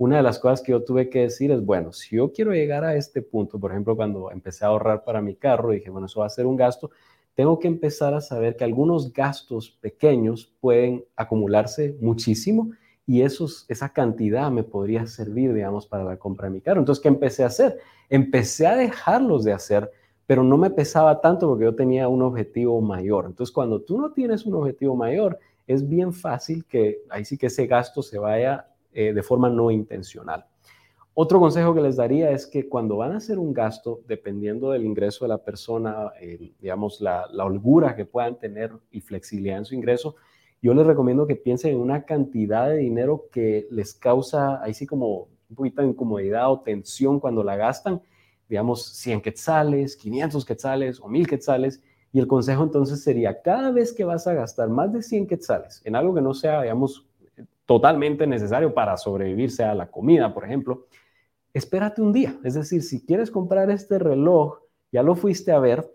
Una 0.02 0.16
de 0.16 0.24
las 0.24 0.40
cosas 0.40 0.62
que 0.62 0.72
yo 0.72 0.82
tuve 0.82 1.08
que 1.08 1.20
decir 1.20 1.52
es, 1.52 1.64
bueno, 1.64 1.92
si 1.92 2.16
yo 2.16 2.32
quiero 2.32 2.50
llegar 2.50 2.82
a 2.82 2.96
este 2.96 3.22
punto, 3.22 3.60
por 3.60 3.70
ejemplo, 3.70 3.94
cuando 3.94 4.32
empecé 4.32 4.64
a 4.64 4.68
ahorrar 4.68 5.04
para 5.04 5.22
mi 5.22 5.36
carro, 5.36 5.70
dije, 5.70 5.90
bueno, 5.90 6.06
eso 6.06 6.18
va 6.18 6.26
a 6.26 6.28
ser 6.28 6.44
un 6.44 6.56
gasto, 6.56 6.90
tengo 7.36 7.60
que 7.60 7.68
empezar 7.68 8.12
a 8.12 8.20
saber 8.20 8.56
que 8.56 8.64
algunos 8.64 9.12
gastos 9.12 9.70
pequeños 9.80 10.52
pueden 10.60 11.04
acumularse 11.14 11.96
muchísimo 12.00 12.72
y 13.06 13.22
esos, 13.22 13.64
esa 13.68 13.90
cantidad 13.92 14.50
me 14.50 14.64
podría 14.64 15.06
servir, 15.06 15.54
digamos, 15.54 15.86
para 15.86 16.02
la 16.02 16.16
compra 16.16 16.48
de 16.48 16.54
mi 16.54 16.60
carro. 16.60 16.80
Entonces, 16.80 17.00
¿qué 17.00 17.06
empecé 17.06 17.44
a 17.44 17.46
hacer? 17.46 17.78
Empecé 18.10 18.66
a 18.66 18.74
dejarlos 18.74 19.44
de 19.44 19.52
hacer, 19.52 19.88
pero 20.26 20.42
no 20.42 20.56
me 20.56 20.70
pesaba 20.70 21.20
tanto 21.20 21.46
porque 21.46 21.66
yo 21.66 21.76
tenía 21.76 22.08
un 22.08 22.22
objetivo 22.22 22.80
mayor. 22.80 23.26
Entonces, 23.26 23.54
cuando 23.54 23.80
tú 23.80 24.00
no 24.00 24.10
tienes 24.10 24.46
un 24.46 24.54
objetivo 24.54 24.96
mayor, 24.96 25.38
es 25.68 25.88
bien 25.88 26.12
fácil 26.12 26.64
que 26.64 27.04
ahí 27.08 27.24
sí 27.24 27.38
que 27.38 27.46
ese 27.46 27.68
gasto 27.68 28.02
se 28.02 28.18
vaya 28.18 28.66
eh, 28.92 29.12
de 29.12 29.22
forma 29.22 29.48
no 29.48 29.70
intencional. 29.70 30.46
Otro 31.14 31.40
consejo 31.40 31.74
que 31.74 31.82
les 31.82 31.96
daría 31.96 32.30
es 32.30 32.46
que 32.46 32.68
cuando 32.68 32.96
van 32.96 33.12
a 33.12 33.18
hacer 33.18 33.38
un 33.38 33.52
gasto, 33.52 34.00
dependiendo 34.08 34.70
del 34.70 34.84
ingreso 34.84 35.26
de 35.26 35.28
la 35.28 35.38
persona, 35.38 36.10
digamos, 36.58 37.02
la, 37.02 37.26
la 37.30 37.44
holgura 37.44 37.94
que 37.94 38.06
puedan 38.06 38.38
tener 38.38 38.72
y 38.90 39.02
flexibilidad 39.02 39.58
en 39.58 39.66
su 39.66 39.74
ingreso, 39.74 40.16
yo 40.62 40.72
les 40.74 40.86
recomiendo 40.86 41.26
que 41.26 41.34
piensen 41.34 41.72
en 41.72 41.80
una 41.80 42.04
cantidad 42.04 42.68
de 42.68 42.76
dinero 42.76 43.26
que 43.32 43.66
les 43.70 43.94
causa 43.94 44.62
ahí 44.62 44.72
sí 44.72 44.86
como 44.86 45.28
un 45.50 45.56
poquito 45.56 45.82
de 45.82 45.88
incomodidad 45.88 46.50
o 46.50 46.60
tensión 46.60 47.18
cuando 47.18 47.42
la 47.42 47.56
gastan, 47.56 48.00
digamos 48.48 48.84
100 48.84 49.22
quetzales, 49.22 49.96
500 49.96 50.44
quetzales 50.44 51.00
o 51.00 51.08
1000 51.08 51.26
quetzales. 51.26 51.82
Y 52.12 52.20
el 52.20 52.28
consejo 52.28 52.62
entonces 52.62 53.02
sería, 53.02 53.42
cada 53.42 53.72
vez 53.72 53.92
que 53.92 54.04
vas 54.04 54.26
a 54.26 54.34
gastar 54.34 54.68
más 54.68 54.92
de 54.92 55.02
100 55.02 55.26
quetzales 55.26 55.82
en 55.84 55.96
algo 55.96 56.14
que 56.14 56.20
no 56.20 56.32
sea, 56.32 56.62
digamos, 56.62 57.08
totalmente 57.72 58.26
necesario 58.26 58.74
para 58.74 58.98
sobrevivir, 58.98 59.50
sea 59.50 59.74
la 59.74 59.90
comida, 59.90 60.34
por 60.34 60.44
ejemplo, 60.44 60.88
espérate 61.54 62.02
un 62.02 62.12
día. 62.12 62.38
Es 62.44 62.52
decir, 62.52 62.82
si 62.82 63.02
quieres 63.02 63.30
comprar 63.30 63.70
este 63.70 63.98
reloj, 63.98 64.58
ya 64.92 65.02
lo 65.02 65.14
fuiste 65.14 65.52
a 65.52 65.58
ver, 65.58 65.90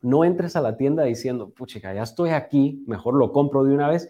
no 0.00 0.24
entres 0.24 0.56
a 0.56 0.62
la 0.62 0.78
tienda 0.78 1.04
diciendo, 1.04 1.50
puchica, 1.50 1.92
ya 1.92 2.04
estoy 2.04 2.30
aquí, 2.30 2.82
mejor 2.86 3.16
lo 3.16 3.32
compro 3.32 3.64
de 3.64 3.74
una 3.74 3.90
vez. 3.90 4.08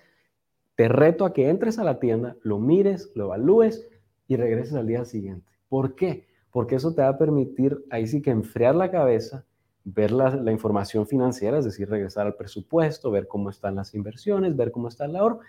Te 0.77 0.87
reto 0.87 1.25
a 1.25 1.33
que 1.33 1.49
entres 1.49 1.81
a 1.81 1.85
la 1.85 1.99
tienda, 1.99 2.37
lo 2.43 2.61
mires, 2.61 3.11
lo 3.17 3.25
evalúes 3.25 3.89
y 4.29 4.37
regreses 4.37 4.75
al 4.75 4.87
día 4.87 5.05
siguiente. 5.05 5.51
¿Por 5.69 5.97
qué? 5.97 6.29
Porque 6.53 6.77
eso 6.77 6.95
te 6.95 7.03
va 7.03 7.09
a 7.09 7.19
permitir 7.19 7.85
ahí 7.91 8.07
sí 8.07 8.23
que 8.23 8.31
enfriar 8.31 8.77
la 8.77 8.93
cabeza, 8.93 9.45
ver 9.83 10.13
la, 10.13 10.31
la 10.37 10.53
información 10.53 11.09
financiera, 11.09 11.59
es 11.59 11.65
decir, 11.65 11.89
regresar 11.89 12.29
al 12.29 12.37
presupuesto, 12.37 13.11
ver 13.11 13.27
cómo 13.27 13.51
están 13.51 13.75
las 13.75 13.97
inversiones, 13.97 14.55
ver 14.55 14.71
cómo 14.71 14.87
está 14.87 15.07
el 15.07 15.17
ahorro 15.17 15.41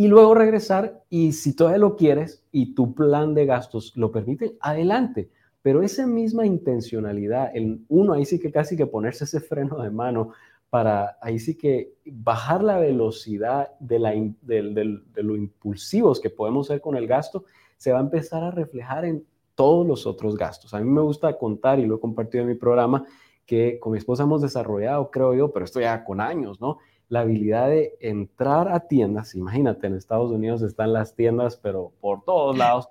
y 0.00 0.08
luego 0.08 0.32
regresar 0.32 1.04
y 1.10 1.32
si 1.32 1.54
todavía 1.54 1.76
lo 1.76 1.94
quieres 1.94 2.42
y 2.50 2.74
tu 2.74 2.94
plan 2.94 3.34
de 3.34 3.44
gastos 3.44 3.94
lo 3.96 4.10
permite, 4.10 4.56
adelante. 4.58 5.28
Pero 5.60 5.82
esa 5.82 6.06
misma 6.06 6.46
intencionalidad, 6.46 7.54
el 7.54 7.84
uno 7.88 8.14
ahí 8.14 8.24
sí 8.24 8.40
que 8.40 8.50
casi 8.50 8.78
que 8.78 8.86
ponerse 8.86 9.24
ese 9.24 9.40
freno 9.40 9.76
de 9.82 9.90
mano 9.90 10.30
para 10.70 11.18
ahí 11.20 11.38
sí 11.38 11.54
que 11.54 11.92
bajar 12.06 12.64
la 12.64 12.78
velocidad 12.78 13.72
de, 13.78 13.98
la, 13.98 14.12
de, 14.40 15.22
lo 15.22 15.36
impulsivos 15.36 16.18
que 16.18 16.30
podemos 16.30 16.68
ser 16.68 16.80
con 16.80 16.96
el 16.96 17.06
gasto, 17.06 17.44
se 17.76 17.92
va 17.92 17.98
a 17.98 18.02
empezar 18.02 18.42
a 18.42 18.50
reflejar 18.50 19.04
en 19.04 19.26
todos 19.54 19.86
los 19.86 20.06
otros 20.06 20.34
gastos. 20.34 20.72
A 20.72 20.80
mí 20.80 20.90
me 20.90 21.02
gusta 21.02 21.36
contar 21.36 21.78
y 21.78 21.84
lo 21.84 21.96
he 21.96 22.00
compartido 22.00 22.40
en 22.40 22.48
mi 22.48 22.54
programa 22.54 23.04
que 23.44 23.78
con 23.78 23.92
mi 23.92 23.98
esposa 23.98 24.22
hemos 24.22 24.40
desarrollado, 24.40 25.10
creo 25.10 25.34
yo, 25.34 25.52
pero 25.52 25.66
esto 25.66 25.78
ya 25.78 26.02
con 26.04 26.22
años, 26.22 26.58
¿no? 26.58 26.78
La 27.10 27.20
habilidad 27.20 27.68
de 27.68 27.98
entrar 28.00 28.72
a 28.72 28.86
tiendas, 28.86 29.34
imagínate, 29.34 29.88
en 29.88 29.96
Estados 29.96 30.30
Unidos 30.30 30.62
están 30.62 30.92
las 30.92 31.16
tiendas, 31.16 31.56
pero 31.56 31.92
por 32.00 32.24
todos 32.24 32.56
lados, 32.56 32.88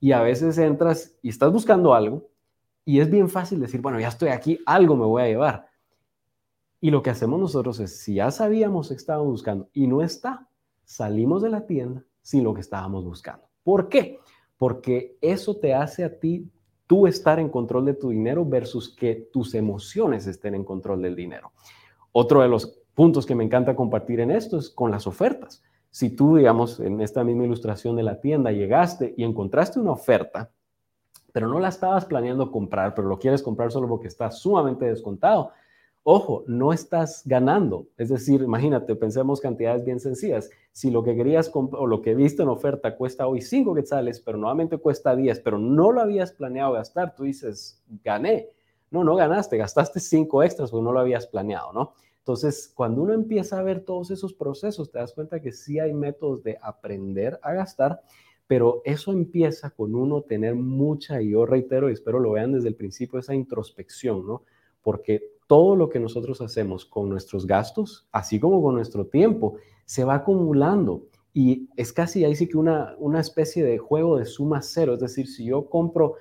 y 0.00 0.12
a 0.12 0.22
veces 0.22 0.56
entras 0.58 1.16
y 1.22 1.28
estás 1.28 1.52
buscando 1.52 1.92
algo 1.92 2.28
y 2.84 3.00
es 3.00 3.10
bien 3.10 3.28
fácil 3.28 3.58
decir, 3.58 3.80
bueno, 3.80 3.98
ya 3.98 4.08
estoy 4.08 4.28
aquí, 4.28 4.60
algo 4.64 4.94
me 4.94 5.04
voy 5.04 5.22
a 5.22 5.26
llevar. 5.26 5.66
Y 6.80 6.92
lo 6.92 7.02
que 7.02 7.10
hacemos 7.10 7.40
nosotros 7.40 7.80
es, 7.80 8.00
si 8.00 8.14
ya 8.14 8.30
sabíamos 8.30 8.90
que 8.90 8.94
estábamos 8.94 9.32
buscando 9.32 9.68
y 9.72 9.88
no 9.88 10.02
está, 10.02 10.48
salimos 10.84 11.42
de 11.42 11.50
la 11.50 11.66
tienda 11.66 12.04
sin 12.22 12.44
lo 12.44 12.54
que 12.54 12.60
estábamos 12.60 13.04
buscando. 13.04 13.44
¿Por 13.64 13.88
qué? 13.88 14.20
Porque 14.56 15.18
eso 15.20 15.56
te 15.56 15.74
hace 15.74 16.04
a 16.04 16.20
ti 16.20 16.48
tú 16.86 17.08
estar 17.08 17.40
en 17.40 17.48
control 17.48 17.86
de 17.86 17.94
tu 17.94 18.10
dinero 18.10 18.44
versus 18.44 18.94
que 18.94 19.28
tus 19.32 19.56
emociones 19.56 20.28
estén 20.28 20.54
en 20.54 20.64
control 20.64 21.02
del 21.02 21.16
dinero. 21.16 21.52
Otro 22.12 22.40
de 22.40 22.48
los 22.48 22.80
puntos 22.98 23.26
que 23.26 23.36
me 23.36 23.44
encanta 23.44 23.76
compartir 23.76 24.18
en 24.18 24.32
esto 24.32 24.58
es 24.58 24.70
con 24.70 24.90
las 24.90 25.06
ofertas. 25.06 25.62
Si 25.88 26.10
tú, 26.10 26.34
digamos, 26.34 26.80
en 26.80 27.00
esta 27.00 27.22
misma 27.22 27.44
ilustración 27.44 27.94
de 27.94 28.02
la 28.02 28.20
tienda 28.20 28.50
llegaste 28.50 29.14
y 29.16 29.22
encontraste 29.22 29.78
una 29.78 29.92
oferta, 29.92 30.50
pero 31.32 31.46
no 31.46 31.60
la 31.60 31.68
estabas 31.68 32.06
planeando 32.06 32.50
comprar, 32.50 32.96
pero 32.96 33.06
lo 33.06 33.20
quieres 33.20 33.40
comprar 33.40 33.70
solo 33.70 33.86
porque 33.86 34.08
está 34.08 34.32
sumamente 34.32 34.84
descontado, 34.86 35.52
ojo, 36.02 36.42
no 36.48 36.72
estás 36.72 37.22
ganando. 37.24 37.86
Es 37.98 38.08
decir, 38.08 38.42
imagínate, 38.42 38.96
pensemos 38.96 39.40
cantidades 39.40 39.84
bien 39.84 40.00
sencillas. 40.00 40.50
Si 40.72 40.90
lo 40.90 41.04
que 41.04 41.14
querías 41.14 41.52
o 41.54 41.86
lo 41.86 42.02
que 42.02 42.16
viste 42.16 42.42
en 42.42 42.48
oferta 42.48 42.96
cuesta 42.96 43.28
hoy 43.28 43.42
5 43.42 43.76
quetzales, 43.76 44.20
pero 44.20 44.38
nuevamente 44.38 44.76
cuesta 44.76 45.14
10, 45.14 45.38
pero 45.38 45.56
no 45.56 45.92
lo 45.92 46.00
habías 46.00 46.32
planeado 46.32 46.72
gastar, 46.72 47.14
tú 47.14 47.22
dices, 47.22 47.80
gané. 48.02 48.48
No, 48.90 49.04
no 49.04 49.14
ganaste, 49.14 49.56
gastaste 49.56 50.00
5 50.00 50.42
extras 50.42 50.72
porque 50.72 50.82
no 50.82 50.90
lo 50.90 50.98
habías 50.98 51.28
planeado, 51.28 51.72
¿no? 51.72 51.92
Entonces, 52.28 52.70
cuando 52.74 53.00
uno 53.00 53.14
empieza 53.14 53.58
a 53.58 53.62
ver 53.62 53.80
todos 53.80 54.10
esos 54.10 54.34
procesos, 54.34 54.90
te 54.90 54.98
das 54.98 55.14
cuenta 55.14 55.40
que 55.40 55.50
sí 55.50 55.78
hay 55.78 55.94
métodos 55.94 56.42
de 56.42 56.58
aprender 56.60 57.40
a 57.42 57.54
gastar, 57.54 58.02
pero 58.46 58.82
eso 58.84 59.12
empieza 59.12 59.70
con 59.70 59.94
uno 59.94 60.20
tener 60.20 60.54
mucha, 60.54 61.22
y 61.22 61.30
yo 61.30 61.46
reitero 61.46 61.88
y 61.88 61.94
espero 61.94 62.20
lo 62.20 62.32
vean 62.32 62.52
desde 62.52 62.68
el 62.68 62.74
principio, 62.74 63.18
esa 63.18 63.34
introspección, 63.34 64.26
¿no? 64.26 64.42
Porque 64.82 65.22
todo 65.46 65.74
lo 65.74 65.88
que 65.88 66.00
nosotros 66.00 66.42
hacemos 66.42 66.84
con 66.84 67.08
nuestros 67.08 67.46
gastos, 67.46 68.06
así 68.12 68.38
como 68.38 68.62
con 68.62 68.74
nuestro 68.74 69.06
tiempo, 69.06 69.54
se 69.86 70.04
va 70.04 70.16
acumulando 70.16 71.06
y 71.32 71.70
es 71.76 71.94
casi 71.94 72.26
ahí 72.26 72.36
sí 72.36 72.46
que 72.46 72.58
una, 72.58 72.94
una 72.98 73.20
especie 73.20 73.64
de 73.64 73.78
juego 73.78 74.18
de 74.18 74.26
suma 74.26 74.60
cero, 74.60 74.92
es 74.92 75.00
decir, 75.00 75.28
si 75.28 75.46
yo 75.46 75.70
compro 75.70 76.16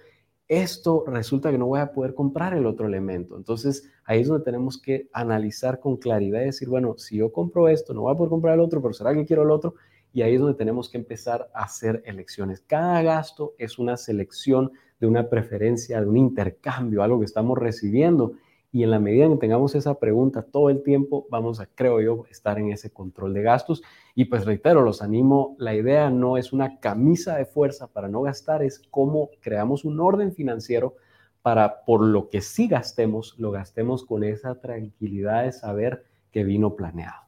esto 0.48 1.04
resulta 1.08 1.52
que 1.52 1.58
no 1.58 1.68
voy 1.68 1.80
a 1.80 1.92
poder 1.92 2.14
comprar 2.14 2.54
el 2.54 2.66
otro 2.66 2.88
elemento. 2.88 3.36
Entonces, 3.36 3.92
ahí 4.06 4.22
es 4.22 4.28
donde 4.28 4.46
tenemos 4.46 4.82
que 4.82 5.10
analizar 5.12 5.80
con 5.80 5.98
claridad 5.98 6.42
y 6.42 6.46
decir, 6.46 6.70
bueno, 6.70 6.98
si 6.98 7.18
yo 7.18 7.32
compro 7.32 7.68
esto, 7.68 7.94
no 7.94 8.02
voy 8.02 8.14
a 8.14 8.18
poder 8.18 8.30
comprar 8.30 8.54
el 8.54 8.62
otro, 8.62 8.82
pero 8.82 8.94
¿será 8.94 9.14
que 9.14 9.26
quiero 9.26 9.44
el 9.44 9.52
otro? 9.52 9.76
Y 10.14 10.22
ahí 10.22 10.36
es 10.36 10.40
donde 10.40 10.58
tenemos 10.58 10.90
que 10.90 10.98
empezar 10.98 11.50
a 11.54 11.64
hacer 11.64 12.02
elecciones. 12.06 12.64
Cada 12.66 13.02
gasto 13.02 13.56
es 13.58 13.78
una 13.78 13.98
selección 13.98 14.72
de 15.00 15.08
una 15.08 15.30
preferencia, 15.30 16.00
de 16.00 16.08
un 16.08 16.18
intercambio, 16.18 17.04
algo 17.04 17.20
que 17.20 17.26
estamos 17.26 17.58
recibiendo 17.58 18.34
y 18.78 18.84
en 18.84 18.92
la 18.92 19.00
medida 19.00 19.26
en 19.26 19.34
que 19.34 19.40
tengamos 19.40 19.74
esa 19.74 19.98
pregunta 19.98 20.44
todo 20.44 20.70
el 20.70 20.84
tiempo, 20.84 21.26
vamos 21.32 21.60
a, 21.60 21.66
creo 21.66 22.00
yo, 22.00 22.26
estar 22.30 22.60
en 22.60 22.72
ese 22.72 22.92
control 22.92 23.34
de 23.34 23.42
gastos. 23.42 23.82
Y 24.14 24.26
pues 24.26 24.46
reitero, 24.46 24.84
los 24.84 25.02
animo, 25.02 25.56
la 25.58 25.74
idea 25.74 26.12
no 26.12 26.38
es 26.38 26.54
una 26.54 26.80
camisa 26.80 27.36
de 27.38 27.46
fuerza 27.46 27.88
para 27.88 28.08
no 28.08 28.22
gastar, 28.22 28.62
es 28.62 28.84
cómo 28.92 29.32
creamos 29.42 29.84
un 29.84 30.00
orden 30.00 30.32
financiero 30.32 30.96
para 31.42 31.86
por 31.86 32.04
lo 32.04 32.30
que 32.30 32.42
sí 32.42 32.68
gastemos, 32.68 33.34
lo 33.40 33.50
gastemos 33.50 34.06
con 34.06 34.24
esa 34.24 34.62
tranquilidad 34.62 35.46
de 35.46 35.54
saber 35.54 36.06
que 36.32 36.44
vino 36.44 36.76
planeado. 36.76 37.28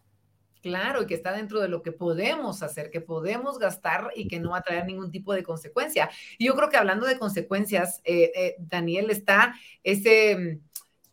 Claro, 0.62 1.03
y 1.03 1.07
que 1.07 1.13
está 1.13 1.31
dentro 1.31 1.62
de 1.62 1.69
lo 1.69 1.81
que 1.81 1.93
podemos 1.93 2.63
hacer, 2.63 2.91
que 2.91 2.99
podemos 2.99 3.59
gastar 3.59 4.12
y 4.13 4.27
que 4.27 4.39
no 4.39 4.51
va 4.51 4.57
a 4.57 4.62
traer 4.62 4.85
ningún 4.85 5.09
tipo 5.09 5.33
de 5.33 5.41
consecuencia. 5.41 6.09
Y 6.38 6.47
yo 6.47 6.55
creo 6.55 6.69
que 6.69 6.75
hablando 6.75 7.05
de 7.05 7.17
consecuencias, 7.17 8.01
eh, 8.03 8.31
eh, 8.35 8.55
Daniel, 8.59 9.09
está 9.09 9.55
ese 9.83 10.59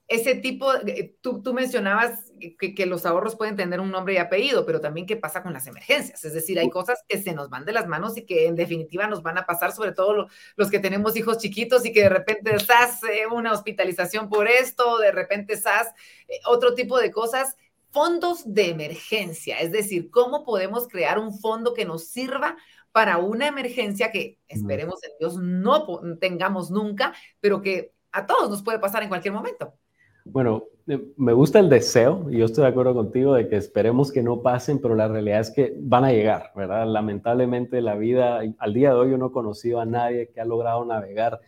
ese 0.08 0.36
tipo, 0.36 0.72
eh, 0.72 1.16
tú, 1.20 1.42
tú 1.42 1.52
mencionabas 1.52 2.32
que, 2.58 2.86
los 2.86 3.04
ahorros 3.06 3.34
pueden 3.34 3.56
tener 3.56 3.80
un 3.80 3.90
nombre 3.90 4.14
y 4.14 4.18
apellido, 4.18 4.64
pero 4.64 4.80
también 4.80 5.06
qué 5.06 5.16
pasa 5.16 5.42
con 5.42 5.52
las 5.52 5.66
emergencias. 5.66 6.24
Es 6.24 6.32
decir, 6.32 6.58
hay 6.60 6.70
cosas 6.70 7.02
que 7.08 7.20
se 7.20 7.32
nos 7.32 7.50
van 7.50 7.64
de 7.64 7.72
las 7.72 7.88
manos 7.88 8.16
y 8.16 8.24
que 8.24 8.46
en 8.46 8.54
definitiva 8.54 9.08
nos 9.08 9.22
van 9.22 9.38
a 9.38 9.46
pasar, 9.46 9.72
sobre 9.72 9.92
todo 9.92 10.28
los 10.54 10.70
que 10.70 10.78
tenemos 10.78 11.16
hijos 11.16 11.38
chiquitos 11.38 11.84
y 11.84 11.92
que 11.92 12.02
de 12.02 12.08
repente 12.08 12.54
estás 12.54 13.02
eh, 13.02 13.26
una 13.26 13.52
hospitalización 13.52 14.28
por 14.28 14.46
esto, 14.46 14.98
de 14.98 15.10
repente 15.10 15.54
estás 15.54 15.88
eh, 16.28 16.38
otro 16.46 16.74
tipo 16.74 16.98
de 16.98 17.10
cosas. 17.10 17.56
Fondos 17.90 18.42
de 18.44 18.68
emergencia, 18.68 19.58
es 19.58 19.72
decir, 19.72 20.10
cómo 20.10 20.44
podemos 20.44 20.86
crear 20.86 21.18
un 21.18 21.38
fondo 21.38 21.72
que 21.72 21.86
nos 21.86 22.08
sirva 22.08 22.56
para 22.92 23.16
una 23.16 23.46
emergencia 23.46 24.12
que 24.12 24.38
esperemos 24.48 25.02
en 25.02 25.12
Dios 25.18 25.38
no 25.38 26.00
tengamos 26.20 26.70
nunca, 26.70 27.14
pero 27.40 27.62
que 27.62 27.94
a 28.12 28.26
todos 28.26 28.50
nos 28.50 28.62
puede 28.62 28.78
pasar 28.78 29.02
en 29.02 29.08
cualquier 29.08 29.32
momento. 29.32 29.78
Bueno, 30.28 30.64
eh, 30.88 31.12
me 31.16 31.32
gusta 31.32 31.60
el 31.60 31.68
deseo, 31.68 32.30
y 32.30 32.38
yo 32.38 32.46
estoy 32.46 32.62
de 32.62 32.70
acuerdo 32.70 32.94
contigo 32.94 33.34
de 33.34 33.48
que 33.48 33.56
esperemos 33.56 34.10
que 34.10 34.24
no 34.24 34.42
pasen, 34.42 34.80
pero 34.80 34.96
la 34.96 35.06
realidad 35.06 35.40
es 35.40 35.50
que 35.52 35.74
van 35.78 36.04
a 36.04 36.10
llegar, 36.10 36.50
¿verdad? 36.56 36.86
Lamentablemente 36.86 37.80
la 37.80 37.94
vida, 37.94 38.40
al 38.58 38.74
día 38.74 38.90
de 38.90 38.96
hoy 38.96 39.10
yo 39.12 39.18
no 39.18 39.28
he 39.28 39.32
conocido 39.32 39.80
a 39.80 39.86
nadie 39.86 40.30
que 40.30 40.40
ha 40.40 40.44
logrado 40.44 40.84
navegar 40.84 41.40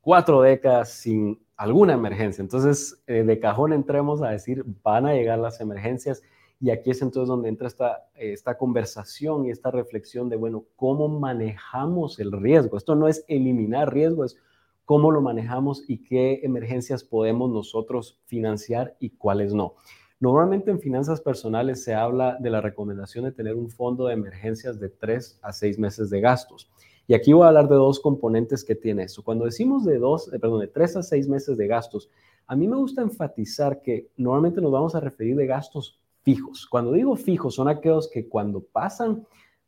cuatro 0.00 0.40
décadas 0.40 0.90
sin 0.90 1.40
alguna 1.56 1.94
emergencia. 1.94 2.42
Entonces, 2.42 3.02
eh, 3.08 3.24
de 3.24 3.40
cajón 3.40 3.72
entremos 3.72 4.22
a 4.22 4.30
decir, 4.30 4.64
van 4.84 5.06
a 5.06 5.14
llegar 5.14 5.40
las 5.40 5.60
emergencias 5.60 6.22
y 6.60 6.70
aquí 6.70 6.92
es 6.92 7.02
entonces 7.02 7.28
donde 7.28 7.48
entra 7.48 7.66
esta, 7.66 8.06
esta 8.14 8.56
conversación 8.56 9.46
y 9.46 9.50
esta 9.50 9.72
reflexión 9.72 10.28
de, 10.28 10.36
bueno, 10.36 10.64
¿cómo 10.76 11.08
manejamos 11.08 12.20
el 12.20 12.30
riesgo? 12.32 12.76
Esto 12.76 12.94
no 12.94 13.08
es 13.08 13.24
eliminar 13.26 13.92
riesgo, 13.92 14.24
es 14.24 14.38
cómo 14.86 15.10
lo 15.10 15.20
manejamos 15.20 15.84
y 15.86 15.98
qué 16.04 16.40
emergencias 16.44 17.04
podemos 17.04 17.50
nosotros 17.50 18.18
financiar 18.24 18.96
y 18.98 19.10
cuáles 19.10 19.52
no. 19.52 19.74
Normalmente 20.18 20.70
en 20.70 20.80
finanzas 20.80 21.20
personales 21.20 21.84
se 21.84 21.92
habla 21.92 22.38
de 22.40 22.48
la 22.48 22.62
recomendación 22.62 23.26
de 23.26 23.32
tener 23.32 23.54
un 23.56 23.68
fondo 23.68 24.06
de 24.06 24.14
emergencias 24.14 24.80
de 24.80 24.88
tres 24.88 25.38
a 25.42 25.52
seis 25.52 25.78
meses 25.78 26.08
de 26.08 26.22
gastos. 26.22 26.70
Y 27.06 27.14
aquí 27.14 27.32
voy 27.32 27.44
a 27.44 27.48
hablar 27.48 27.68
de 27.68 27.74
dos 27.74 28.00
componentes 28.00 28.64
que 28.64 28.74
tiene 28.74 29.02
eso. 29.02 29.22
Cuando 29.22 29.44
decimos 29.44 29.84
de 29.84 29.98
dos, 29.98 30.32
eh, 30.32 30.38
perdón, 30.38 30.60
de 30.60 30.68
tres 30.68 30.96
a 30.96 31.02
seis 31.02 31.28
meses 31.28 31.58
de 31.58 31.66
gastos, 31.66 32.08
a 32.46 32.56
mí 32.56 32.66
me 32.66 32.76
gusta 32.76 33.02
enfatizar 33.02 33.82
que 33.82 34.08
normalmente 34.16 34.60
nos 34.60 34.72
vamos 34.72 34.94
a 34.94 35.00
referir 35.00 35.36
de 35.36 35.46
gastos 35.46 36.00
fijos. 36.22 36.66
Cuando 36.66 36.92
digo 36.92 37.14
fijos, 37.16 37.56
son 37.56 37.68
aquellos 37.68 38.08
que 38.08 38.28
cuando 38.28 38.60
pasan, 38.60 39.26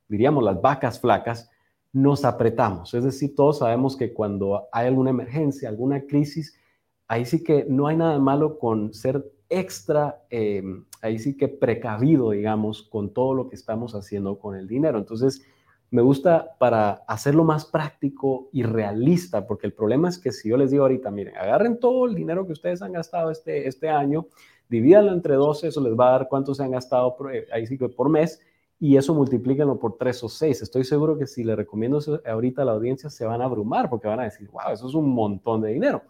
diríamos, 0.08 0.42
las 0.42 0.60
vacas 0.60 0.98
flacas, 1.00 1.50
nos 1.92 2.24
apretamos. 2.24 2.92
Es 2.94 3.04
decir, 3.04 3.34
todos 3.34 3.58
sabemos 3.58 3.96
que 3.96 4.12
cuando 4.12 4.68
hay 4.72 4.86
alguna 4.86 5.10
emergencia, 5.10 5.68
alguna 5.68 6.02
crisis, 6.06 6.58
ahí 7.06 7.24
sí 7.24 7.42
que 7.42 7.66
no 7.68 7.86
hay 7.86 7.96
nada 7.96 8.18
malo 8.18 8.58
con 8.58 8.92
ser 8.92 9.24
extra, 9.48 10.22
eh, 10.30 10.62
ahí 11.00 11.18
sí 11.18 11.36
que 11.36 11.48
precavido, 11.48 12.30
digamos, 12.30 12.82
con 12.82 13.12
todo 13.12 13.34
lo 13.34 13.48
que 13.48 13.56
estamos 13.56 13.94
haciendo 13.94 14.38
con 14.38 14.54
el 14.56 14.68
dinero. 14.68 14.98
Entonces, 14.98 15.42
me 15.90 16.02
gusta 16.02 16.54
para 16.58 17.02
hacerlo 17.08 17.44
más 17.44 17.64
práctico 17.64 18.50
y 18.52 18.62
realista, 18.62 19.46
porque 19.46 19.66
el 19.66 19.72
problema 19.72 20.10
es 20.10 20.18
que 20.18 20.32
si 20.32 20.50
yo 20.50 20.58
les 20.58 20.70
digo 20.70 20.82
ahorita, 20.82 21.10
miren, 21.10 21.36
agarren 21.36 21.80
todo 21.80 22.04
el 22.04 22.14
dinero 22.14 22.46
que 22.46 22.52
ustedes 22.52 22.82
han 22.82 22.92
gastado 22.92 23.30
este, 23.30 23.66
este 23.66 23.88
año, 23.88 24.26
divídanlo 24.68 25.12
entre 25.12 25.34
12, 25.34 25.68
eso 25.68 25.80
les 25.80 25.98
va 25.98 26.08
a 26.08 26.12
dar 26.12 26.28
cuánto 26.28 26.54
se 26.54 26.62
han 26.62 26.72
gastado 26.72 27.16
eh, 27.32 27.46
ahí 27.50 27.66
sí 27.66 27.78
que 27.78 27.88
por 27.88 28.10
mes 28.10 28.42
y 28.80 28.96
eso 28.96 29.14
multiplíquenlo 29.14 29.78
por 29.78 29.96
3 29.96 30.24
o 30.24 30.28
6. 30.28 30.62
Estoy 30.62 30.84
seguro 30.84 31.18
que 31.18 31.26
si 31.26 31.42
le 31.44 31.56
recomiendo 31.56 31.98
eso 31.98 32.20
ahorita 32.24 32.62
a 32.62 32.64
la 32.64 32.72
audiencia 32.72 33.10
se 33.10 33.24
van 33.24 33.42
a 33.42 33.44
abrumar 33.44 33.90
porque 33.90 34.08
van 34.08 34.20
a 34.20 34.24
decir, 34.24 34.48
wow, 34.50 34.72
eso 34.72 34.88
es 34.88 34.94
un 34.94 35.08
montón 35.10 35.60
de 35.62 35.70
dinero. 35.70 36.02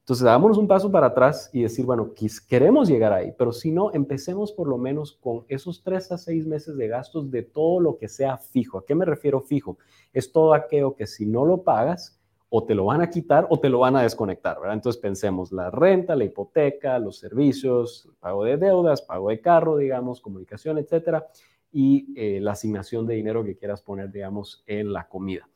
Entonces, 0.00 0.24
dámonos 0.24 0.58
un 0.58 0.68
paso 0.68 0.92
para 0.92 1.06
atrás 1.06 1.48
y 1.52 1.62
decir, 1.62 1.86
bueno, 1.86 2.12
queremos 2.46 2.88
llegar 2.88 3.14
ahí, 3.14 3.32
pero 3.38 3.52
si 3.52 3.70
no, 3.70 3.90
empecemos 3.94 4.52
por 4.52 4.68
lo 4.68 4.76
menos 4.76 5.12
con 5.12 5.44
esos 5.48 5.82
3 5.82 6.12
a 6.12 6.18
6 6.18 6.46
meses 6.46 6.76
de 6.76 6.88
gastos 6.88 7.30
de 7.30 7.42
todo 7.42 7.80
lo 7.80 7.96
que 7.96 8.08
sea 8.08 8.36
fijo. 8.36 8.76
¿A 8.76 8.84
qué 8.84 8.94
me 8.94 9.06
refiero 9.06 9.40
fijo? 9.40 9.78
Es 10.12 10.30
todo 10.30 10.52
aquello 10.52 10.94
que 10.94 11.06
si 11.06 11.24
no 11.24 11.46
lo 11.46 11.62
pagas, 11.62 12.20
o 12.56 12.62
te 12.62 12.74
lo 12.76 12.84
van 12.84 13.00
a 13.00 13.10
quitar 13.10 13.48
o 13.50 13.58
te 13.58 13.68
lo 13.68 13.80
van 13.80 13.96
a 13.96 14.02
desconectar, 14.02 14.60
¿verdad? 14.60 14.74
Entonces 14.74 15.02
pensemos 15.02 15.50
la 15.50 15.72
renta, 15.72 16.14
la 16.14 16.22
hipoteca, 16.22 17.00
los 17.00 17.18
servicios, 17.18 18.08
pago 18.20 18.44
de 18.44 18.56
deudas, 18.56 19.02
pago 19.02 19.30
de 19.30 19.40
carro, 19.40 19.76
digamos, 19.76 20.20
comunicación, 20.20 20.78
etcétera, 20.78 21.26
y 21.74 22.14
eh, 22.16 22.40
la 22.40 22.52
asignación 22.52 23.04
de 23.04 23.16
dinero 23.16 23.44
que 23.44 23.56
quieras 23.56 23.82
poner, 23.82 24.12
digamos, 24.12 24.62
en 24.66 24.92
la 24.92 25.08
comida. 25.08 25.48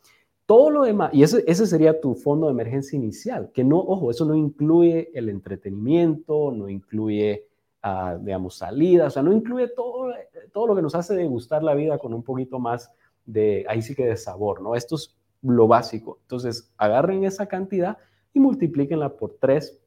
Todo 0.47 0.69
lo 0.71 0.83
demás, 0.83 1.15
y 1.15 1.23
ese, 1.23 1.45
ese 1.47 1.65
sería 1.65 2.01
tu 2.01 2.17
fondo 2.17 2.47
de 2.47 2.53
emergencia 2.53 2.97
inicial, 2.97 3.53
que 3.55 3.63
no, 3.63 3.79
ojo, 3.79 4.11
eso 4.11 4.25
no 4.25 4.35
incluye 4.35 5.11
el 5.15 5.29
entretenimiento, 5.29 6.51
no 6.51 6.69
incluye, 6.69 7.47
uh, 7.85 8.19
digamos, 8.19 8.57
salidas, 8.57 9.09
o 9.09 9.11
sea, 9.11 9.23
no 9.23 9.33
incluye 9.33 9.69
todo, 9.69 10.13
todo 10.53 10.67
lo 10.67 10.75
que 10.75 10.83
nos 10.83 10.97
hace 10.97 11.15
degustar 11.15 11.63
la 11.63 11.75
vida 11.75 11.99
con 11.99 12.13
un 12.13 12.25
poquito 12.25 12.59
más 12.59 12.91
de, 13.25 13.65
ahí 13.69 13.81
sí 13.81 13.95
que 13.95 14.07
de 14.07 14.17
sabor, 14.17 14.61
¿no? 14.61 14.75
Estos 14.75 15.17
lo 15.43 15.69
básico. 15.69 16.19
Entonces, 16.23 16.73
agarren 16.79 17.23
esa 17.25 17.47
cantidad 17.47 17.99
y 18.35 18.41
multiplíquenla 18.41 19.17
por 19.17 19.37
3 19.39 19.81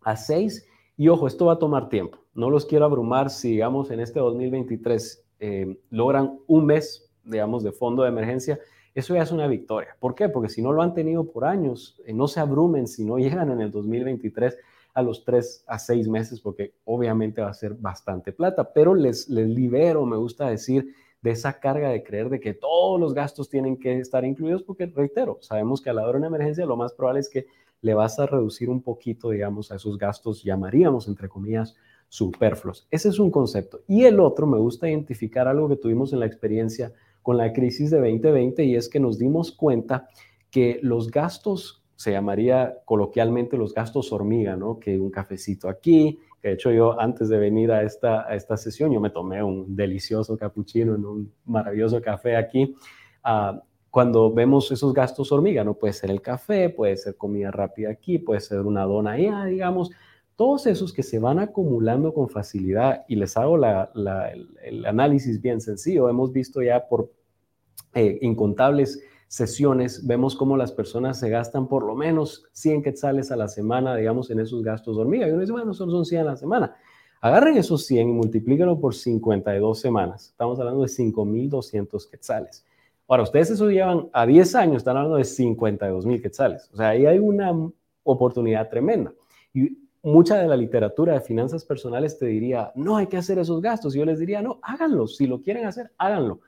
a 0.00 0.16
6. 0.16 0.66
Y 0.96 1.08
ojo, 1.08 1.28
esto 1.28 1.46
va 1.46 1.52
a 1.52 1.58
tomar 1.58 1.88
tiempo. 1.88 2.18
No 2.34 2.50
los 2.50 2.66
quiero 2.66 2.86
abrumar 2.86 3.30
si, 3.30 3.50
digamos, 3.52 3.92
en 3.92 4.00
este 4.00 4.18
2023 4.18 5.24
eh, 5.40 5.78
logran 5.90 6.38
un 6.46 6.66
mes, 6.66 7.10
digamos, 7.24 7.64
de 7.64 7.72
fondo 7.72 8.02
de 8.02 8.10
emergencia. 8.10 8.60
Eso 8.94 9.14
ya 9.14 9.22
es 9.22 9.32
una 9.32 9.46
victoria. 9.46 9.96
¿Por 9.98 10.14
qué? 10.14 10.28
Porque 10.28 10.48
si 10.48 10.62
no 10.62 10.72
lo 10.72 10.82
han 10.82 10.94
tenido 10.94 11.24
por 11.24 11.44
años, 11.44 12.00
eh, 12.06 12.12
no 12.12 12.28
se 12.28 12.40
abrumen 12.40 12.86
si 12.86 13.04
no 13.04 13.18
llegan 13.18 13.50
en 13.50 13.60
el 13.60 13.70
2023 13.70 14.56
a 14.92 15.02
los 15.02 15.24
3 15.24 15.64
a 15.66 15.78
6 15.78 16.08
meses, 16.08 16.40
porque 16.40 16.74
obviamente 16.84 17.40
va 17.40 17.48
a 17.48 17.54
ser 17.54 17.74
bastante 17.74 18.32
plata, 18.32 18.72
pero 18.72 18.94
les, 18.94 19.28
les 19.28 19.48
libero, 19.48 20.04
me 20.04 20.16
gusta 20.16 20.48
decir, 20.48 20.94
de 21.22 21.30
esa 21.30 21.60
carga 21.60 21.90
de 21.90 22.02
creer 22.02 22.28
de 22.28 22.40
que 22.40 22.54
todos 22.54 22.98
los 22.98 23.14
gastos 23.14 23.48
tienen 23.48 23.78
que 23.78 23.98
estar 23.98 24.24
incluidos, 24.24 24.62
porque 24.62 24.86
reitero, 24.86 25.38
sabemos 25.40 25.80
que 25.80 25.90
a 25.90 25.92
la 25.92 26.02
hora 26.02 26.12
de 26.12 26.18
una 26.18 26.26
emergencia 26.28 26.66
lo 26.66 26.76
más 26.76 26.92
probable 26.92 27.20
es 27.20 27.28
que 27.28 27.46
le 27.82 27.94
vas 27.94 28.18
a 28.18 28.26
reducir 28.26 28.68
un 28.68 28.82
poquito, 28.82 29.30
digamos, 29.30 29.70
a 29.70 29.76
esos 29.76 29.96
gastos, 29.96 30.42
llamaríamos, 30.42 31.08
entre 31.08 31.28
comillas, 31.28 31.76
superfluos. 32.10 32.86
Ese 32.90 33.08
es 33.08 33.18
un 33.18 33.30
concepto. 33.30 33.80
Y 33.86 34.04
el 34.04 34.20
otro, 34.20 34.46
me 34.46 34.58
gusta 34.58 34.88
identificar 34.88 35.48
algo 35.48 35.68
que 35.68 35.76
tuvimos 35.76 36.12
en 36.12 36.20
la 36.20 36.26
experiencia 36.26 36.92
con 37.22 37.36
la 37.36 37.52
crisis 37.52 37.90
de 37.90 37.98
2020 37.98 38.64
y 38.64 38.74
es 38.74 38.88
que 38.88 38.98
nos 39.00 39.16
dimos 39.16 39.52
cuenta 39.52 40.08
que 40.50 40.80
los 40.82 41.10
gastos, 41.10 41.84
se 41.94 42.12
llamaría 42.12 42.78
coloquialmente 42.84 43.56
los 43.56 43.74
gastos 43.74 44.10
hormiga, 44.12 44.56
¿no? 44.56 44.80
Que 44.80 44.98
un 44.98 45.10
cafecito 45.10 45.68
aquí, 45.68 46.18
de 46.42 46.52
hecho 46.52 46.72
yo 46.72 46.98
antes 46.98 47.28
de 47.28 47.38
venir 47.38 47.70
a 47.70 47.82
esta, 47.82 48.22
esta 48.34 48.56
sesión, 48.56 48.90
yo 48.90 49.00
me 49.00 49.10
tomé 49.10 49.42
un 49.42 49.76
delicioso 49.76 50.36
cappuccino 50.36 50.94
en 50.94 51.04
un 51.04 51.32
maravilloso 51.44 52.00
café 52.00 52.36
aquí. 52.36 52.74
Ah, 53.22 53.62
cuando 53.90 54.32
vemos 54.32 54.70
esos 54.72 54.94
gastos 54.94 55.30
hormiga, 55.30 55.62
¿no? 55.62 55.74
Puede 55.74 55.92
ser 55.92 56.10
el 56.10 56.22
café, 56.22 56.70
puede 56.70 56.96
ser 56.96 57.16
comida 57.16 57.50
rápida 57.50 57.90
aquí, 57.90 58.18
puede 58.18 58.40
ser 58.40 58.60
una 58.60 58.84
dona 58.84 59.12
allá, 59.12 59.44
digamos, 59.44 59.90
todos 60.40 60.66
esos 60.66 60.94
que 60.94 61.02
se 61.02 61.18
van 61.18 61.38
acumulando 61.38 62.14
con 62.14 62.30
facilidad 62.30 63.04
y 63.08 63.16
les 63.16 63.36
hago 63.36 63.58
la, 63.58 63.92
el, 64.64 64.86
análisis 64.86 65.38
bien 65.42 65.60
sencillo. 65.60 66.08
Hemos 66.08 66.32
visto 66.32 66.62
ya 66.62 66.88
por 66.88 67.12
eh, 67.92 68.18
incontables 68.22 69.02
sesiones, 69.28 70.06
vemos 70.06 70.34
cómo 70.34 70.56
las 70.56 70.72
personas 70.72 71.20
se 71.20 71.28
gastan 71.28 71.68
por 71.68 71.84
lo 71.84 71.94
menos 71.94 72.48
100 72.52 72.82
quetzales 72.82 73.30
a 73.30 73.36
la 73.36 73.48
semana, 73.48 73.94
digamos, 73.94 74.30
en 74.30 74.40
esos 74.40 74.62
gastos 74.62 74.96
de 74.96 75.02
hormiga. 75.02 75.28
Y 75.28 75.30
uno 75.32 75.40
dice, 75.40 75.52
bueno, 75.52 75.74
solo 75.74 75.92
son 75.92 76.06
100 76.06 76.22
a 76.22 76.24
la 76.24 76.36
semana. 76.38 76.74
Agarren 77.20 77.58
esos 77.58 77.84
100 77.84 78.08
y 78.08 78.12
multiplíquenlo 78.12 78.80
por 78.80 78.94
52 78.94 79.78
semanas. 79.78 80.28
Estamos 80.30 80.58
hablando 80.58 80.80
de 80.80 80.88
5.200 80.88 82.08
quetzales. 82.08 82.64
Ahora, 83.06 83.24
ustedes 83.24 83.50
eso 83.50 83.68
llevan 83.68 84.08
a 84.14 84.24
10 84.24 84.54
años, 84.54 84.76
están 84.78 84.96
hablando 84.96 85.18
de 85.18 85.24
52.000 85.24 86.22
quetzales. 86.22 86.70
O 86.72 86.78
sea, 86.78 86.88
ahí 86.88 87.04
hay 87.04 87.18
una 87.18 87.52
oportunidad 88.04 88.70
tremenda. 88.70 89.12
Y 89.52 89.79
mucha 90.02 90.38
de 90.38 90.48
la 90.48 90.56
literatura 90.56 91.14
de 91.14 91.20
finanzas 91.20 91.64
personales 91.64 92.18
te 92.18 92.26
diría, 92.26 92.72
no 92.74 92.96
hay 92.96 93.06
que 93.06 93.16
hacer 93.16 93.38
esos 93.38 93.60
gastos. 93.60 93.94
Y 93.94 93.98
yo 93.98 94.04
les 94.04 94.18
diría, 94.18 94.42
no, 94.42 94.58
háganlo. 94.62 95.06
Si 95.06 95.26
lo 95.26 95.40
quieren 95.40 95.66
hacer, 95.66 95.92
háganlo, 95.98 96.40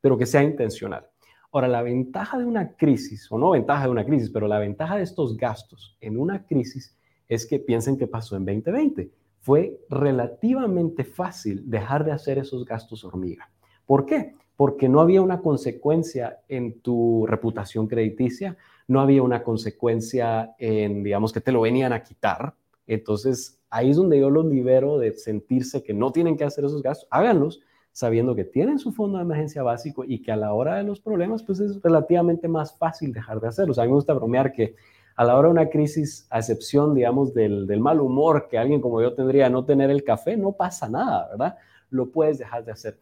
pero 0.00 0.18
que 0.18 0.26
sea 0.26 0.42
intencional. 0.42 1.06
Ahora, 1.50 1.68
la 1.68 1.82
ventaja 1.82 2.38
de 2.38 2.44
una 2.44 2.76
crisis, 2.76 3.30
o 3.32 3.38
no 3.38 3.50
ventaja 3.50 3.84
de 3.84 3.90
una 3.90 4.04
crisis, 4.04 4.30
pero 4.30 4.46
la 4.48 4.58
ventaja 4.58 4.96
de 4.96 5.02
estos 5.02 5.36
gastos 5.36 5.96
en 6.00 6.18
una 6.18 6.44
crisis 6.44 6.94
es 7.26 7.46
que 7.46 7.58
piensen 7.58 7.96
que 7.96 8.06
pasó 8.06 8.36
en 8.36 8.44
2020. 8.44 9.10
Fue 9.40 9.80
relativamente 9.88 11.04
fácil 11.04 11.62
dejar 11.70 12.04
de 12.04 12.12
hacer 12.12 12.38
esos 12.38 12.66
gastos 12.66 13.04
hormiga. 13.04 13.50
¿Por 13.86 14.04
qué? 14.04 14.34
Porque 14.56 14.88
no 14.88 15.00
había 15.00 15.22
una 15.22 15.40
consecuencia 15.40 16.40
en 16.48 16.80
tu 16.80 17.26
reputación 17.26 17.86
crediticia, 17.86 18.56
no 18.86 19.00
había 19.00 19.22
una 19.22 19.42
consecuencia 19.42 20.54
en, 20.58 21.02
digamos, 21.02 21.32
que 21.32 21.40
te 21.40 21.52
lo 21.52 21.62
venían 21.62 21.92
a 21.94 22.02
quitar. 22.02 22.54
Entonces, 22.88 23.60
ahí 23.70 23.90
es 23.90 23.96
donde 23.96 24.18
yo 24.18 24.30
los 24.30 24.46
libero 24.46 24.98
de 24.98 25.14
sentirse 25.14 25.82
que 25.82 25.94
no 25.94 26.10
tienen 26.10 26.36
que 26.36 26.44
hacer 26.44 26.64
esos 26.64 26.82
gastos. 26.82 27.06
Háganlos, 27.10 27.60
sabiendo 27.92 28.34
que 28.34 28.44
tienen 28.44 28.78
su 28.78 28.92
fondo 28.92 29.18
de 29.18 29.24
emergencia 29.24 29.62
básico 29.62 30.04
y 30.04 30.22
que 30.22 30.32
a 30.32 30.36
la 30.36 30.54
hora 30.54 30.76
de 30.76 30.84
los 30.84 31.00
problemas, 31.00 31.42
pues 31.42 31.60
es 31.60 31.80
relativamente 31.82 32.48
más 32.48 32.76
fácil 32.76 33.12
dejar 33.12 33.40
de 33.40 33.48
hacerlo. 33.48 33.72
O 33.72 33.74
sea, 33.74 33.84
a 33.84 33.86
mí 33.86 33.90
me 33.90 33.96
gusta 33.96 34.14
bromear 34.14 34.52
que 34.52 34.74
a 35.16 35.24
la 35.24 35.36
hora 35.36 35.48
de 35.48 35.52
una 35.52 35.68
crisis, 35.68 36.26
a 36.30 36.38
excepción, 36.38 36.94
digamos, 36.94 37.34
del, 37.34 37.66
del 37.66 37.80
mal 37.80 38.00
humor 38.00 38.46
que 38.48 38.56
alguien 38.56 38.80
como 38.80 39.02
yo 39.02 39.12
tendría 39.14 39.50
no 39.50 39.64
tener 39.64 39.90
el 39.90 40.02
café, 40.02 40.36
no 40.36 40.52
pasa 40.52 40.88
nada, 40.88 41.28
¿verdad? 41.28 41.56
Lo 41.90 42.10
puedes 42.10 42.38
dejar 42.38 42.64
de 42.64 42.72
hacer. 42.72 42.98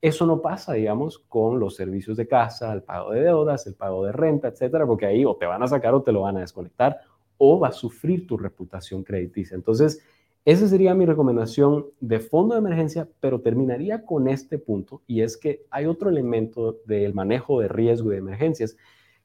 Eso 0.00 0.26
no 0.26 0.40
pasa, 0.40 0.72
digamos, 0.72 1.18
con 1.18 1.60
los 1.60 1.76
servicios 1.76 2.16
de 2.16 2.26
casa, 2.26 2.72
el 2.72 2.82
pago 2.82 3.10
de 3.12 3.20
deudas, 3.20 3.66
el 3.66 3.74
pago 3.74 4.04
de 4.04 4.12
renta, 4.12 4.48
etcétera, 4.48 4.86
porque 4.86 5.06
ahí 5.06 5.24
o 5.24 5.36
te 5.36 5.44
van 5.44 5.62
a 5.62 5.68
sacar 5.68 5.92
o 5.94 6.02
te 6.02 6.10
lo 6.10 6.22
van 6.22 6.38
a 6.38 6.40
desconectar 6.40 7.00
o 7.38 7.58
va 7.58 7.68
a 7.68 7.72
sufrir 7.72 8.26
tu 8.26 8.36
reputación 8.36 9.02
crediticia. 9.02 9.54
Entonces, 9.54 10.02
esa 10.44 10.66
sería 10.66 10.94
mi 10.94 11.04
recomendación 11.04 11.86
de 12.00 12.20
fondo 12.20 12.54
de 12.54 12.60
emergencia, 12.60 13.08
pero 13.20 13.40
terminaría 13.40 14.04
con 14.04 14.28
este 14.28 14.58
punto 14.58 15.02
y 15.06 15.20
es 15.20 15.36
que 15.36 15.66
hay 15.70 15.86
otro 15.86 16.10
elemento 16.10 16.78
del 16.84 17.14
manejo 17.14 17.60
de 17.60 17.68
riesgo 17.68 18.10
y 18.10 18.12
de 18.14 18.20
emergencias 18.20 18.76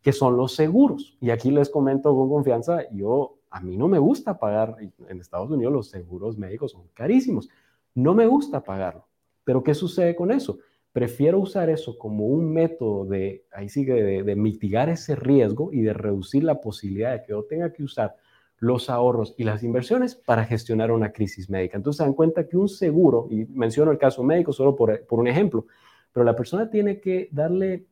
que 0.02 0.12
son 0.12 0.36
los 0.36 0.54
seguros. 0.54 1.18
Y 1.22 1.30
aquí 1.30 1.50
les 1.50 1.70
comento 1.70 2.14
con 2.16 2.30
confianza, 2.30 2.90
yo 2.92 3.38
a 3.50 3.62
mí 3.62 3.78
no 3.78 3.88
me 3.88 4.00
gusta 4.00 4.38
pagar, 4.38 4.76
en 5.08 5.20
Estados 5.20 5.50
Unidos 5.50 5.72
los 5.72 5.90
seguros 5.90 6.38
médicos 6.38 6.72
son 6.72 6.88
carísimos, 6.94 7.50
no 7.96 8.14
me 8.14 8.28
gusta 8.28 8.64
pagarlo. 8.64 9.08
Pero 9.46 9.64
¿qué 9.64 9.74
sucede 9.74 10.16
con 10.16 10.32
eso? 10.32 10.60
Prefiero 10.94 11.40
usar 11.40 11.70
eso 11.72 11.98
como 11.98 12.28
un 12.28 12.54
método 12.54 13.06
de, 13.06 13.46
ahí 13.52 13.68
sigue, 13.68 14.24
de, 14.24 14.36
mitigar 14.36 14.90
ese 14.90 15.16
riesgo 15.16 15.74
y 15.74 15.82
de 15.82 15.92
reducir 15.92 16.44
la 16.44 16.62
posibilidad 16.62 17.14
de 17.14 17.24
que 17.24 17.32
yo 17.32 17.44
tenga 17.44 17.74
que 17.74 17.84
usar 17.84 18.16
los 18.60 18.90
ahorros 18.92 19.34
y 19.38 19.44
las 19.44 19.64
inversiones 19.64 20.16
para 20.16 20.46
gestionar 20.46 20.92
una 20.92 21.12
crisis 21.12 21.50
médica. 21.50 21.78
Entonces 21.78 21.98
se 21.98 22.04
dan 22.04 22.14
cuenta 22.14 22.48
que 22.48 22.58
un 22.58 22.70
seguro, 22.70 23.28
y 23.32 23.46
menciono 23.46 23.92
el 23.92 23.98
caso 23.98 24.24
médico 24.24 24.54
solo 24.54 24.76
por, 24.76 25.06
por 25.08 25.20
un 25.20 25.28
ejemplo, 25.28 25.66
pero 26.14 26.24
la 26.24 26.36
persona 26.36 26.70
tiene 26.70 27.02
que 27.02 27.28
darle 27.32 27.88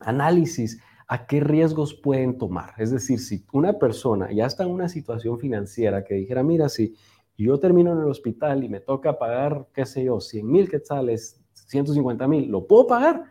análisis 0.00 0.80
a 1.06 1.26
qué 1.26 1.40
riesgos 1.40 1.92
pueden 1.92 2.38
tomar. 2.38 2.72
Es 2.78 2.90
decir, 2.90 3.20
si 3.20 3.44
una 3.52 3.74
persona 3.74 4.32
ya 4.32 4.46
está 4.46 4.62
en 4.64 4.70
una 4.70 4.88
situación 4.88 5.38
financiera 5.38 6.02
que 6.02 6.14
dijera, 6.14 6.42
mira, 6.42 6.70
si 6.70 6.96
yo 7.36 7.58
termino 7.58 7.92
en 7.92 7.98
el 7.98 8.08
hospital 8.08 8.64
y 8.64 8.70
me 8.70 8.80
toca 8.80 9.18
pagar, 9.18 9.66
qué 9.74 9.84
sé 9.84 10.04
yo, 10.04 10.20
100 10.20 10.50
mil 10.50 10.70
quetzales, 10.70 11.41
150 11.72 12.28
mil, 12.28 12.50
¿lo 12.50 12.66
puedo 12.66 12.86
pagar? 12.86 13.24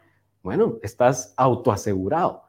Bueno, 0.43 0.79
estás 0.81 1.33
autoasegurado. 1.37 2.43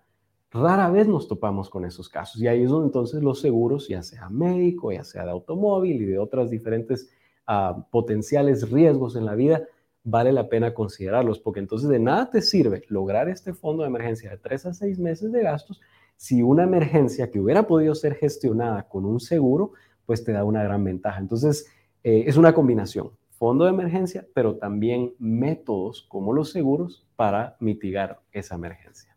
Rara 0.50 0.90
vez 0.90 1.06
nos 1.06 1.28
topamos 1.28 1.70
con 1.70 1.84
esos 1.84 2.08
casos 2.08 2.40
y 2.40 2.46
ahí 2.46 2.62
es 2.62 2.70
donde 2.70 2.86
entonces 2.86 3.22
los 3.22 3.40
seguros, 3.40 3.88
ya 3.88 4.02
sea 4.02 4.28
médico, 4.28 4.92
ya 4.92 5.04
sea 5.04 5.24
de 5.24 5.30
automóvil 5.30 6.02
y 6.02 6.06
de 6.06 6.18
otras 6.18 6.50
diferentes 6.50 7.10
ah, 7.46 7.86
potenciales 7.90 8.70
riesgos 8.70 9.16
en 9.16 9.24
la 9.24 9.34
vida, 9.34 9.62
vale 10.04 10.32
la 10.32 10.48
pena 10.48 10.74
considerarlos, 10.74 11.38
porque 11.38 11.60
entonces 11.60 11.88
de 11.88 11.98
nada 11.98 12.28
te 12.28 12.42
sirve 12.42 12.82
lograr 12.88 13.28
este 13.28 13.54
fondo 13.54 13.82
de 13.82 13.88
emergencia 13.88 14.30
de 14.30 14.38
tres 14.38 14.66
a 14.66 14.74
seis 14.74 14.98
meses 14.98 15.32
de 15.32 15.42
gastos 15.42 15.80
si 16.16 16.42
una 16.42 16.62
emergencia 16.62 17.30
que 17.30 17.40
hubiera 17.40 17.66
podido 17.66 17.94
ser 17.94 18.14
gestionada 18.14 18.88
con 18.88 19.04
un 19.04 19.18
seguro, 19.18 19.72
pues 20.06 20.22
te 20.22 20.30
da 20.30 20.44
una 20.44 20.62
gran 20.62 20.84
ventaja. 20.84 21.18
Entonces, 21.18 21.66
eh, 22.04 22.24
es 22.26 22.36
una 22.36 22.54
combinación, 22.54 23.10
fondo 23.42 23.64
de 23.64 23.72
emergencia, 23.72 24.24
pero 24.34 24.54
también 24.54 25.14
métodos 25.18 26.06
como 26.08 26.32
los 26.32 26.52
seguros 26.52 27.04
para 27.16 27.56
mitigar 27.58 28.20
esa 28.30 28.54
emergencia. 28.54 29.16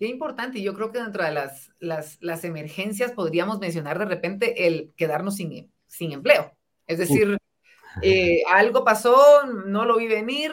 Qué 0.00 0.08
importante, 0.08 0.60
yo 0.60 0.74
creo 0.74 0.90
que 0.90 1.00
dentro 1.00 1.22
de 1.22 1.30
las, 1.30 1.70
las, 1.78 2.44
emergencias 2.44 3.12
podríamos 3.12 3.60
mencionar 3.60 4.00
de 4.00 4.06
repente 4.06 4.66
el 4.66 4.92
quedarnos 4.96 5.36
sin, 5.36 5.70
sin 5.86 6.10
empleo. 6.10 6.50
Es 6.88 6.98
decir, 6.98 7.38
eh, 8.02 8.42
algo 8.52 8.82
pasó, 8.82 9.46
no 9.46 9.84
lo 9.84 9.98
vi 9.98 10.08
venir. 10.08 10.50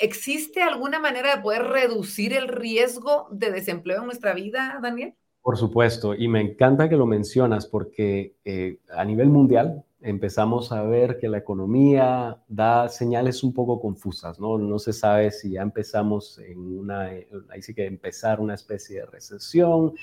¿Existe 0.00 0.60
alguna 0.60 0.98
manera 0.98 1.36
de 1.36 1.40
poder 1.40 1.62
reducir 1.62 2.32
el 2.32 2.48
riesgo 2.48 3.28
de 3.30 3.52
desempleo 3.52 4.00
en 4.00 4.06
nuestra 4.06 4.34
vida, 4.34 4.80
Daniel? 4.82 5.14
Por 5.42 5.56
supuesto, 5.56 6.16
y 6.16 6.26
me 6.26 6.40
encanta 6.40 6.88
que 6.88 6.96
lo 6.96 7.06
mencionas 7.06 7.68
porque 7.68 8.34
eh, 8.44 8.80
a 8.90 9.04
nivel 9.04 9.28
mundial 9.28 9.84
empezamos 10.00 10.70
a 10.72 10.82
ver 10.82 11.18
que 11.18 11.28
la 11.28 11.38
economía 11.38 12.38
da 12.48 12.88
señales 12.88 13.42
un 13.42 13.52
poco 13.52 13.80
confusas, 13.80 14.38
¿no? 14.38 14.58
No 14.58 14.78
se 14.78 14.92
sabe 14.92 15.30
si 15.30 15.52
ya 15.52 15.62
empezamos 15.62 16.38
en 16.38 16.78
una, 16.78 17.10
ahí 17.48 17.62
sí 17.62 17.74
que 17.74 17.86
empezar 17.86 18.40
una 18.40 18.54
especie 18.54 19.00
de 19.00 19.06
recesión, 19.06 19.94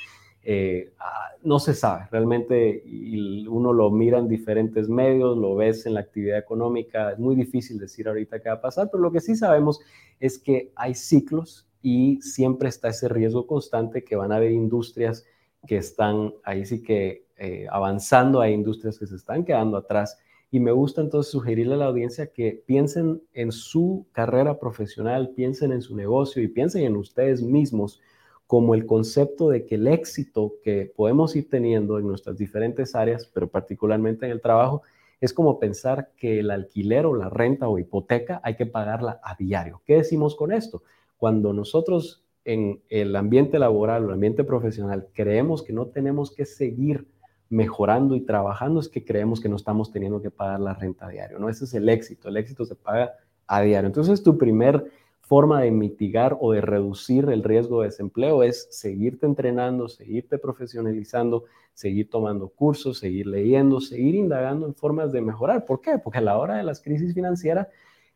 eh, 0.48 0.94
ah, 1.00 1.30
no 1.44 1.58
se 1.58 1.74
sabe 1.74 2.08
realmente 2.12 2.84
y 2.86 3.48
uno 3.48 3.74
lo 3.74 3.90
mira 3.90 4.20
en 4.20 4.28
diferentes 4.28 4.88
medios, 4.88 5.36
lo 5.38 5.56
ves 5.56 5.88
en 5.88 5.96
la 5.96 6.02
actividad 6.02 6.38
económica, 6.38 7.14
es 7.14 7.18
muy 7.20 7.36
difícil 7.36 7.80
decir 7.80 8.08
ahorita 8.08 8.40
qué 8.40 8.50
va 8.50 8.56
a 8.56 8.62
pasar, 8.62 8.90
pero 8.92 9.02
lo 9.02 9.12
que 9.12 9.22
sí 9.22 9.36
sabemos 9.36 9.80
es 10.20 10.38
que 10.38 10.72
hay 10.76 10.94
ciclos 10.94 11.68
y 11.82 12.22
siempre 12.22 12.70
está 12.70 12.90
ese 12.90 13.08
riesgo 13.08 13.48
constante 13.48 14.04
que 14.04 14.16
van 14.16 14.32
a 14.32 14.36
haber 14.36 14.52
industrias 14.52 15.26
que 15.66 15.78
están 15.78 16.34
ahí 16.44 16.66
sí 16.66 16.84
que 16.84 17.26
eh, 17.38 17.68
avanzando, 17.70 18.42
hay 18.42 18.54
industrias 18.54 18.98
que 18.98 19.08
se 19.08 19.16
están 19.16 19.44
quedando 19.44 19.78
atrás 19.78 20.18
y 20.52 20.60
me 20.60 20.72
gusta 20.72 21.02
entonces 21.02 21.32
sugerirle 21.32 21.74
a 21.74 21.78
la 21.78 21.86
audiencia 21.86 22.28
que 22.32 22.64
piensen 22.66 23.22
en 23.34 23.52
su 23.52 24.06
carrera 24.14 24.60
profesional, 24.60 25.34
piensen 25.36 25.72
en 25.72 25.82
su 25.82 25.96
negocio 25.96 26.42
y 26.42 26.48
piensen 26.48 26.84
en 26.84 26.96
ustedes 26.96 27.42
mismos 27.42 28.00
como 28.48 28.76
el 28.76 28.86
concepto 28.86 29.50
de 29.50 29.66
que 29.66 29.76
el 29.76 29.88
éxito 29.88 30.54
que 30.64 30.92
podemos 30.96 31.36
ir 31.36 31.50
teniendo 31.50 31.98
en 31.98 32.08
nuestras 32.08 32.38
diferentes 32.38 32.96
áreas, 32.96 33.30
pero 33.34 33.50
particularmente 33.50 34.28
en 34.28 34.32
el 34.32 34.42
trabajo, 34.42 34.84
es 35.20 35.34
como 35.34 35.60
pensar 35.60 36.12
que 36.18 36.40
el 36.40 36.52
alquiler 36.52 37.06
o 37.06 37.16
la 37.16 37.30
renta 37.30 37.68
o 37.68 37.80
hipoteca 37.80 38.42
hay 38.44 38.56
que 38.56 38.66
pagarla 38.66 39.20
a 39.24 39.36
diario. 39.36 39.82
¿Qué 39.86 39.96
decimos 39.96 40.36
con 40.36 40.52
esto? 40.52 40.84
Cuando 41.18 41.54
nosotros 41.54 42.25
en 42.46 42.82
el 42.90 43.16
ambiente 43.16 43.60
laboral 43.60 44.04
o 44.04 44.08
el 44.08 44.14
ambiente 44.14 44.44
profesional 44.44 45.08
creemos 45.14 45.64
que 45.64 45.74
no 45.74 45.88
tenemos 45.88 46.32
que 46.32 46.46
seguir 46.46 47.08
mejorando 47.50 48.16
y 48.16 48.22
trabajando, 48.22 48.80
es 48.80 48.90
que 48.90 49.04
creemos 49.04 49.40
que 49.40 49.50
no 49.50 49.56
estamos 49.56 49.92
teniendo 49.92 50.22
que 50.22 50.32
pagar 50.32 50.60
la 50.60 50.74
renta 50.74 51.08
a 51.08 51.10
diario. 51.10 51.40
¿no? 51.40 51.50
Ese 51.50 51.66
es 51.66 51.74
el 51.74 51.90
éxito. 51.90 52.30
El 52.30 52.38
éxito 52.38 52.66
se 52.66 52.76
paga 52.76 53.14
a 53.48 53.62
diario. 53.62 53.88
Entonces, 53.88 54.24
tu 54.24 54.38
primer 54.38 54.86
forma 55.22 55.62
de 55.62 55.72
mitigar 55.72 56.38
o 56.40 56.52
de 56.52 56.62
reducir 56.62 57.28
el 57.30 57.44
riesgo 57.44 57.82
de 57.82 57.88
desempleo 57.88 58.44
es 58.44 58.68
seguirte 58.70 59.26
entrenando, 59.26 59.88
seguirte 59.88 60.38
profesionalizando, 60.38 61.46
seguir 61.74 62.10
tomando 62.10 62.48
cursos, 62.50 63.00
seguir 63.00 63.26
leyendo, 63.26 63.82
seguir 63.82 64.16
indagando 64.16 64.68
en 64.68 64.76
formas 64.76 65.12
de 65.12 65.22
mejorar. 65.22 65.66
¿Por 65.66 65.82
qué? 65.82 65.98
Porque 65.98 66.20
a 66.20 66.22
la 66.22 66.38
hora 66.38 66.58
de 66.58 66.64
las 66.64 66.80
crisis 66.80 67.14
financieras, 67.14 67.68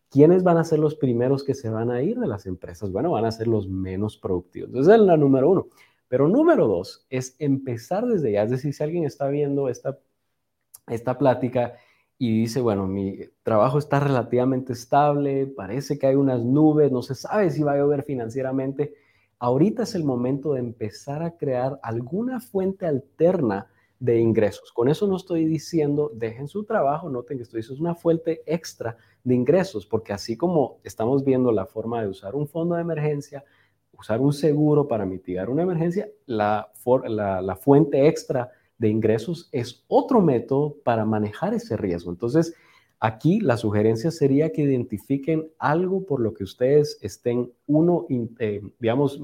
¿quiénes 0.10 0.44
van 0.44 0.58
a 0.58 0.64
ser 0.64 0.80
los 0.80 0.96
primeros 0.96 1.44
que 1.44 1.54
se 1.54 1.70
van 1.70 1.92
a 1.92 2.02
ir 2.02 2.20
de 2.20 2.28
las 2.28 2.46
empresas? 2.46 2.92
Bueno, 2.92 3.12
van 3.12 3.26
a 3.26 3.32
ser 3.32 3.48
los 3.48 3.68
menos 3.70 4.18
productivos. 4.18 4.70
Entonces, 4.70 4.96
es 4.96 5.00
la 5.02 5.18
número 5.18 5.50
uno. 5.50 5.68
Pero 6.08 6.28
número 6.28 6.68
dos 6.68 7.06
es 7.10 7.36
empezar 7.40 8.06
desde 8.06 8.32
ya. 8.32 8.44
Es 8.44 8.52
decir, 8.52 8.74
si 8.74 8.84
alguien 8.84 9.06
está 9.06 9.28
viendo 9.28 9.70
esta, 9.70 10.00
esta 10.88 11.18
plática 11.18 11.76
y 12.18 12.42
dice, 12.42 12.62
bueno, 12.62 12.88
mi 12.88 13.20
trabajo 13.44 13.78
está 13.78 14.00
relativamente 14.00 14.74
estable, 14.74 15.48
parece 15.48 15.98
que 16.00 16.08
hay 16.08 16.16
unas 16.16 16.44
nubes, 16.44 16.92
no 16.92 17.02
se 17.02 17.16
sabe 17.16 17.52
si 17.52 17.64
va 17.64 17.74
a 17.74 17.78
llover 17.78 18.04
financieramente. 18.04 18.96
Ahorita 19.38 19.84
es 19.84 19.96
el 19.96 20.04
momento 20.04 20.54
de 20.54 20.60
empezar 20.60 21.24
a 21.24 21.38
crear 21.38 21.80
alguna 21.84 22.42
fuente 22.42 22.88
alterna 22.88 23.68
de 24.00 24.20
ingresos. 24.20 24.72
Con 24.72 24.90
eso 24.90 25.08
no 25.08 25.18
estoy 25.18 25.46
diciendo 25.46 26.12
dejen 26.14 26.48
su 26.48 26.64
trabajo, 26.64 27.10
noten 27.10 27.38
que 27.38 27.44
estoy 27.44 27.60
diciendo 27.60 27.76
es 27.76 27.82
una 27.82 27.96
fuente 27.96 28.42
extra 28.46 28.98
de 29.24 29.36
ingresos, 29.36 29.86
porque 29.86 30.14
así 30.14 30.38
como 30.38 30.80
estamos 30.84 31.24
viendo 31.24 31.52
la 31.52 31.66
forma 31.66 32.02
de 32.02 32.08
usar 32.08 32.36
un 32.36 32.48
fondo 32.48 32.76
de 32.76 32.82
emergencia, 32.82 33.44
usar 34.00 34.22
un 34.22 34.34
seguro 34.34 34.88
para 34.88 35.06
mitigar 35.06 35.50
una 35.50 35.64
emergencia, 35.64 36.10
la, 36.26 36.72
fuente 37.60 38.08
extra 38.08 38.50
de 38.78 38.88
ingresos 38.88 39.50
es 39.52 39.84
otro 39.88 40.22
método 40.22 40.76
para 40.84 41.04
manejar 41.04 41.54
ese 41.54 41.76
riesgo. 41.76 42.12
Entonces, 42.12 42.54
aquí 43.00 43.42
la 43.42 43.58
sugerencia 43.58 44.10
sería 44.10 44.52
que 44.52 44.62
identifiquen 44.62 45.50
algo 45.60 46.06
por 46.06 46.22
lo 46.22 46.34
que 46.34 46.46
ustedes 46.46 46.98
estén, 47.02 47.52
uno, 47.68 48.06
eh, 48.40 48.62
digamos, 48.80 49.20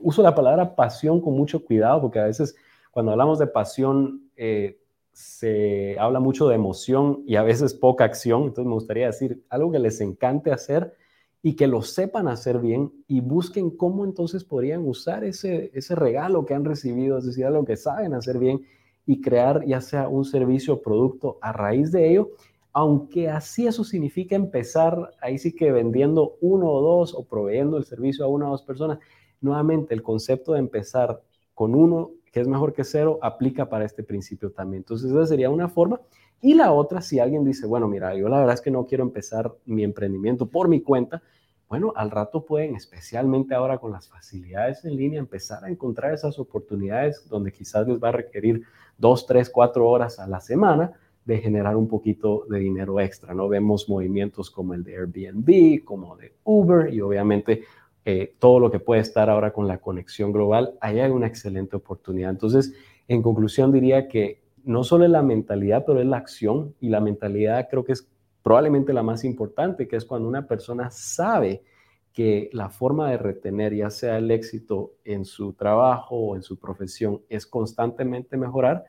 uso 0.00 0.22
la 0.22 0.34
palabra 0.34 0.74
pasión 0.74 1.20
con 1.20 1.34
mucho 1.34 1.62
cuidado, 1.64 2.00
porque 2.00 2.18
a 2.18 2.24
veces 2.24 2.56
cuando 2.90 3.12
hablamos 3.12 3.38
de 3.38 3.46
pasión 3.46 4.30
eh, 4.36 4.78
se 5.14 5.96
habla 5.98 6.18
mucho 6.18 6.48
de 6.48 6.56
emoción 6.56 7.22
y 7.24 7.36
a 7.36 7.42
veces 7.42 7.72
poca 7.72 8.04
acción. 8.04 8.42
Entonces, 8.42 8.66
me 8.66 8.74
gustaría 8.74 9.06
decir 9.06 9.44
algo 9.48 9.70
que 9.70 9.78
les 9.78 10.00
encante 10.00 10.52
hacer 10.52 10.92
y 11.40 11.54
que 11.54 11.68
lo 11.68 11.82
sepan 11.82 12.26
hacer 12.26 12.58
bien 12.58 12.92
y 13.06 13.20
busquen 13.20 13.70
cómo 13.70 14.04
entonces 14.04 14.44
podrían 14.44 14.86
usar 14.86 15.24
ese, 15.24 15.70
ese 15.72 15.94
regalo 15.94 16.44
que 16.44 16.54
han 16.54 16.64
recibido, 16.64 17.16
es 17.16 17.26
decir, 17.26 17.46
algo 17.46 17.64
que 17.64 17.76
saben 17.76 18.12
hacer 18.14 18.38
bien 18.38 18.62
y 19.06 19.20
crear 19.20 19.64
ya 19.64 19.80
sea 19.80 20.08
un 20.08 20.24
servicio 20.24 20.74
o 20.74 20.82
producto 20.82 21.38
a 21.40 21.52
raíz 21.52 21.92
de 21.92 22.10
ello, 22.10 22.30
aunque 22.72 23.28
así 23.28 23.68
eso 23.68 23.84
significa 23.84 24.34
empezar 24.34 25.12
ahí 25.20 25.38
sí 25.38 25.54
que 25.54 25.70
vendiendo 25.70 26.36
uno 26.40 26.70
o 26.70 26.82
dos 26.82 27.14
o 27.14 27.24
proveyendo 27.24 27.76
el 27.76 27.84
servicio 27.84 28.24
a 28.24 28.28
una 28.28 28.48
o 28.48 28.50
dos 28.50 28.62
personas. 28.62 28.98
Nuevamente, 29.40 29.94
el 29.94 30.02
concepto 30.02 30.54
de 30.54 30.58
empezar 30.58 31.22
con 31.54 31.74
uno, 31.76 32.10
que 32.34 32.40
es 32.40 32.48
mejor 32.48 32.72
que 32.72 32.82
cero, 32.82 33.20
aplica 33.22 33.68
para 33.68 33.84
este 33.84 34.02
principio 34.02 34.50
también. 34.50 34.80
Entonces, 34.80 35.08
esa 35.08 35.24
sería 35.24 35.50
una 35.50 35.68
forma. 35.68 36.00
Y 36.40 36.54
la 36.54 36.72
otra, 36.72 37.00
si 37.00 37.20
alguien 37.20 37.44
dice, 37.44 37.64
bueno, 37.64 37.86
mira, 37.86 38.12
yo 38.16 38.28
la 38.28 38.40
verdad 38.40 38.54
es 38.54 38.60
que 38.60 38.72
no 38.72 38.86
quiero 38.86 39.04
empezar 39.04 39.54
mi 39.66 39.84
emprendimiento 39.84 40.46
por 40.46 40.66
mi 40.66 40.80
cuenta, 40.80 41.22
bueno, 41.68 41.92
al 41.94 42.10
rato 42.10 42.44
pueden, 42.44 42.74
especialmente 42.74 43.54
ahora 43.54 43.78
con 43.78 43.92
las 43.92 44.08
facilidades 44.08 44.84
en 44.84 44.96
línea, 44.96 45.20
empezar 45.20 45.64
a 45.64 45.70
encontrar 45.70 46.12
esas 46.12 46.36
oportunidades 46.40 47.24
donde 47.28 47.52
quizás 47.52 47.86
les 47.86 48.02
va 48.02 48.08
a 48.08 48.12
requerir 48.12 48.62
dos, 48.98 49.26
tres, 49.26 49.48
cuatro 49.48 49.88
horas 49.88 50.18
a 50.18 50.26
la 50.26 50.40
semana 50.40 50.90
de 51.24 51.38
generar 51.38 51.76
un 51.76 51.86
poquito 51.86 52.46
de 52.50 52.58
dinero 52.58 52.98
extra, 52.98 53.32
¿no? 53.32 53.48
Vemos 53.48 53.88
movimientos 53.88 54.50
como 54.50 54.74
el 54.74 54.82
de 54.82 54.96
Airbnb, 54.96 55.84
como 55.84 56.16
de 56.16 56.34
Uber 56.42 56.92
y 56.92 57.00
obviamente 57.00 57.62
eh, 58.04 58.34
todo 58.38 58.60
lo 58.60 58.70
que 58.70 58.80
puede 58.80 59.00
estar 59.00 59.30
ahora 59.30 59.52
con 59.52 59.66
la 59.66 59.78
conexión 59.78 60.32
global, 60.32 60.74
ahí 60.80 61.00
hay 61.00 61.10
una 61.10 61.26
excelente 61.26 61.76
oportunidad. 61.76 62.30
Entonces, 62.30 62.74
en 63.08 63.22
conclusión 63.22 63.72
diría 63.72 64.08
que 64.08 64.42
no 64.64 64.84
solo 64.84 65.04
es 65.04 65.10
la 65.10 65.22
mentalidad, 65.22 65.84
pero 65.86 66.00
es 66.00 66.06
la 66.06 66.16
acción 66.16 66.74
y 66.80 66.88
la 66.88 67.00
mentalidad 67.00 67.68
creo 67.70 67.84
que 67.84 67.92
es 67.92 68.08
probablemente 68.42 68.92
la 68.92 69.02
más 69.02 69.24
importante, 69.24 69.88
que 69.88 69.96
es 69.96 70.04
cuando 70.04 70.28
una 70.28 70.46
persona 70.46 70.90
sabe 70.90 71.62
que 72.12 72.48
la 72.52 72.70
forma 72.70 73.10
de 73.10 73.18
retener 73.18 73.74
ya 73.74 73.90
sea 73.90 74.18
el 74.18 74.30
éxito 74.30 74.92
en 75.04 75.24
su 75.24 75.54
trabajo 75.54 76.16
o 76.16 76.36
en 76.36 76.42
su 76.42 76.58
profesión 76.58 77.22
es 77.28 77.46
constantemente 77.46 78.36
mejorar, 78.36 78.84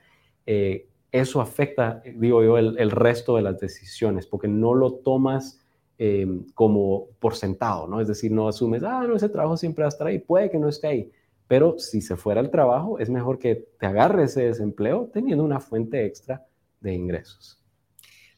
eh, 0.46 0.88
eso 1.12 1.42
afecta, 1.42 2.04
digo 2.16 2.44
yo, 2.44 2.58
el, 2.58 2.92
resto 2.92 3.38
de 3.38 3.42
las 3.42 3.60
decisiones, 3.60 4.28
porque 4.28 4.50
no 4.50 4.74
lo 4.74 4.96
tomas 4.96 5.65
em, 5.98 6.46
como 6.54 7.08
por 7.20 7.36
sentado, 7.36 7.88
¿no? 7.88 8.02
Es 8.02 8.08
decir, 8.08 8.32
no 8.32 8.48
asumes, 8.48 8.84
ah, 8.84 9.06
no, 9.08 9.16
ese 9.16 9.30
trabajo 9.30 9.58
siempre 9.58 9.84
va 9.84 9.88
a 9.88 9.90
estar 9.90 10.08
ahí, 10.08 10.20
puede 10.20 10.50
que 10.50 10.58
no 10.58 10.70
esté 10.70 10.88
ahí, 10.88 11.12
pero 11.48 11.78
si 11.78 12.02
se 12.02 12.16
fuera 12.16 12.42
el 12.42 12.50
trabajo, 12.50 13.00
es 13.00 13.10
mejor 13.10 13.40
que 13.40 13.68
te 13.80 13.86
agarres 13.86 14.32
ese 14.32 14.46
desempleo 14.46 15.10
teniendo 15.14 15.44
una 15.44 15.60
fuente 15.60 16.06
extra 16.06 16.46
de 16.82 16.94
ingresos. 16.94 17.62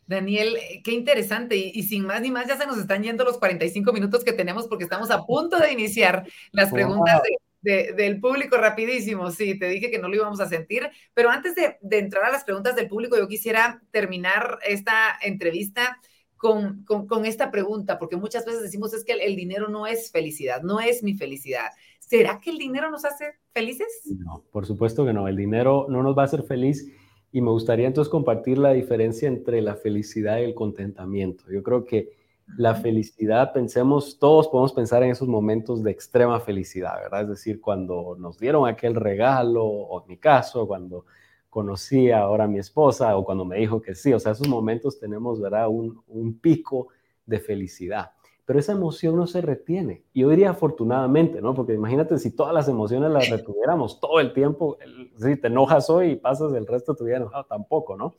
Daniel, 0.08 0.56
eh, 0.56 0.82
qué 0.84 0.92
interesante. 0.92 1.56
Y, 1.56 1.84
sin 1.84 2.06
más 2.06 2.22
ni 2.22 2.32
más, 2.32 2.48
ya 2.48 2.58
se 2.58 2.66
nos 2.66 2.78
están 2.78 3.04
yendo 3.04 3.24
los 3.24 3.38
45 3.38 3.92
minutos 3.92 4.24
que 4.24 4.34
tenemos 4.34 4.68
porque 4.68 4.86
estamos 4.86 5.12
a 5.12 5.26
punto 5.26 5.60
de 5.60 5.74
iniciar 5.74 6.26
las 6.52 6.72
preguntas 6.72 7.22
del 7.62 8.20
público 8.22 8.58
rapidísimo. 8.58 9.30
Sí, 9.32 9.60
te 9.60 9.68
dije 9.68 9.92
que 9.92 10.00
no 10.00 10.08
lo 10.08 10.16
íbamos 10.16 10.40
a 10.40 10.48
sentir. 10.48 10.90
Pero 11.14 11.30
antes 11.30 11.56
de, 11.56 11.78
entrar 11.92 12.24
a 12.26 12.32
las 12.32 12.46
preguntas 12.46 12.76
del 12.76 12.88
público, 12.88 13.18
yo 13.18 13.28
quisiera 13.28 13.82
terminar 13.92 14.60
esta 14.66 15.18
entrevista 15.22 16.00
con, 16.38 17.26
esta 17.26 17.52
pregunta, 17.52 18.00
porque 18.00 18.16
muchas 18.16 18.46
veces 18.46 18.62
decimos 18.62 18.94
es 18.94 19.04
que 19.04 19.14
el, 19.14 19.36
dinero 19.36 19.70
no 19.70 19.88
es 19.88 20.12
felicidad, 20.12 20.62
no 20.62 20.80
es 20.80 21.04
mi 21.04 21.14
felicidad. 21.14 21.70
¿Será 22.00 22.40
que 22.40 22.52
el 22.52 22.58
dinero 22.58 22.90
nos 22.90 23.04
hace 23.04 23.34
felices? 23.54 23.88
No, 24.06 24.44
por 24.52 24.66
supuesto 24.66 25.06
que 25.06 25.14
no. 25.14 25.28
El 25.28 25.36
dinero 25.36 25.88
no 25.90 26.04
nos 26.04 26.18
va 26.18 26.22
a 26.22 26.26
hacer 26.26 26.44
feliz 26.44 26.90
y 27.32 27.42
me 27.42 27.52
gustaría 27.52 27.88
entonces 27.88 28.10
compartir 28.10 28.58
la 28.58 28.72
diferencia 28.72 29.28
entre 29.28 29.62
la 29.62 29.76
felicidad 29.76 30.40
y 30.40 30.44
el 30.44 30.56
contentamiento. 30.56 31.44
Yo 31.52 31.64
creo 31.64 31.84
que 31.84 32.16
la 32.56 32.76
felicidad, 32.76 33.52
pensemos, 33.52 34.18
todos 34.20 34.48
podemos 34.48 34.72
pensar 34.72 35.04
en 35.04 35.12
esos 35.12 35.28
momentos 35.28 35.84
de 35.84 35.92
extrema 35.92 36.40
felicidad, 36.40 36.96
¿verdad? 36.96 37.24
Es 37.24 37.30
decir, 37.30 37.60
cuando 37.60 38.16
nos 38.18 38.40
dieron 38.40 38.68
aquel 38.68 38.96
regalo, 38.96 39.66
o 39.66 40.02
en 40.02 40.08
mi 40.08 40.18
caso, 40.18 40.66
cuando 40.66 41.06
conocí 41.50 42.12
ahora 42.12 42.46
a 42.46 42.48
mi 42.48 42.60
esposa, 42.60 43.16
o 43.18 43.26
cuando 43.26 43.46
me 43.46 43.58
dijo 43.58 43.82
que 43.82 43.96
sí, 43.96 44.14
o 44.14 44.20
sea, 44.20 44.34
esos 44.34 44.48
momentos 44.48 45.00
tenemos, 45.00 45.40
¿verdad? 45.42 45.70
Un, 45.70 46.02
un 46.08 46.40
pico 46.40 46.90
de 47.26 47.40
felicidad 47.40 48.12
pero 48.48 48.60
esa 48.60 48.72
emoción 48.72 49.18
no 49.18 49.28
se 49.28 49.42
retiene. 49.42 50.06
Yo 50.14 50.30
diría 50.30 50.52
afortunadamente, 50.52 51.42
¿no? 51.42 51.54
Porque 51.54 51.74
imagínate 51.74 52.18
si 52.18 52.34
todas 52.34 52.54
las 52.54 52.70
emociones 52.70 53.12
las 53.12 53.30
retuviéramos 53.30 54.00
todo 54.00 54.22
el 54.22 54.32
tiempo, 54.32 54.78
si 55.18 55.36
te 55.36 55.48
enojas 55.48 55.90
hoy 55.90 56.12
y 56.12 56.16
pasas 56.16 56.54
el 56.54 56.66
resto 56.66 56.94
de 56.94 56.98
tu 56.98 57.04
vida 57.04 57.18
enojado, 57.18 57.44
tampoco, 57.44 57.98
¿no? 57.98 58.16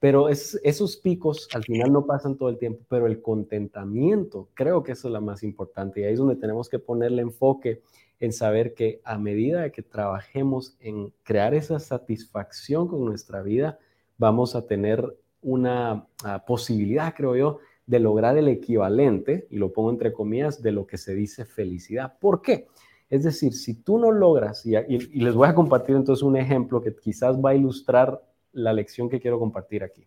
Pero 0.00 0.28
es, 0.28 0.60
esos 0.64 0.96
picos 0.96 1.48
al 1.54 1.62
final 1.62 1.92
no 1.92 2.04
pasan 2.04 2.36
todo 2.36 2.48
el 2.48 2.58
tiempo, 2.58 2.80
pero 2.88 3.06
el 3.06 3.22
contentamiento, 3.22 4.48
creo 4.54 4.82
que 4.82 4.90
eso 4.90 5.06
es 5.06 5.14
lo 5.14 5.20
más 5.20 5.44
importante. 5.44 6.00
Y 6.00 6.04
ahí 6.04 6.14
es 6.14 6.18
donde 6.18 6.34
tenemos 6.34 6.68
que 6.68 6.80
ponerle 6.80 7.22
enfoque 7.22 7.80
en 8.20 8.32
saber 8.32 8.74
que 8.74 9.00
a 9.04 9.18
medida 9.18 9.70
que 9.70 9.82
trabajemos 9.82 10.76
en 10.80 11.12
crear 11.22 11.54
esa 11.54 11.78
satisfacción 11.78 12.88
con 12.88 13.04
nuestra 13.04 13.42
vida, 13.42 13.78
vamos 14.18 14.54
a 14.54 14.66
tener 14.66 15.16
una 15.42 16.06
ah, 16.24 16.44
posibilidad, 16.46 17.14
creo 17.14 17.36
yo, 17.36 17.58
de 17.86 18.00
lograr 18.00 18.38
el 18.38 18.48
equivalente, 18.48 19.46
y 19.50 19.56
lo 19.56 19.72
pongo 19.72 19.90
entre 19.90 20.12
comillas, 20.12 20.62
de 20.62 20.72
lo 20.72 20.86
que 20.86 20.96
se 20.96 21.14
dice 21.14 21.44
felicidad. 21.44 22.18
¿Por 22.18 22.40
qué? 22.40 22.66
Es 23.10 23.24
decir, 23.24 23.52
si 23.52 23.74
tú 23.74 23.98
no 23.98 24.10
logras, 24.10 24.64
y, 24.64 24.72
les 24.72 25.34
voy 25.34 25.48
a 25.48 25.54
compartir 25.54 25.94
entonces 25.94 26.22
un 26.22 26.36
ejemplo 26.36 26.80
que 26.80 26.94
quizás 26.94 27.36
va 27.36 27.50
a 27.50 27.54
ilustrar 27.54 28.22
la 28.52 28.72
lección 28.72 29.08
que 29.08 29.20
quiero 29.20 29.38
compartir 29.38 29.84
aquí. 29.84 30.06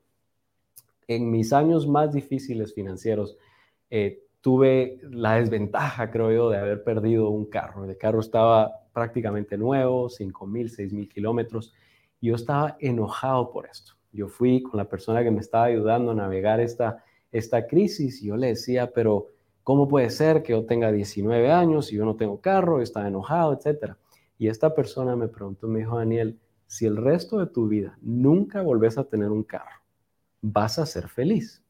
En 1.08 1.30
mis 1.30 1.54
años 1.54 1.88
más 1.88 2.14
difíciles 2.14 2.74
financieros, 2.74 3.38
eh, 3.90 4.24
tuve 4.42 5.00
la 5.04 5.36
desventaja, 5.36 6.12
creo 6.12 6.32
yo, 6.32 6.50
de 6.50 6.58
haber 6.58 6.84
perdido 6.84 7.30
un 7.30 7.46
carro. 7.46 7.86
El 7.86 7.98
carro 7.98 8.20
estaba 8.20 8.88
prácticamente 8.94 9.58
nuevo, 9.58 10.10
5 10.10 10.48
mil, 10.48 10.70
6 10.70 10.94
mil 10.94 11.10
kilómetros, 11.10 11.74
y 12.20 12.28
yo 12.28 12.36
estaba 12.36 12.78
enojado 12.80 13.52
por 13.52 13.68
esto. 13.68 13.94
Yo 14.12 14.28
fui 14.28 14.64
con 14.64 14.78
la 14.78 14.86
persona 14.86 15.24
que 15.24 15.32
me 15.32 15.42
estaba 15.42 15.66
ayudando 15.66 16.12
a 16.12 16.16
navegar 16.16 16.60
esta, 16.60 17.04
esta 17.32 17.68
crisis. 17.68 18.22
Y 18.22 18.28
yo 18.28 18.38
le 18.38 18.48
decía, 18.48 18.92
pero 18.92 19.28
¿cómo 19.64 19.88
puede 19.88 20.10
ser 20.10 20.44
que 20.44 20.54
yo 20.54 20.66
tenga 20.66 20.92
19 20.92 21.52
años 21.52 21.92
y 21.92 21.98
yo 21.98 22.06
no 22.06 22.16
tengo 22.16 22.42
carro, 22.42 22.82
estaba 22.82 23.08
enojado, 23.08 23.54
etcétera? 23.54 23.98
Y 24.40 24.48
esta 24.48 24.74
persona 24.74 25.16
me 25.16 25.28
preguntó, 25.28 25.68
me 25.68 25.80
dijo, 25.80 25.98
Daniel, 25.98 26.40
si 26.68 26.86
el 26.86 26.98
resto 26.98 27.40
de 27.40 27.48
tu 27.48 27.68
vida 27.68 27.98
nunca 28.02 28.62
volvés 28.62 28.98
a 28.98 29.04
tener 29.04 29.30
un 29.30 29.44
carro, 29.44 29.82
vas 30.42 30.80
a 30.80 30.86
ser 30.86 31.08
feliz. 31.08 31.64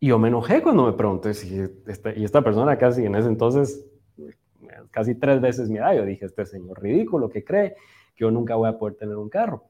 Y 0.00 0.08
yo 0.08 0.18
me 0.18 0.28
enojé 0.28 0.62
cuando 0.62 0.86
me 0.86 0.92
pregunté 0.92 1.34
si 1.34 1.60
este, 1.86 2.18
y 2.18 2.24
esta 2.24 2.42
persona 2.42 2.78
casi 2.78 3.04
en 3.04 3.16
ese 3.16 3.28
entonces, 3.28 3.84
casi 4.90 5.14
tres 5.14 5.40
veces 5.40 5.68
mi 5.68 5.78
edad, 5.78 5.94
yo 5.94 6.04
dije, 6.04 6.26
este 6.26 6.46
señor 6.46 6.80
ridículo 6.82 7.28
que 7.28 7.44
cree 7.44 7.74
que 8.14 8.24
yo 8.24 8.30
nunca 8.30 8.54
voy 8.54 8.68
a 8.68 8.78
poder 8.78 8.94
tener 8.94 9.16
un 9.16 9.28
carro. 9.28 9.64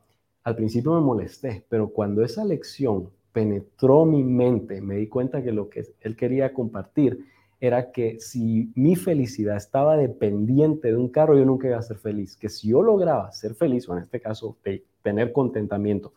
Al 0.44 0.54
principio 0.54 0.92
me 0.92 1.00
molesté, 1.00 1.64
pero 1.68 1.88
cuando 1.88 2.22
esa 2.22 2.44
lección 2.44 3.10
penetró 3.32 4.04
mi 4.04 4.22
mente, 4.22 4.80
me 4.80 4.96
di 4.96 5.08
cuenta 5.08 5.42
que 5.42 5.52
lo 5.52 5.68
que 5.68 5.84
él 6.00 6.16
quería 6.16 6.52
compartir 6.52 7.24
era 7.60 7.90
que 7.90 8.20
si 8.20 8.70
mi 8.74 8.96
felicidad 8.96 9.56
estaba 9.56 9.96
dependiente 9.96 10.88
de 10.88 10.96
un 10.96 11.08
carro, 11.08 11.36
yo 11.36 11.44
nunca 11.44 11.68
iba 11.68 11.78
a 11.78 11.82
ser 11.82 11.98
feliz. 11.98 12.36
Que 12.36 12.48
si 12.48 12.68
yo 12.68 12.82
lograba 12.82 13.32
ser 13.32 13.54
feliz, 13.54 13.88
o 13.88 13.96
en 13.96 14.02
este 14.02 14.20
caso 14.20 14.56
tener 15.02 15.32
contentamiento 15.32 16.12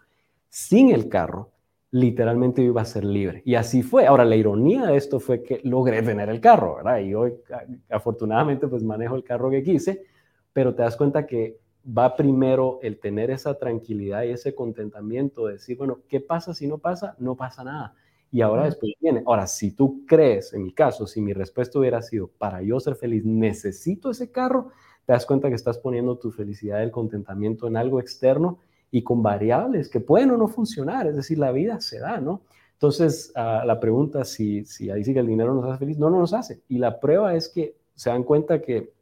sin 0.50 0.92
el 0.92 1.10
carro, 1.10 1.50
literalmente 1.92 2.62
iba 2.62 2.82
a 2.82 2.86
ser 2.86 3.04
libre. 3.04 3.42
Y 3.46 3.56
así 3.56 3.84
fue. 3.84 4.08
Ahora, 4.08 4.26
la 4.26 4.38
ironía 4.38 4.86
de 4.86 4.96
esto 4.98 5.20
fue 5.20 5.44
que 5.44 5.60
logré 5.64 6.02
tener 6.02 6.30
el 6.30 6.40
carro, 6.40 6.78
¿verdad? 6.78 7.00
Y 7.00 7.14
hoy, 7.14 7.34
afortunadamente, 7.90 8.68
pues 8.68 8.84
manejo 8.84 9.16
el 9.16 9.24
carro 9.24 9.50
que 9.50 9.62
quise, 9.62 10.04
pero 10.54 10.74
te 10.74 10.84
das 10.84 10.96
cuenta 10.96 11.28
que 11.28 11.60
va 11.86 12.16
primero 12.16 12.80
el 12.82 13.00
tener 13.00 13.30
esa 13.30 13.58
tranquilidad 13.58 14.24
y 14.24 14.30
ese 14.30 14.56
contentamiento 14.56 15.48
de 15.48 15.54
decir, 15.54 15.78
bueno, 15.78 16.00
¿qué 16.08 16.22
pasa 16.22 16.54
si 16.54 16.66
no 16.68 16.78
pasa? 16.78 17.16
No 17.20 17.36
pasa 17.36 17.64
nada. 17.64 17.94
Y 18.32 18.40
ahora 18.40 18.64
después 18.64 18.94
viene. 19.02 19.24
Ahora, 19.26 19.46
si 19.46 19.76
tú 19.76 20.06
crees, 20.08 20.54
en 20.54 20.64
mi 20.64 20.74
caso, 20.74 21.06
si 21.06 21.22
mi 21.22 21.34
respuesta 21.34 21.78
hubiera 21.78 22.02
sido, 22.02 22.28
para 22.28 22.62
yo 22.62 22.80
ser 22.80 22.96
feliz, 22.96 23.26
necesito 23.26 24.12
ese 24.12 24.32
carro, 24.32 24.70
te 25.06 25.12
das 25.12 25.26
cuenta 25.26 25.50
que 25.50 25.56
estás 25.56 25.78
poniendo 25.78 26.18
tu 26.18 26.32
felicidad 26.32 26.80
y 26.80 26.84
el 26.84 26.92
contentamiento 26.92 27.68
en 27.68 27.76
algo 27.76 28.00
externo 28.00 28.60
y 28.92 29.04
con 29.04 29.24
variables 29.24 29.90
que 29.90 30.02
pueden 30.02 30.32
o 30.32 30.38
no 30.38 30.48
funcionar. 30.48 31.08
Es 31.08 31.16
decir, 31.16 31.40
la 31.40 31.52
vida 31.52 31.80
se 31.80 32.00
da, 32.00 32.20
¿no? 32.20 32.42
Entonces, 32.74 33.32
uh, 33.36 33.66
la 33.66 33.80
pregunta, 33.80 34.26
si, 34.26 34.66
si 34.66 34.90
ahí 34.90 35.04
sí 35.04 35.14
que 35.14 35.20
el 35.20 35.28
dinero 35.28 35.54
nos 35.54 35.66
hace 35.66 35.80
feliz, 35.80 35.98
no, 35.98 36.10
no 36.10 36.20
nos 36.20 36.34
hace. 36.34 36.62
Y 36.68 36.78
la 36.78 37.00
prueba 37.00 37.36
es 37.36 37.48
que 37.48 37.78
se 37.96 38.10
dan 38.10 38.24
cuenta 38.24 38.62
que, 38.62 38.94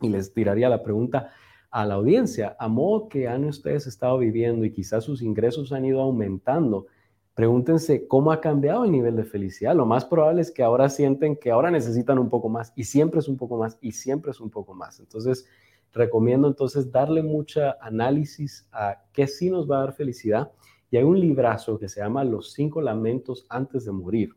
y 0.00 0.08
les 0.08 0.32
tiraría 0.32 0.68
la 0.68 0.82
pregunta, 0.82 1.30
a 1.70 1.84
la 1.84 1.94
audiencia, 1.94 2.56
a 2.58 2.68
modo 2.68 3.08
que 3.08 3.28
han 3.28 3.44
ustedes 3.44 3.86
estado 3.86 4.18
viviendo 4.18 4.64
y 4.64 4.72
quizás 4.72 5.04
sus 5.04 5.20
ingresos 5.20 5.72
han 5.72 5.84
ido 5.84 6.00
aumentando, 6.00 6.86
pregúntense 7.34 8.08
cómo 8.08 8.32
ha 8.32 8.40
cambiado 8.40 8.84
el 8.84 8.92
nivel 8.92 9.16
de 9.16 9.24
felicidad. 9.24 9.74
Lo 9.74 9.84
más 9.84 10.04
probable 10.04 10.40
es 10.40 10.50
que 10.50 10.62
ahora 10.62 10.88
sienten 10.88 11.36
que 11.36 11.50
ahora 11.50 11.70
necesitan 11.70 12.18
un 12.18 12.30
poco 12.30 12.48
más 12.48 12.72
y 12.74 12.84
siempre 12.84 13.20
es 13.20 13.28
un 13.28 13.36
poco 13.36 13.58
más 13.58 13.78
y 13.80 13.92
siempre 13.92 14.30
es 14.30 14.40
un 14.40 14.50
poco 14.50 14.74
más. 14.74 14.98
Entonces, 14.98 15.46
recomiendo 15.92 16.48
entonces 16.48 16.90
darle 16.90 17.22
mucha 17.22 17.76
análisis 17.80 18.68
a 18.72 19.02
qué 19.12 19.26
sí 19.26 19.50
nos 19.50 19.70
va 19.70 19.78
a 19.78 19.84
dar 19.86 19.94
felicidad. 19.94 20.50
Y 20.90 20.96
hay 20.96 21.04
un 21.04 21.20
librazo 21.20 21.78
que 21.78 21.88
se 21.88 22.00
llama 22.00 22.24
Los 22.24 22.52
cinco 22.52 22.80
lamentos 22.80 23.46
antes 23.48 23.84
de 23.84 23.92
morir. 23.92 24.30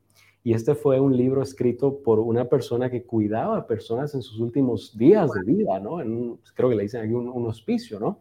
Y 0.43 0.54
este 0.54 0.74
fue 0.74 0.99
un 0.99 1.16
libro 1.16 1.43
escrito 1.43 2.02
por 2.02 2.20
una 2.20 2.45
persona 2.45 2.89
que 2.89 3.04
cuidaba 3.04 3.58
a 3.58 3.68
personas 3.68 4.16
en 4.16 4.24
sus 4.24 4.39
últimos 4.39 4.97
días 4.97 5.32
de 5.32 5.43
vida, 5.43 5.80
¿no? 5.80 5.97
Creo 6.56 6.70
que 6.70 6.76
le 6.76 6.84
dicen 6.84 7.02
aquí 7.02 7.14
un, 7.14 7.45
hospicio, 7.45 7.99
¿no? 7.99 8.20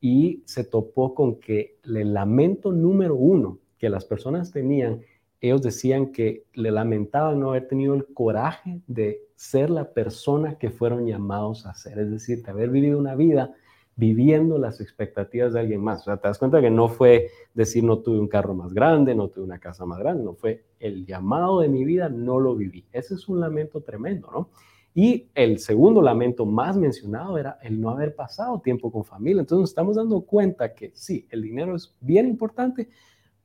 Y 0.00 0.42
se 0.46 0.64
topó 0.64 1.14
con 1.14 1.38
que 1.38 1.78
el 1.84 2.14
lamento 2.14 2.72
número 2.72 3.16
uno 3.16 3.58
que 3.76 3.90
las 3.90 4.06
personas 4.06 4.50
tenían, 4.50 5.02
ellos 5.40 5.62
decían 5.62 6.12
que 6.12 6.44
le 6.54 6.70
lamentaban 6.70 7.38
no 7.40 7.50
haber 7.50 7.68
tenido 7.68 7.94
el 7.94 8.06
coraje 8.06 8.80
de 8.86 9.20
ser 9.36 9.70
la 9.70 9.92
persona 9.92 10.58
que 10.58 10.70
fueron 10.70 11.06
llamados 11.06 11.66
a 11.66 11.74
ser, 11.74 11.98
es 11.98 12.10
decir, 12.10 12.42
de 12.42 12.50
haber 12.50 12.70
vivido 12.70 12.98
una 12.98 13.14
vida 13.14 13.54
viviendo 13.94 14.58
las 14.58 14.80
expectativas 14.80 15.52
de 15.52 15.60
alguien 15.60 15.80
más. 15.80 16.02
O 16.02 16.04
sea, 16.04 16.16
te 16.16 16.28
das 16.28 16.38
cuenta 16.38 16.60
que 16.60 16.70
no 16.70 16.88
fue 16.88 17.30
decir 17.52 17.82
no 17.82 17.98
tuve 17.98 18.20
un 18.20 18.28
carro 18.28 18.54
más 18.54 18.72
grande, 18.72 19.14
no 19.14 19.28
tuve 19.28 19.44
una 19.44 19.58
casa 19.58 19.84
más 19.86 19.98
grande, 19.98 20.22
no 20.22 20.34
fue 20.34 20.64
el 20.78 21.04
llamado 21.04 21.60
de 21.60 21.68
mi 21.68 21.84
vida, 21.84 22.08
no 22.08 22.38
lo 22.38 22.54
viví. 22.54 22.84
Ese 22.92 23.14
es 23.14 23.28
un 23.28 23.40
lamento 23.40 23.80
tremendo, 23.80 24.30
¿no? 24.30 24.50
Y 24.94 25.28
el 25.34 25.58
segundo 25.58 26.00
lamento 26.00 26.46
más 26.46 26.76
mencionado 26.76 27.38
era 27.38 27.58
el 27.62 27.80
no 27.80 27.90
haber 27.90 28.14
pasado 28.14 28.60
tiempo 28.60 28.90
con 28.90 29.04
familia. 29.04 29.40
Entonces 29.40 29.60
nos 29.60 29.70
estamos 29.70 29.96
dando 29.96 30.20
cuenta 30.22 30.74
que 30.74 30.92
sí, 30.94 31.26
el 31.30 31.42
dinero 31.42 31.74
es 31.74 31.94
bien 32.00 32.26
importante, 32.26 32.88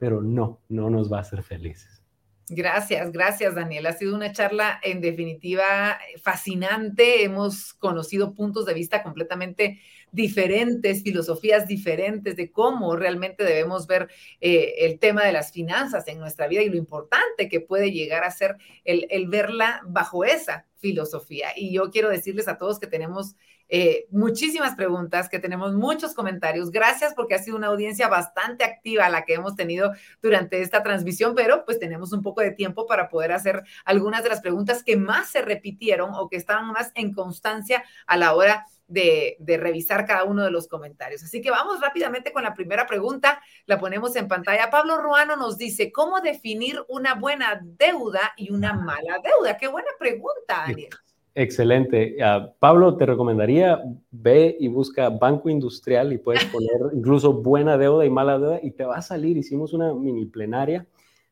pero 0.04 0.22
no, 0.22 0.60
no 0.68 0.90
nos 0.90 1.10
va 1.10 1.20
a 1.20 1.22
hacer 1.22 1.44
felices. 1.44 2.04
Gracias, 2.50 3.10
gracias 3.14 3.56
Daniel. 3.56 3.86
Ha 3.86 3.94
sido 3.94 4.14
una 4.14 4.34
charla 4.34 4.78
en 4.84 5.00
definitiva 5.00 5.98
fascinante. 6.22 7.24
Hemos 7.24 7.74
conocido 7.74 8.34
puntos 8.34 8.66
de 8.66 8.74
vista 8.74 9.02
completamente 9.02 9.80
diferentes, 10.12 11.04
filosofías 11.04 11.70
diferentes 11.70 12.36
de 12.36 12.52
cómo 12.52 12.98
realmente 12.98 13.46
debemos 13.46 13.88
ver 13.88 14.10
eh, 14.42 14.74
el 14.80 15.00
tema 15.00 15.24
de 15.24 15.32
las 15.32 15.54
finanzas 15.54 16.06
en 16.10 16.20
nuestra 16.20 16.50
vida 16.50 16.64
y 16.64 16.70
lo 16.70 16.76
importante 16.76 17.48
que 17.48 17.62
puede 17.62 17.94
llegar 17.94 18.26
a 18.26 18.32
ser 18.32 18.58
el, 18.84 19.08
el 19.10 19.30
verla 19.30 19.80
bajo 19.88 20.26
esa 20.26 20.66
filosofía. 20.80 21.52
Y 21.56 21.72
yo 21.74 21.92
quiero 21.92 22.10
decirles 22.10 22.50
a 22.50 22.58
todos 22.58 22.78
que 22.78 22.88
tenemos 22.88 23.38
eh, 23.76 24.06
muchísimas 24.12 24.76
preguntas, 24.76 25.30
que 25.30 25.40
tenemos 25.40 25.74
muchos 25.74 26.14
comentarios. 26.14 26.70
Gracias 26.70 27.16
porque 27.16 27.34
ha 27.34 27.40
sido 27.40 27.58
una 27.58 27.70
audiencia 27.70 28.08
bastante 28.08 28.64
activa 28.64 29.10
la 29.10 29.26
que 29.26 29.34
hemos 29.34 29.56
tenido 29.56 29.94
durante 30.22 30.62
esta 30.62 30.84
transmisión, 30.84 31.34
pero 31.34 31.66
pues 31.66 31.80
tenemos 31.80 32.14
un 32.14 32.22
poco 32.22 32.42
de 32.42 32.52
tiempo 32.52 32.86
para 32.86 33.10
poder 33.10 33.32
hacer 33.32 33.64
algunas 33.84 34.22
de 34.22 34.30
las 34.30 34.42
preguntas 34.42 34.84
que 34.84 34.96
más 34.96 35.32
se 35.32 35.42
repitieron 35.42 36.12
o 36.14 36.30
que 36.30 36.36
estaban 36.36 36.68
más 36.68 36.92
en 36.94 37.16
constancia 37.16 37.84
a 38.06 38.16
la 38.16 38.36
hora 38.36 38.64
de, 38.86 39.38
de, 39.40 39.58
revisar 39.58 40.06
cada 40.06 40.24
uno 40.24 40.44
de 40.44 40.52
los 40.52 40.68
comentarios. 40.68 41.24
Así 41.24 41.42
que 41.42 41.50
vamos 41.50 41.82
rápidamente 41.82 42.32
con 42.32 42.44
la 42.44 42.54
primera 42.54 42.86
pregunta, 42.86 43.42
la 43.66 43.80
ponemos 43.80 44.16
en 44.16 44.28
pantalla. 44.28 44.70
Pablo 44.70 45.00
Ruano 45.00 45.36
nos 45.36 45.58
dice, 45.58 45.92
¿cómo 45.92 46.22
definir 46.22 46.80
una 46.90 47.16
buena 47.16 47.60
deuda 47.64 48.34
y 48.38 48.52
una 48.52 48.74
mala 48.74 49.18
deuda? 49.24 49.58
Qué 49.58 49.68
buena 49.68 49.90
pregunta, 49.98 50.66
Daniel. 50.68 50.92
Excelente. 51.36 52.16
Uh, 52.20 52.52
Pablo, 52.60 52.96
te 52.96 53.08
recomendaría, 53.08 53.82
ve 54.12 54.56
y 54.60 54.68
busca 54.68 55.10
Banco 55.10 55.50
Industrial 55.50 56.14
y 56.14 56.20
puedes 56.20 56.46
poner 56.46 56.70
incluso 56.94 57.34
buena 57.34 57.76
deuda 57.76 58.06
y 58.06 58.10
mala 58.12 58.38
deuda 58.38 58.60
y 58.62 58.70
te 58.72 58.86
va 58.86 58.98
a 58.98 59.02
salir. 59.02 59.38
Hicimos 59.38 59.74
una 59.74 59.94
mini 59.96 60.26
plenaria, 60.26 60.86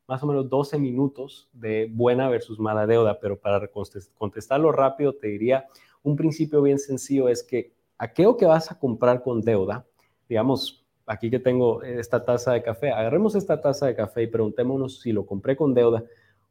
más 0.08 0.20
o 0.24 0.26
menos 0.26 0.48
12 0.50 0.78
minutos 0.80 1.48
de 1.52 1.88
buena 1.92 2.28
versus 2.28 2.58
mala 2.58 2.84
deuda, 2.86 3.20
pero 3.20 3.38
para 3.38 3.70
contestarlo 4.18 4.72
rápido 4.72 5.12
te 5.12 5.28
diría, 5.28 5.68
un 6.02 6.16
principio 6.16 6.62
bien 6.62 6.80
sencillo 6.80 7.28
es 7.28 7.44
que 7.44 7.72
aquello 7.96 8.36
que 8.36 8.46
vas 8.46 8.72
a 8.72 8.78
comprar 8.80 9.22
con 9.22 9.40
deuda, 9.40 9.86
digamos, 10.28 10.84
aquí 11.06 11.30
que 11.30 11.38
tengo 11.38 11.80
esta 11.84 12.24
taza 12.24 12.54
de 12.54 12.62
café, 12.62 12.90
agarremos 12.90 13.36
esta 13.36 13.60
taza 13.60 13.86
de 13.86 13.94
café 13.94 14.24
y 14.24 14.26
preguntémonos 14.26 15.00
si 15.00 15.12
lo 15.12 15.24
compré 15.26 15.56
con 15.56 15.74
deuda, 15.74 16.02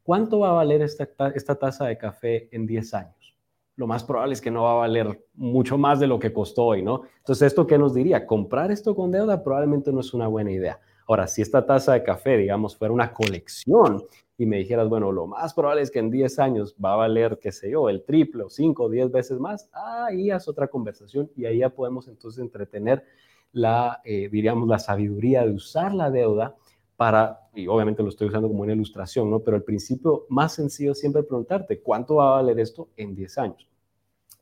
¿cuánto 0.03 0.39
va 0.39 0.51
a 0.51 0.53
valer 0.53 0.81
esta, 0.81 1.09
esta 1.35 1.55
taza 1.55 1.85
de 1.87 1.97
café 1.97 2.47
en 2.53 2.65
10 2.65 2.93
años? 2.93 3.20
Lo 3.75 3.87
más 3.87 4.03
probable 4.03 4.33
es 4.33 4.41
que 4.41 4.51
no 4.51 4.63
va 4.63 4.73
a 4.73 4.75
valer 4.75 5.25
mucho 5.33 5.77
más 5.77 5.99
de 5.99 6.07
lo 6.07 6.19
que 6.19 6.33
costó 6.33 6.65
hoy, 6.65 6.83
¿no? 6.83 7.01
Entonces, 7.17 7.47
¿esto 7.47 7.65
qué 7.65 7.77
nos 7.77 7.93
diría? 7.93 8.25
Comprar 8.27 8.71
esto 8.71 8.95
con 8.95 9.11
deuda 9.11 9.43
probablemente 9.43 9.91
no 9.91 10.01
es 10.01 10.13
una 10.13 10.27
buena 10.27 10.51
idea. 10.51 10.79
Ahora, 11.07 11.27
si 11.27 11.41
esta 11.41 11.65
taza 11.65 11.93
de 11.93 12.03
café, 12.03 12.37
digamos, 12.37 12.77
fuera 12.77 12.93
una 12.93 13.13
colección 13.13 14.03
y 14.37 14.45
me 14.45 14.57
dijeras, 14.57 14.87
bueno, 14.87 15.11
lo 15.11 15.27
más 15.27 15.53
probable 15.53 15.81
es 15.81 15.91
que 15.91 15.99
en 15.99 16.09
10 16.09 16.39
años 16.39 16.75
va 16.83 16.93
a 16.93 16.97
valer, 16.97 17.39
qué 17.41 17.51
sé 17.51 17.71
yo, 17.71 17.89
el 17.89 18.03
triple 18.03 18.43
o 18.43 18.49
5 18.49 18.83
o 18.83 18.89
10 18.89 19.11
veces 19.11 19.39
más, 19.39 19.69
ahí 19.73 20.31
es 20.31 20.47
otra 20.47 20.67
conversación 20.67 21.29
y 21.35 21.45
ahí 21.45 21.59
ya 21.59 21.69
podemos 21.69 22.07
entonces 22.07 22.41
entretener 22.41 23.03
la, 23.51 24.01
eh, 24.03 24.29
diríamos, 24.31 24.67
la 24.67 24.79
sabiduría 24.79 25.45
de 25.45 25.51
usar 25.51 25.93
la 25.93 26.09
deuda 26.09 26.55
para, 27.01 27.49
y 27.55 27.65
obviamente 27.65 28.03
lo 28.03 28.09
estoy 28.09 28.27
usando 28.27 28.47
como 28.47 28.61
una 28.61 28.73
ilustración, 28.73 29.27
¿no? 29.27 29.39
Pero 29.39 29.57
el 29.57 29.63
principio 29.63 30.27
más 30.29 30.53
sencillo 30.53 30.93
siempre 30.93 31.23
preguntarte, 31.23 31.81
¿cuánto 31.81 32.17
va 32.17 32.27
a 32.27 32.31
valer 32.33 32.59
esto 32.59 32.89
en 32.95 33.15
10 33.15 33.37
años? 33.39 33.67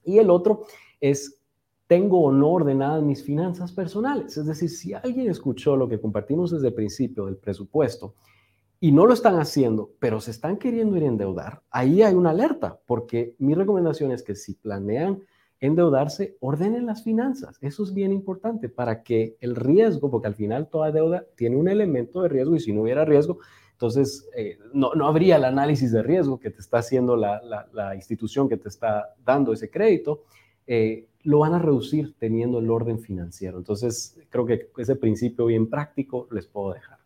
Y 0.03 0.17
el 0.17 0.29
otro 0.29 0.65
es, 0.99 1.39
¿tengo 1.87 2.21
o 2.21 2.33
no 2.33 2.49
ordenadas 2.49 3.01
mis 3.01 3.23
finanzas 3.23 3.71
personales? 3.71 4.35
Es 4.35 4.45
decir, 4.45 4.69
si 4.69 4.93
alguien 4.93 5.29
escuchó 5.29 5.77
lo 5.77 5.87
que 5.87 6.01
compartimos 6.01 6.51
desde 6.51 6.67
el 6.67 6.73
principio 6.73 7.27
del 7.27 7.37
presupuesto 7.37 8.15
y 8.81 8.91
no 8.91 9.05
lo 9.05 9.13
están 9.13 9.39
haciendo, 9.39 9.91
pero 9.97 10.19
se 10.19 10.31
están 10.31 10.57
queriendo 10.57 10.97
ir 10.97 11.03
a 11.03 11.07
endeudar, 11.07 11.61
ahí 11.71 12.01
hay 12.01 12.13
una 12.13 12.31
alerta, 12.31 12.77
porque 12.85 13.35
mi 13.39 13.55
recomendación 13.55 14.11
es 14.11 14.21
que 14.21 14.35
si 14.35 14.55
planean 14.55 15.23
endeudarse, 15.59 16.37
ordenen 16.39 16.85
las 16.85 17.03
finanzas. 17.03 17.57
Eso 17.61 17.83
es 17.83 17.93
bien 17.93 18.11
importante 18.11 18.69
para 18.69 19.03
que 19.03 19.35
el 19.41 19.55
riesgo, 19.55 20.09
porque 20.09 20.27
al 20.27 20.35
final 20.35 20.69
toda 20.69 20.91
deuda 20.91 21.25
tiene 21.35 21.57
un 21.57 21.67
elemento 21.67 22.21
de 22.21 22.29
riesgo 22.29 22.55
y 22.55 22.59
si 22.59 22.71
no 22.71 22.83
hubiera 22.83 23.05
riesgo, 23.05 23.39
entonces 23.73 24.29
eh, 24.35 24.57
no, 24.73 24.93
no, 24.93 25.07
habría 25.07 25.37
el 25.37 25.45
análisis 25.45 25.91
de 25.91 26.03
riesgo 26.03 26.39
que 26.39 26.49
te 26.49 26.59
está 26.59 26.79
haciendo 26.79 27.15
la, 27.15 27.41
la, 27.71 27.95
institución 27.95 28.49
que 28.49 28.57
te 28.57 28.67
está 28.67 29.15
dando 29.23 29.53
ese 29.53 29.69
crédito. 29.69 30.23
Eh, 30.67 31.07
lo 31.23 31.39
van 31.39 31.53
a 31.53 31.59
reducir 31.59 32.13
teniendo 32.17 32.59
el 32.59 32.69
orden 32.69 32.99
financiero. 32.99 33.57
Entonces, 33.57 34.19
creo 34.29 34.45
que 34.45 34.69
ese 34.77 34.95
principio 34.95 35.45
bien 35.45 35.69
práctico 35.69 36.27
les 36.31 36.45
puedo 36.45 36.73
dejar. 36.73 36.98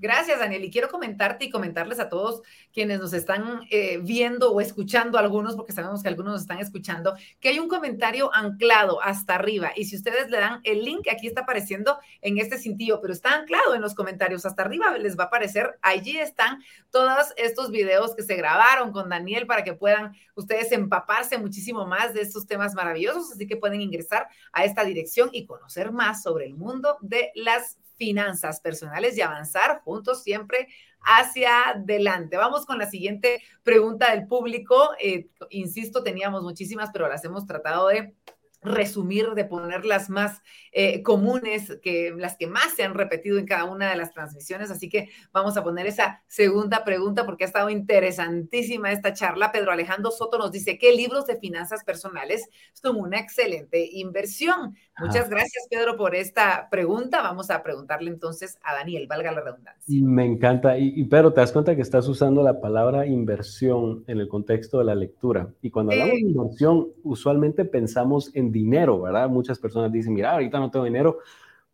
Gracias, 0.00 0.38
Daniel. 0.38 0.64
Y 0.64 0.70
quiero 0.70 0.88
comentarte 0.88 1.46
y 1.46 1.50
comentarles 1.50 1.98
a 1.98 2.08
todos 2.08 2.42
quienes 2.72 3.00
nos 3.00 3.12
están 3.12 3.62
eh, 3.68 3.98
viendo 4.00 4.52
o 4.52 4.60
escuchando, 4.60 5.18
algunos, 5.18 5.56
porque 5.56 5.72
sabemos 5.72 6.02
que 6.02 6.08
algunos 6.08 6.34
nos 6.34 6.42
están 6.42 6.60
escuchando, 6.60 7.14
que 7.40 7.48
hay 7.48 7.58
un 7.58 7.66
comentario 7.66 8.30
anclado 8.32 9.02
hasta 9.02 9.34
arriba. 9.34 9.72
Y 9.74 9.86
si 9.86 9.96
ustedes 9.96 10.30
le 10.30 10.38
dan 10.38 10.60
el 10.62 10.84
link, 10.84 11.08
aquí 11.10 11.26
está 11.26 11.40
apareciendo 11.40 11.98
en 12.22 12.38
este 12.38 12.58
cintillo, 12.58 13.00
pero 13.00 13.12
está 13.12 13.34
anclado 13.34 13.74
en 13.74 13.80
los 13.80 13.96
comentarios 13.96 14.46
hasta 14.46 14.62
arriba, 14.62 14.96
les 14.96 15.18
va 15.18 15.24
a 15.24 15.26
aparecer. 15.26 15.80
Allí 15.82 16.16
están 16.16 16.62
todos 16.90 17.32
estos 17.36 17.72
videos 17.72 18.14
que 18.14 18.22
se 18.22 18.36
grabaron 18.36 18.92
con 18.92 19.08
Daniel 19.08 19.48
para 19.48 19.64
que 19.64 19.72
puedan 19.72 20.14
ustedes 20.36 20.70
empaparse 20.70 21.38
muchísimo 21.38 21.86
más 21.86 22.14
de 22.14 22.20
estos 22.20 22.46
temas 22.46 22.72
maravillosos. 22.74 23.32
Así 23.32 23.48
que 23.48 23.56
pueden 23.56 23.80
ingresar 23.80 24.28
a 24.52 24.64
esta 24.64 24.84
dirección 24.84 25.30
y 25.32 25.44
conocer 25.44 25.90
más 25.90 26.22
sobre 26.22 26.46
el 26.46 26.54
mundo 26.54 26.98
de 27.00 27.32
las 27.34 27.78
finanzas 27.98 28.60
personales 28.60 29.16
y 29.16 29.20
avanzar 29.20 29.82
juntos 29.82 30.22
siempre 30.22 30.68
hacia 31.00 31.70
adelante. 31.70 32.36
Vamos 32.36 32.64
con 32.64 32.78
la 32.78 32.88
siguiente 32.88 33.42
pregunta 33.62 34.10
del 34.12 34.26
público. 34.26 34.90
Eh, 35.00 35.28
insisto, 35.50 36.02
teníamos 36.02 36.42
muchísimas, 36.42 36.90
pero 36.92 37.08
las 37.08 37.24
hemos 37.24 37.46
tratado 37.46 37.88
de 37.88 38.14
resumir, 38.60 39.30
de 39.34 39.44
poner 39.44 39.84
las 39.84 40.10
más 40.10 40.42
eh, 40.72 41.02
comunes, 41.02 41.78
que 41.82 42.12
las 42.16 42.36
que 42.36 42.46
más 42.46 42.74
se 42.74 42.82
han 42.82 42.94
repetido 42.94 43.38
en 43.38 43.46
cada 43.46 43.64
una 43.64 43.90
de 43.90 43.96
las 43.96 44.12
transmisiones. 44.12 44.70
Así 44.70 44.88
que 44.88 45.10
vamos 45.32 45.56
a 45.56 45.64
poner 45.64 45.86
esa 45.86 46.22
segunda 46.26 46.84
pregunta 46.84 47.24
porque 47.24 47.44
ha 47.44 47.46
estado 47.46 47.70
interesantísima 47.70 48.92
esta 48.92 49.12
charla. 49.12 49.52
Pedro 49.52 49.72
Alejandro 49.72 50.10
Soto 50.10 50.38
nos 50.38 50.52
dice, 50.52 50.78
¿qué 50.78 50.92
libros 50.92 51.26
de 51.26 51.38
finanzas 51.38 51.84
personales 51.84 52.48
son 52.72 52.96
una 52.96 53.18
excelente 53.18 53.88
inversión? 53.92 54.74
Muchas 54.98 55.30
gracias, 55.30 55.68
Pedro, 55.70 55.96
por 55.96 56.16
esta 56.16 56.68
pregunta. 56.70 57.22
Vamos 57.22 57.50
a 57.50 57.62
preguntarle 57.62 58.10
entonces 58.10 58.58
a 58.64 58.74
Daniel, 58.74 59.06
valga 59.06 59.30
la 59.30 59.40
redundancia. 59.40 60.04
Me 60.04 60.24
encanta. 60.24 60.76
Y, 60.76 60.92
y 60.96 61.04
Pedro, 61.04 61.32
te 61.32 61.40
das 61.40 61.52
cuenta 61.52 61.76
que 61.76 61.82
estás 61.82 62.08
usando 62.08 62.42
la 62.42 62.60
palabra 62.60 63.06
inversión 63.06 64.02
en 64.08 64.18
el 64.18 64.26
contexto 64.26 64.78
de 64.78 64.84
la 64.84 64.96
lectura. 64.96 65.48
Y 65.62 65.70
cuando 65.70 65.92
hablamos 65.92 66.14
de 66.14 66.20
inversión, 66.20 66.88
usualmente 67.04 67.64
pensamos 67.64 68.34
en 68.34 68.47
dinero, 68.52 69.02
¿verdad? 69.02 69.28
Muchas 69.28 69.58
personas 69.58 69.92
dicen, 69.92 70.14
mira, 70.14 70.32
ahorita 70.32 70.58
no 70.58 70.70
tengo 70.70 70.84
dinero, 70.84 71.18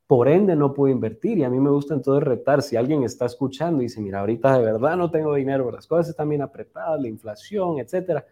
por 0.07 0.29
ende 0.29 0.55
no 0.57 0.73
puedo 0.73 0.93
invertir. 0.93 1.39
Y 1.39 1.45
a 1.45 1.51
mí 1.51 1.59
me 1.61 1.71
gusta 1.71 1.95
entonces 1.95 2.27
retar, 2.27 2.63
si 2.63 2.77
alguien 2.77 3.03
está 3.03 3.27
escuchando 3.27 3.81
y 3.81 3.87
dice, 3.87 4.01
mira, 4.01 4.21
ahorita 4.21 4.59
de 4.59 4.65
verdad 4.65 4.97
no 4.97 5.11
tengo 5.11 5.35
dinero, 5.35 5.71
las 5.71 5.87
cosas 5.87 6.11
están 6.11 6.29
bien 6.29 6.43
apretadas, 6.43 7.01
la 7.01 7.09
inflación, 7.09 7.79
etcétera. 7.79 8.27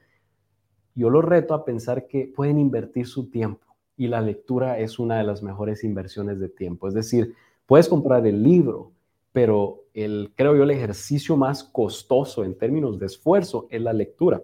Yo 0.94 1.08
lo 1.08 1.22
reto 1.22 1.54
a 1.54 1.64
pensar 1.64 2.06
que 2.06 2.30
pueden 2.34 2.58
invertir 2.58 3.06
su 3.06 3.30
tiempo 3.30 3.66
y 3.96 4.08
la 4.08 4.20
lectura 4.20 4.78
es 4.78 4.98
una 4.98 5.18
de 5.18 5.24
las 5.24 5.42
mejores 5.42 5.84
inversiones 5.84 6.38
de 6.38 6.48
tiempo. 6.48 6.88
Es 6.88 6.94
decir, 6.94 7.34
puedes 7.66 7.88
comprar 7.88 8.26
el 8.26 8.42
libro, 8.42 8.92
pero 9.32 9.84
el, 9.94 10.32
creo 10.34 10.54
yo, 10.54 10.64
el 10.64 10.70
ejercicio 10.70 11.36
más 11.36 11.64
costoso 11.64 12.44
en 12.44 12.56
términos 12.56 12.98
de 12.98 13.06
esfuerzo 13.06 13.66
es 13.70 13.80
la 13.80 13.92
lectura. 13.92 14.42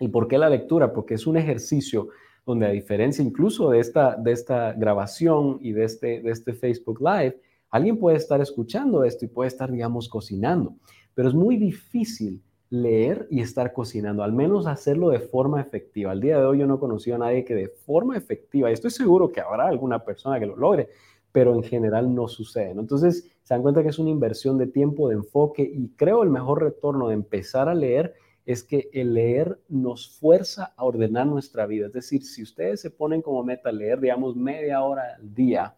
¿Y 0.00 0.08
por 0.08 0.26
qué 0.26 0.38
la 0.38 0.50
lectura? 0.50 0.92
Porque 0.92 1.14
es 1.14 1.26
un 1.26 1.36
ejercicio 1.36 2.08
donde 2.44 2.66
a 2.66 2.70
diferencia 2.70 3.24
incluso 3.24 3.70
de 3.70 3.80
esta, 3.80 4.16
de 4.16 4.32
esta 4.32 4.72
grabación 4.72 5.58
y 5.60 5.72
de 5.72 5.84
este, 5.84 6.20
de 6.22 6.30
este 6.30 6.52
Facebook 6.52 7.00
Live, 7.00 7.40
alguien 7.70 7.98
puede 7.98 8.16
estar 8.16 8.40
escuchando 8.40 9.04
esto 9.04 9.24
y 9.24 9.28
puede 9.28 9.48
estar, 9.48 9.70
digamos, 9.70 10.08
cocinando, 10.08 10.74
pero 11.14 11.28
es 11.28 11.34
muy 11.34 11.56
difícil 11.56 12.42
leer 12.70 13.26
y 13.30 13.40
estar 13.40 13.72
cocinando, 13.72 14.22
al 14.22 14.32
menos 14.32 14.66
hacerlo 14.66 15.10
de 15.10 15.20
forma 15.20 15.60
efectiva. 15.60 16.10
Al 16.10 16.20
día 16.20 16.38
de 16.38 16.46
hoy 16.46 16.58
yo 16.58 16.66
no 16.66 16.76
he 16.76 16.80
conocido 16.80 17.16
a 17.16 17.18
nadie 17.18 17.44
que 17.44 17.54
de 17.54 17.68
forma 17.68 18.16
efectiva, 18.16 18.70
y 18.70 18.72
estoy 18.72 18.90
seguro 18.90 19.30
que 19.30 19.40
habrá 19.40 19.68
alguna 19.68 20.04
persona 20.04 20.40
que 20.40 20.46
lo 20.46 20.56
logre, 20.56 20.88
pero 21.32 21.54
en 21.54 21.62
general 21.62 22.14
no 22.14 22.28
sucede. 22.28 22.70
Entonces, 22.70 23.30
se 23.42 23.54
dan 23.54 23.62
cuenta 23.62 23.82
que 23.82 23.90
es 23.90 23.98
una 23.98 24.10
inversión 24.10 24.56
de 24.58 24.66
tiempo, 24.66 25.08
de 25.08 25.16
enfoque, 25.16 25.62
y 25.62 25.88
creo 25.96 26.22
el 26.22 26.30
mejor 26.30 26.62
retorno 26.62 27.08
de 27.08 27.14
empezar 27.14 27.68
a 27.68 27.74
leer 27.74 28.14
es 28.44 28.64
que 28.64 28.90
el 28.92 29.14
leer 29.14 29.58
nos 29.68 30.18
fuerza 30.18 30.72
a 30.76 30.84
ordenar 30.84 31.26
nuestra 31.26 31.66
vida. 31.66 31.86
Es 31.86 31.92
decir, 31.92 32.24
si 32.24 32.42
ustedes 32.42 32.80
se 32.80 32.90
ponen 32.90 33.22
como 33.22 33.44
meta 33.44 33.70
leer, 33.70 34.00
digamos, 34.00 34.34
media 34.34 34.82
hora 34.82 35.16
al 35.16 35.34
día 35.34 35.74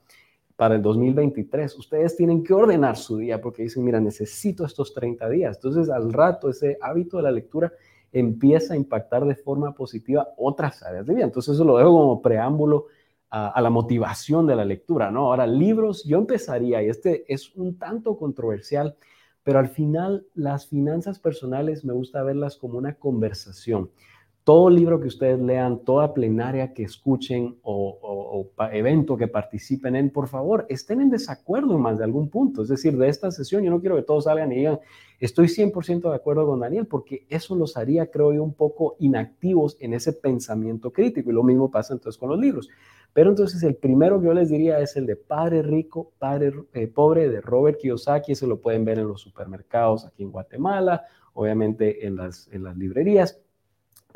para 0.57 0.77
el 0.77 0.83
2023, 0.83 1.77
ustedes 1.77 2.17
tienen 2.17 2.43
que 2.43 2.55
ordenar 2.55 2.97
su 2.97 3.19
día 3.19 3.41
porque 3.41 3.65
dicen, 3.65 3.85
mira, 3.85 4.01
necesito 4.01 4.65
estos 4.65 4.95
30 4.95 5.29
días. 5.29 5.57
Entonces, 5.57 5.91
al 5.91 6.13
rato, 6.13 6.49
ese 6.49 6.79
hábito 6.81 7.19
de 7.19 7.25
la 7.25 7.33
lectura 7.33 7.73
empieza 8.13 8.75
a 8.75 8.77
impactar 8.77 9.25
de 9.27 9.35
forma 9.35 9.75
positiva 9.75 10.29
otras 10.37 10.83
áreas 10.83 11.07
de 11.07 11.15
vida. 11.15 11.25
Entonces, 11.25 11.55
eso 11.55 11.65
lo 11.65 11.77
dejo 11.77 11.91
como 11.91 12.23
preámbulo 12.23 12.87
a, 13.29 13.49
a 13.49 13.61
la 13.61 13.71
motivación 13.71 14.47
de 14.47 14.57
la 14.57 14.65
lectura, 14.65 15.11
¿no? 15.11 15.27
Ahora, 15.27 15.47
libros, 15.47 16.05
yo 16.05 16.17
empezaría, 16.17 16.83
y 16.83 16.89
este 16.89 17.25
es 17.33 17.55
un 17.57 17.77
tanto 17.77 18.17
controversial, 18.17 18.97
pero 19.45 19.59
al 19.59 19.69
final 19.69 20.27
las 20.35 20.67
finanzas 20.67 21.21
personales 21.21 21.85
me 21.85 21.93
gusta 21.93 22.23
verlas 22.23 22.57
como 22.57 22.79
una 22.79 22.95
conversación. 22.95 23.91
Todo 24.45 24.69
libro 24.69 25.01
que 25.01 25.09
ustedes 25.09 25.41
lean, 25.41 25.79
toda 25.85 26.13
plenaria 26.13 26.75
que 26.75 26.83
escuchen 26.83 27.57
o, 27.63 28.51
evento 28.73 29.17
que 29.17 29.27
participen 29.27 29.97
en, 29.97 30.11
por 30.11 30.29
favor, 30.29 30.67
estén 30.69 31.01
en 31.01 31.09
desacuerdo 31.09 31.79
más 31.79 31.99
de 31.99 32.05
algún 32.05 32.29
punto. 32.29 32.63
Es 32.63 32.69
decir, 32.69 32.97
de 32.97 33.09
esta 33.09 33.31
sesión 33.31 33.63
yo 33.63 33.71
no 33.71 33.81
quiero 33.81 33.97
que 33.97 34.03
todos 34.03 34.25
salgan 34.25 34.53
y 34.53 34.57
digan, 34.57 34.81
estoy 35.19 35.47
100% 35.47 36.11
de 36.11 36.15
acuerdo 36.15 36.47
con 36.47 36.61
Daniel, 36.61 36.87
porque 36.87 37.27
eso 37.31 37.57
los 37.57 37.77
haría, 37.77 38.11
creo 38.11 38.35
yo, 38.35 38.43
un 38.43 38.53
poco 38.53 38.97
inactivos 38.99 39.77
en 39.81 39.95
ese 39.95 40.13
pensamiento 40.13 40.93
crítico. 40.93 41.31
Y 41.31 41.33
lo 41.33 41.43
mismo 41.43 41.71
pasa 41.71 41.95
entonces 41.95 42.19
con 42.19 42.29
los 42.29 42.39
libros. 42.39 42.69
Pero 43.15 43.31
entonces 43.31 43.63
el 43.63 43.77
primero 43.77 44.21
que 44.21 44.27
yo 44.27 44.35
les 44.35 44.51
diría 44.51 44.79
es 44.81 44.97
el 44.97 45.07
de 45.07 45.17
Padre 45.17 45.63
Rico, 45.63 46.13
Padre 46.19 46.53
eh, 46.75 46.87
Pobre 46.87 47.31
de 47.31 47.41
Robert 47.41 47.79
Kiyosaki. 47.79 48.33
Ese 48.33 48.47
lo 48.47 48.61
pueden 48.61 48.85
ver 48.85 48.99
en 48.99 49.09
los 49.09 49.23
supermercados 49.23 50.05
aquí 50.05 50.23
en 50.23 50.33
Guatemala, 50.33 51.05
obviamente 51.33 52.07
en 52.07 52.17
las, 52.17 52.49
en 52.53 52.65
las 52.65 52.77
librerías. 52.77 53.44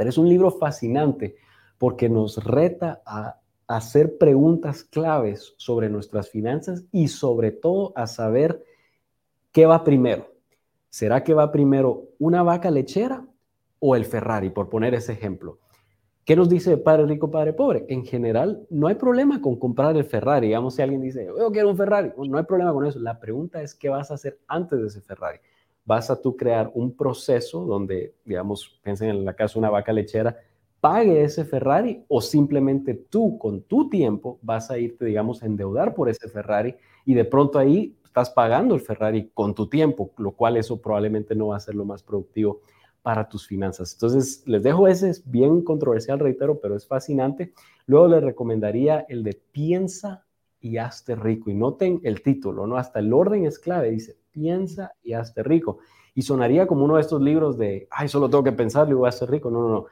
Es 0.06 0.18
un 0.18 0.28
libro 0.28 0.50
fascinante 0.52 1.36
porque 1.76 2.08
nos 2.08 2.42
reta 2.44 3.02
a 3.04 3.40
hacer 3.66 4.16
preguntas 4.16 4.84
claves 4.84 5.54
sobre 5.58 5.90
nuestras 5.90 6.30
finanzas 6.30 6.84
y 6.92 7.08
sobre 7.08 7.50
todo 7.50 7.92
a 7.96 8.06
saber 8.06 8.62
qué 9.52 9.66
va 9.66 9.84
primero. 9.84 10.32
¿Será 10.88 11.22
que 11.22 11.34
va 11.34 11.52
primero 11.52 12.04
una 12.18 12.42
vaca 12.42 12.70
lechera 12.70 13.26
o 13.80 13.94
el 13.96 14.04
Ferrari, 14.04 14.50
por 14.50 14.68
poner 14.68 14.94
ese 14.94 15.12
ejemplo? 15.12 15.58
¿Qué 16.24 16.36
nos 16.36 16.48
dice 16.48 16.76
Padre 16.76 17.06
Rico, 17.06 17.30
Padre 17.30 17.52
Pobre? 17.52 17.86
En 17.88 18.04
general, 18.04 18.66
no 18.70 18.86
hay 18.86 18.94
problema 18.94 19.40
con 19.40 19.56
comprar 19.56 19.96
el 19.96 20.04
Ferrari. 20.04 20.48
Digamos, 20.48 20.74
si 20.74 20.82
alguien 20.82 21.00
dice, 21.00 21.26
yo 21.26 21.50
quiero 21.50 21.70
un 21.70 21.76
Ferrari, 21.76 22.12
no 22.16 22.38
hay 22.38 22.44
problema 22.44 22.72
con 22.72 22.86
eso. 22.86 22.98
La 22.98 23.18
pregunta 23.18 23.62
es, 23.62 23.74
¿qué 23.74 23.88
vas 23.88 24.10
a 24.10 24.14
hacer 24.14 24.38
antes 24.46 24.80
de 24.80 24.86
ese 24.86 25.00
Ferrari? 25.00 25.38
Vas 25.88 26.10
a 26.10 26.20
tú 26.20 26.36
crear 26.36 26.70
un 26.74 26.94
proceso 26.94 27.64
donde, 27.64 28.14
digamos, 28.22 28.78
piensen 28.82 29.08
en 29.08 29.24
la 29.24 29.32
casa 29.32 29.54
de 29.54 29.60
una 29.60 29.70
vaca 29.70 29.90
lechera, 29.90 30.36
pague 30.80 31.22
ese 31.22 31.46
Ferrari 31.46 32.04
o 32.08 32.20
simplemente 32.20 32.92
tú 32.92 33.38
con 33.38 33.62
tu 33.62 33.88
tiempo 33.88 34.38
vas 34.42 34.70
a 34.70 34.76
irte, 34.76 35.06
digamos, 35.06 35.42
a 35.42 35.46
endeudar 35.46 35.94
por 35.94 36.10
ese 36.10 36.28
Ferrari 36.28 36.74
y 37.06 37.14
de 37.14 37.24
pronto 37.24 37.58
ahí 37.58 37.96
estás 38.04 38.28
pagando 38.28 38.74
el 38.74 38.82
Ferrari 38.82 39.30
con 39.32 39.54
tu 39.54 39.66
tiempo, 39.66 40.10
lo 40.18 40.32
cual 40.32 40.58
eso 40.58 40.78
probablemente 40.78 41.34
no 41.34 41.48
va 41.48 41.56
a 41.56 41.60
ser 41.60 41.74
lo 41.74 41.86
más 41.86 42.02
productivo 42.02 42.60
para 43.00 43.26
tus 43.26 43.46
finanzas. 43.46 43.94
Entonces, 43.94 44.42
les 44.44 44.62
dejo 44.62 44.88
ese, 44.88 45.08
es 45.08 45.30
bien 45.30 45.62
controversial, 45.62 46.18
reitero, 46.18 46.60
pero 46.60 46.76
es 46.76 46.86
fascinante. 46.86 47.54
Luego 47.86 48.08
les 48.08 48.22
recomendaría 48.22 49.06
el 49.08 49.22
de 49.22 49.40
piensa 49.52 50.26
y 50.60 50.76
hazte 50.78 51.14
rico. 51.14 51.50
Y 51.50 51.54
noten 51.54 52.00
el 52.04 52.22
título, 52.22 52.66
¿no? 52.66 52.76
Hasta 52.76 52.98
el 52.98 53.12
orden 53.12 53.44
es 53.44 53.58
clave, 53.58 53.90
dice, 53.90 54.16
piensa 54.30 54.92
y 55.02 55.12
hazte 55.12 55.42
rico. 55.42 55.78
Y 56.14 56.22
sonaría 56.22 56.66
como 56.66 56.84
uno 56.84 56.96
de 56.96 57.02
estos 57.02 57.20
libros 57.20 57.58
de, 57.58 57.86
ay, 57.90 58.08
solo 58.08 58.28
tengo 58.28 58.44
que 58.44 58.52
pensar 58.52 58.88
y 58.88 58.92
voy 58.92 59.08
a 59.08 59.12
ser 59.12 59.30
rico. 59.30 59.50
No, 59.50 59.62
no, 59.62 59.68
no. 59.68 59.86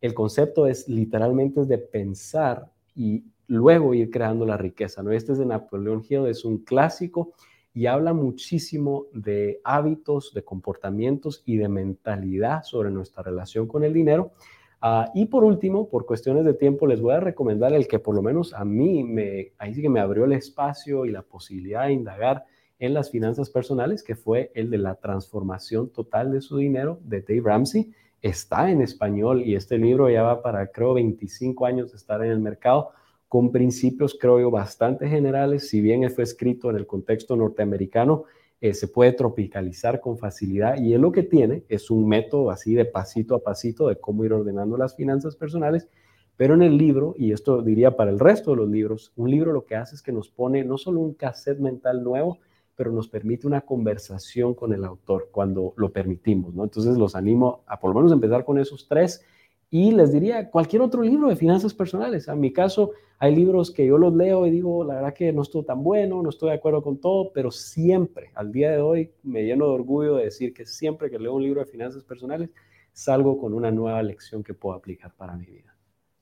El 0.00 0.14
concepto 0.14 0.66
es 0.66 0.88
literalmente 0.88 1.60
es 1.60 1.68
de 1.68 1.78
pensar 1.78 2.70
y 2.94 3.24
luego 3.48 3.94
ir 3.94 4.10
creando 4.10 4.46
la 4.46 4.56
riqueza, 4.56 5.02
¿no? 5.02 5.12
Este 5.12 5.32
es 5.32 5.38
de 5.38 5.46
Napoleón 5.46 6.02
Hill, 6.08 6.26
es 6.26 6.44
un 6.44 6.58
clásico 6.58 7.32
y 7.72 7.86
habla 7.86 8.14
muchísimo 8.14 9.06
de 9.12 9.60
hábitos, 9.62 10.32
de 10.32 10.42
comportamientos 10.42 11.42
y 11.44 11.56
de 11.56 11.68
mentalidad 11.68 12.62
sobre 12.62 12.90
nuestra 12.90 13.22
relación 13.22 13.66
con 13.66 13.84
el 13.84 13.92
dinero. 13.92 14.32
Ah, 14.80 15.10
y 15.14 15.26
por 15.26 15.44
último, 15.44 15.88
por 15.88 16.06
cuestiones 16.06 16.44
de 16.44 16.54
tiempo, 16.54 16.86
les 16.86 17.00
voy 17.00 17.14
a 17.14 17.20
recomendar 17.20 17.72
el 17.72 17.88
que 17.88 17.98
por 17.98 18.14
lo 18.14 18.22
menos 18.22 18.52
a 18.52 18.64
mí 18.64 19.04
me, 19.04 19.52
ahí 19.58 19.74
sí 19.74 19.82
que 19.82 19.88
me 19.88 20.00
abrió 20.00 20.24
el 20.24 20.32
espacio 20.32 21.06
y 21.06 21.10
la 21.10 21.22
posibilidad 21.22 21.86
de 21.86 21.92
indagar 21.92 22.44
en 22.78 22.92
las 22.92 23.10
finanzas 23.10 23.48
personales, 23.48 24.02
que 24.02 24.16
fue 24.16 24.50
el 24.54 24.70
de 24.70 24.78
la 24.78 24.96
transformación 24.96 25.88
total 25.88 26.30
de 26.30 26.42
su 26.42 26.58
dinero 26.58 26.98
de 27.04 27.22
Dave 27.22 27.42
Ramsey. 27.42 27.92
Está 28.20 28.70
en 28.70 28.82
español 28.82 29.42
y 29.42 29.54
este 29.54 29.78
libro 29.78 30.10
ya 30.10 30.22
va 30.22 30.42
para, 30.42 30.66
creo, 30.66 30.94
25 30.94 31.64
años 31.64 31.90
de 31.92 31.96
estar 31.96 32.22
en 32.22 32.30
el 32.30 32.40
mercado, 32.40 32.90
con 33.28 33.50
principios, 33.50 34.16
creo 34.20 34.40
yo, 34.40 34.50
bastante 34.50 35.08
generales. 35.08 35.68
Si 35.68 35.80
bien 35.80 36.08
fue 36.10 36.24
escrito 36.24 36.70
en 36.70 36.76
el 36.76 36.86
contexto 36.86 37.34
norteamericano, 37.34 38.24
eh, 38.60 38.74
se 38.74 38.88
puede 38.88 39.12
tropicalizar 39.12 40.00
con 40.00 40.18
facilidad 40.18 40.78
y 40.78 40.94
él 40.94 41.02
lo 41.02 41.12
que 41.12 41.22
tiene 41.22 41.64
es 41.68 41.90
un 41.90 42.08
método 42.08 42.50
así 42.50 42.74
de 42.74 42.86
pasito 42.86 43.34
a 43.34 43.42
pasito 43.42 43.88
de 43.88 43.96
cómo 43.96 44.24
ir 44.24 44.32
ordenando 44.32 44.76
las 44.76 44.96
finanzas 44.96 45.36
personales. 45.36 45.88
Pero 46.36 46.54
en 46.54 46.62
el 46.62 46.76
libro, 46.76 47.14
y 47.16 47.32
esto 47.32 47.62
diría 47.62 47.96
para 47.96 48.10
el 48.10 48.18
resto 48.18 48.50
de 48.50 48.58
los 48.58 48.68
libros, 48.68 49.12
un 49.16 49.30
libro 49.30 49.52
lo 49.52 49.64
que 49.64 49.76
hace 49.76 49.94
es 49.94 50.02
que 50.02 50.12
nos 50.12 50.28
pone 50.28 50.64
no 50.64 50.76
solo 50.76 51.00
un 51.00 51.14
cassette 51.14 51.60
mental 51.60 52.02
nuevo, 52.02 52.38
pero 52.74 52.92
nos 52.92 53.08
permite 53.08 53.46
una 53.46 53.62
conversación 53.62 54.54
con 54.54 54.74
el 54.74 54.84
autor 54.84 55.30
cuando 55.32 55.72
lo 55.76 55.92
permitimos, 55.92 56.54
¿no? 56.54 56.64
Entonces 56.64 56.98
los 56.98 57.16
animo 57.16 57.64
a 57.66 57.80
por 57.80 57.90
lo 57.90 57.96
menos 57.96 58.12
empezar 58.12 58.44
con 58.44 58.58
esos 58.58 58.86
tres 58.86 59.24
y 59.70 59.90
les 59.90 60.12
diría 60.12 60.50
cualquier 60.50 60.82
otro 60.82 61.02
libro 61.02 61.28
de 61.28 61.36
finanzas 61.36 61.74
personales. 61.74 62.28
En 62.28 62.40
mi 62.40 62.52
caso, 62.52 62.92
hay 63.18 63.34
libros 63.34 63.70
que 63.70 63.86
yo 63.86 63.98
los 63.98 64.14
leo 64.14 64.46
y 64.46 64.50
digo, 64.50 64.84
la 64.84 64.96
verdad 64.96 65.14
que 65.14 65.32
no 65.32 65.42
estoy 65.42 65.64
tan 65.64 65.82
bueno, 65.82 66.22
no 66.22 66.30
estoy 66.30 66.50
de 66.50 66.56
acuerdo 66.56 66.82
con 66.82 66.98
todo, 66.98 67.32
pero 67.32 67.50
siempre, 67.50 68.30
al 68.34 68.52
día 68.52 68.70
de 68.70 68.80
hoy, 68.80 69.10
me 69.22 69.44
lleno 69.44 69.66
de 69.66 69.72
orgullo 69.72 70.16
de 70.16 70.24
decir 70.24 70.54
que 70.54 70.66
siempre 70.66 71.10
que 71.10 71.18
leo 71.18 71.34
un 71.34 71.42
libro 71.42 71.60
de 71.60 71.66
finanzas 71.66 72.04
personales, 72.04 72.50
salgo 72.92 73.38
con 73.38 73.54
una 73.54 73.70
nueva 73.70 74.02
lección 74.02 74.42
que 74.42 74.54
puedo 74.54 74.76
aplicar 74.76 75.12
para 75.14 75.36
mi 75.36 75.46
vida. 75.46 75.75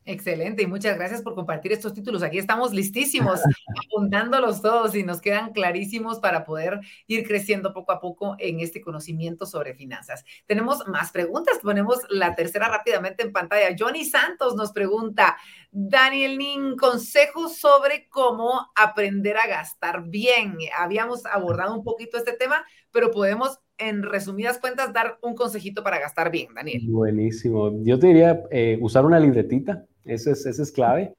Excelente 0.06 0.62
y 0.62 0.66
muchas 0.66 0.96
gracias 0.96 1.22
por 1.22 1.34
compartir 1.34 1.72
estos 1.72 1.94
títulos. 1.94 2.22
Aquí 2.22 2.38
estamos 2.38 2.74
listísimos, 2.74 3.40
apuntándolos 3.86 4.60
todos 4.60 4.94
y 4.94 5.02
nos 5.02 5.20
quedan 5.20 5.52
clarísimos 5.52 6.18
para 6.18 6.44
poder 6.44 6.80
ir 7.06 7.26
creciendo 7.26 7.72
poco 7.72 7.92
a 7.92 8.00
poco 8.00 8.36
en 8.38 8.60
este 8.60 8.82
conocimiento 8.82 9.46
sobre 9.46 9.74
finanzas. 9.74 10.24
Tenemos 10.46 10.86
más 10.88 11.10
preguntas, 11.10 11.58
ponemos 11.62 12.00
la 12.10 12.34
tercera 12.34 12.68
rápidamente 12.68 13.22
en 13.22 13.32
pantalla. 13.32 13.74
Johnny 13.78 14.04
Santos 14.04 14.54
nos 14.56 14.72
pregunta, 14.72 15.38
Daniel 15.70 16.36
Nin, 16.36 16.76
consejos 16.76 17.56
sobre 17.56 18.06
cómo 18.08 18.70
aprender 18.76 19.38
a 19.38 19.46
gastar 19.46 20.04
bien. 20.04 20.58
Habíamos 20.78 21.24
abordado 21.24 21.74
un 21.74 21.82
poquito 21.82 22.18
este 22.18 22.34
tema, 22.34 22.64
pero 22.92 23.10
podemos 23.10 23.58
en 23.78 24.02
resumidas 24.02 24.58
cuentas, 24.58 24.92
dar 24.92 25.18
un 25.22 25.34
consejito 25.34 25.82
para 25.82 25.98
gastar 25.98 26.30
bien, 26.30 26.54
Daniel. 26.54 26.82
Buenísimo. 26.88 27.72
Yo 27.82 27.98
te 27.98 28.08
diría 28.08 28.42
eh, 28.50 28.78
usar 28.80 29.04
una 29.04 29.18
libretita, 29.18 29.84
eso 30.04 30.30
es, 30.30 30.46
es 30.46 30.72
clave. 30.72 31.14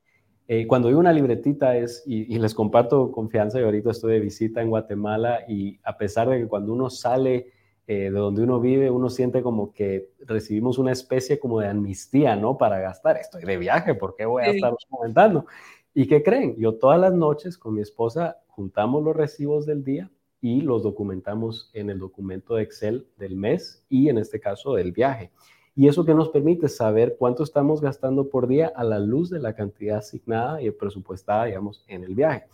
Eh, 0.47 0.67
cuando 0.67 0.89
digo 0.89 0.99
una 0.99 1.13
libretita 1.13 1.75
es, 1.75 2.03
y, 2.05 2.37
les 2.37 2.53
comparto 2.53 3.11
confianza, 3.11 3.59
yo 3.59 3.65
ahorita 3.65 3.91
estoy 3.91 4.13
de 4.13 4.19
visita 4.19 4.61
en 4.61 4.69
Guatemala 4.69 5.39
y 5.47 5.79
a 5.83 5.97
pesar 5.97 6.29
de 6.29 6.39
que 6.39 6.47
cuando 6.47 6.71
uno 6.71 6.89
sale 6.91 7.51
eh, 7.87 8.11
de 8.11 8.11
donde 8.11 8.43
uno 8.43 8.59
vive, 8.59 8.91
uno 8.91 9.09
siente 9.09 9.41
como 9.41 9.73
que 9.73 10.11
recibimos 10.19 10.77
una 10.77 10.91
especie 10.91 11.39
como 11.39 11.59
de 11.59 11.67
amnistía, 11.67 12.35
¿no? 12.35 12.57
Para 12.57 12.79
gastar. 12.79 13.17
Estoy 13.17 13.43
de 13.43 13.57
viaje, 13.57 13.95
¿por 13.95 14.15
qué 14.15 14.25
voy 14.25 14.43
a 14.43 14.47
estar 14.47 14.73
comentando? 14.89 15.45
¿Y 15.93 16.07
qué 16.07 16.21
creen? 16.21 16.55
Yo 16.57 16.75
todas 16.75 16.99
las 16.99 17.13
noches 17.13 17.57
con 17.57 17.73
mi 17.73 17.81
esposa 17.81 18.37
juntamos 18.47 19.03
los 19.03 19.15
recibos 19.15 19.65
del 19.65 19.83
día 19.83 20.11
y 20.41 20.61
los 20.61 20.83
documentamos 20.83 21.71
en 21.73 21.89
el 21.89 21.97
documento 21.97 22.55
de 22.55 22.63
Excel 22.63 23.07
del 23.17 23.35
mes 23.35 23.83
y 23.89 24.09
en 24.09 24.19
este 24.19 24.39
caso 24.39 24.75
del 24.75 24.91
viaje. 24.91 25.31
Y 25.75 25.89
eso 25.89 26.05
que 26.05 26.13
nos 26.13 26.29
permite 26.29 26.69
saber 26.69 27.17
cuánto 27.19 27.43
estamos 27.43 27.81
gastando 27.81 28.29
por 28.29 28.47
día 28.47 28.71
a 28.73 28.85
la 28.85 28.97
luz 28.97 29.29
de 29.29 29.39
la 29.39 29.53
cantidad 29.53 29.97
asignada 29.97 30.61
y 30.61 30.71
presupuestada, 30.71 31.45
digamos, 31.45 31.83
en 31.87 32.05
el 32.05 32.15
viaje. 32.15 32.45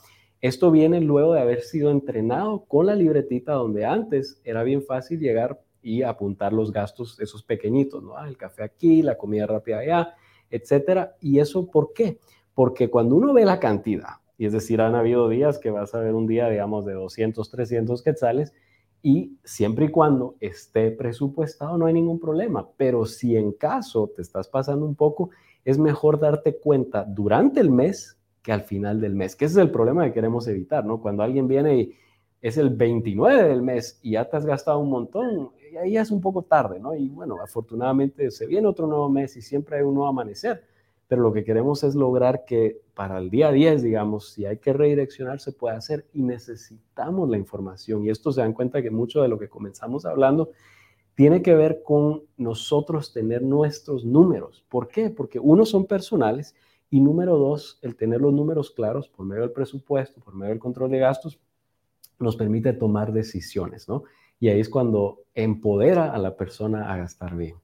Esto 0.41 0.71
viene 0.71 0.99
luego 1.01 1.35
de 1.35 1.41
haber 1.41 1.61
sido 1.61 1.91
entrenado 1.91 2.65
con 2.65 2.87
la 2.87 2.95
libretita 2.95 3.53
donde 3.53 3.85
antes 3.85 4.41
era 4.43 4.63
bien 4.63 4.81
fácil 4.81 5.19
llegar 5.19 5.61
y 5.83 6.01
apuntar 6.01 6.51
los 6.51 6.71
gastos, 6.71 7.19
esos 7.19 7.43
pequeñitos, 7.43 8.01
¿no? 8.01 8.17
Ah, 8.17 8.27
el 8.27 8.37
café 8.37 8.63
aquí, 8.63 9.03
la 9.03 9.19
comida 9.19 9.45
rápida 9.45 9.79
allá, 9.79 10.15
etcétera. 10.49 11.15
¿Y 11.21 11.39
eso 11.39 11.69
por 11.69 11.93
qué? 11.93 12.17
Porque 12.55 12.89
cuando 12.89 13.15
uno 13.15 13.33
ve 13.33 13.45
la 13.45 13.59
cantidad, 13.59 14.15
y 14.35 14.47
es 14.47 14.53
decir, 14.53 14.81
han 14.81 14.95
habido 14.95 15.29
días 15.29 15.59
que 15.59 15.69
vas 15.69 15.93
a 15.93 15.99
ver 15.99 16.15
un 16.15 16.25
día, 16.25 16.49
digamos, 16.49 16.85
de 16.85 16.93
200, 16.93 17.51
300 17.51 18.01
quetzales 18.01 18.51
y 19.03 19.37
siempre 19.43 19.85
y 19.85 19.89
cuando 19.89 20.35
esté 20.39 20.91
presupuestado 20.91 21.77
no 21.77 21.85
hay 21.85 21.93
ningún 21.93 22.19
problema. 22.19 22.67
Pero 22.77 23.05
si 23.05 23.35
en 23.35 23.53
caso 23.53 24.11
te 24.15 24.21
estás 24.21 24.47
pasando 24.47 24.85
un 24.85 24.95
poco, 24.95 25.31
es 25.65 25.77
mejor 25.77 26.19
darte 26.19 26.57
cuenta 26.57 27.03
durante 27.03 27.59
el 27.59 27.71
mes 27.71 28.17
que 28.41 28.51
al 28.51 28.61
final 28.61 28.99
del 28.99 29.15
mes, 29.15 29.35
que 29.35 29.45
ese 29.45 29.59
es 29.59 29.65
el 29.65 29.71
problema 29.71 30.05
que 30.05 30.13
queremos 30.13 30.47
evitar, 30.47 30.83
¿no? 30.83 30.99
Cuando 30.99 31.21
alguien 31.23 31.47
viene 31.47 31.77
y 31.77 31.93
es 32.41 32.57
el 32.57 32.71
29 32.71 33.43
del 33.43 33.61
mes 33.61 33.99
y 34.01 34.11
ya 34.11 34.27
te 34.27 34.37
has 34.37 34.45
gastado 34.45 34.79
un 34.79 34.89
montón, 34.89 35.51
ahí 35.79 35.97
es 35.97 36.09
un 36.09 36.21
poco 36.21 36.41
tarde, 36.41 36.79
¿no? 36.79 36.95
Y 36.95 37.09
bueno, 37.09 37.37
afortunadamente 37.41 38.31
se 38.31 38.47
viene 38.47 38.67
otro 38.67 38.87
nuevo 38.87 39.09
mes 39.09 39.37
y 39.37 39.41
siempre 39.41 39.77
hay 39.77 39.83
un 39.83 39.93
nuevo 39.93 40.09
amanecer 40.09 40.63
pero 41.11 41.23
lo 41.23 41.33
que 41.33 41.43
queremos 41.43 41.83
es 41.83 41.93
lograr 41.93 42.45
que 42.45 42.83
para 42.93 43.17
el 43.17 43.29
día 43.29 43.51
10, 43.51 43.83
digamos, 43.83 44.29
si 44.29 44.45
hay 44.45 44.59
que 44.59 44.71
redireccionar, 44.71 45.41
se 45.41 45.51
pueda 45.51 45.75
hacer 45.75 46.07
y 46.13 46.21
necesitamos 46.21 47.29
la 47.29 47.37
información. 47.37 48.05
Y 48.05 48.09
esto 48.09 48.31
se 48.31 48.39
dan 48.39 48.53
cuenta 48.53 48.81
que 48.81 48.91
mucho 48.91 49.21
de 49.21 49.27
lo 49.27 49.37
que 49.37 49.49
comenzamos 49.49 50.05
hablando 50.05 50.51
tiene 51.13 51.41
que 51.41 51.53
ver 51.53 51.83
con 51.83 52.23
nosotros 52.37 53.11
tener 53.11 53.41
nuestros 53.41 54.05
números. 54.05 54.63
¿Por 54.69 54.87
qué? 54.87 55.09
Porque 55.09 55.37
uno 55.37 55.65
son 55.65 55.85
personales 55.85 56.55
y 56.89 57.01
número 57.01 57.37
dos, 57.37 57.77
el 57.81 57.97
tener 57.97 58.21
los 58.21 58.31
números 58.31 58.71
claros 58.71 59.09
por 59.09 59.25
medio 59.25 59.41
del 59.41 59.51
presupuesto, 59.51 60.21
por 60.21 60.33
medio 60.33 60.51
del 60.51 60.59
control 60.59 60.91
de 60.91 60.99
gastos, 60.99 61.41
nos 62.19 62.37
permite 62.37 62.71
tomar 62.71 63.11
decisiones, 63.11 63.89
¿no? 63.89 64.03
Y 64.39 64.47
ahí 64.47 64.61
es 64.61 64.69
cuando 64.69 65.23
empodera 65.35 66.13
a 66.13 66.17
la 66.17 66.37
persona 66.37 66.89
a 66.93 66.95
gastar 66.95 67.35
bien. 67.35 67.57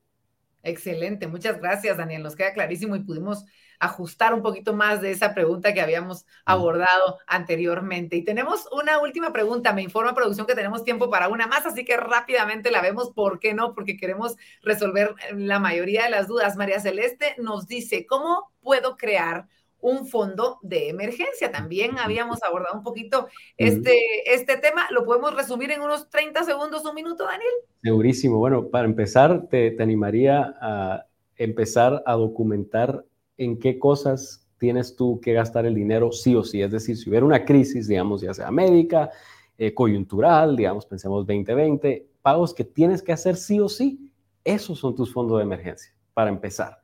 Excelente, 0.63 1.27
muchas 1.27 1.59
gracias, 1.59 1.97
Daniel. 1.97 2.23
Nos 2.23 2.35
queda 2.35 2.53
clarísimo 2.53 2.95
y 2.95 3.03
pudimos 3.03 3.45
ajustar 3.79 4.33
un 4.33 4.41
poquito 4.41 4.73
más 4.73 5.01
de 5.01 5.11
esa 5.11 5.33
pregunta 5.33 5.73
que 5.73 5.81
habíamos 5.81 6.25
abordado 6.45 7.19
anteriormente. 7.27 8.15
Y 8.15 8.23
tenemos 8.23 8.67
una 8.71 8.99
última 8.99 9.31
pregunta. 9.31 9.73
Me 9.73 9.83
informa 9.83 10.15
producción 10.15 10.47
que 10.47 10.55
tenemos 10.55 10.83
tiempo 10.83 11.09
para 11.09 11.27
una 11.29 11.47
más, 11.47 11.65
así 11.65 11.85
que 11.85 11.97
rápidamente 11.97 12.71
la 12.71 12.81
vemos. 12.81 13.11
¿Por 13.11 13.39
qué 13.39 13.53
no? 13.53 13.73
Porque 13.73 13.97
queremos 13.97 14.35
resolver 14.63 15.15
la 15.33 15.59
mayoría 15.59 16.03
de 16.05 16.09
las 16.09 16.27
dudas. 16.27 16.55
María 16.57 16.79
Celeste 16.79 17.35
nos 17.37 17.67
dice, 17.67 18.05
¿cómo 18.05 18.51
puedo 18.61 18.97
crear 18.97 19.47
un 19.81 20.07
fondo 20.07 20.59
de 20.61 20.89
emergencia. 20.89 21.51
También 21.51 21.97
habíamos 21.99 22.43
abordado 22.43 22.77
un 22.77 22.83
poquito 22.83 23.27
este, 23.57 23.99
este 24.33 24.57
tema. 24.57 24.87
¿Lo 24.91 25.05
podemos 25.05 25.35
resumir 25.35 25.71
en 25.71 25.81
unos 25.81 26.09
30 26.09 26.43
segundos, 26.43 26.85
un 26.85 26.95
minuto, 26.95 27.25
Daniel? 27.25 27.51
Segurísimo. 27.83 28.37
Bueno, 28.37 28.67
para 28.67 28.85
empezar, 28.85 29.47
te, 29.47 29.71
te 29.71 29.83
animaría 29.83 30.55
a 30.61 31.05
empezar 31.35 32.03
a 32.05 32.13
documentar 32.13 33.05
en 33.37 33.59
qué 33.59 33.77
cosas 33.77 34.47
tienes 34.57 34.95
tú 34.95 35.19
que 35.21 35.33
gastar 35.33 35.65
el 35.65 35.75
dinero 35.75 36.11
sí 36.11 36.35
o 36.35 36.43
sí. 36.43 36.61
Es 36.61 36.71
decir, 36.71 36.97
si 36.97 37.09
hubiera 37.09 37.25
una 37.25 37.45
crisis, 37.45 37.87
digamos, 37.87 38.21
ya 38.21 38.33
sea 38.33 38.51
médica, 38.51 39.11
eh, 39.57 39.73
coyuntural, 39.73 40.55
digamos, 40.55 40.85
pensemos 40.85 41.25
2020, 41.25 42.07
pagos 42.21 42.53
que 42.53 42.63
tienes 42.63 43.01
que 43.01 43.13
hacer 43.13 43.35
sí 43.35 43.59
o 43.59 43.69
sí, 43.69 44.11
esos 44.43 44.79
son 44.79 44.95
tus 44.95 45.13
fondos 45.13 45.37
de 45.37 45.43
emergencia, 45.43 45.93
para 46.13 46.29
empezar 46.29 46.79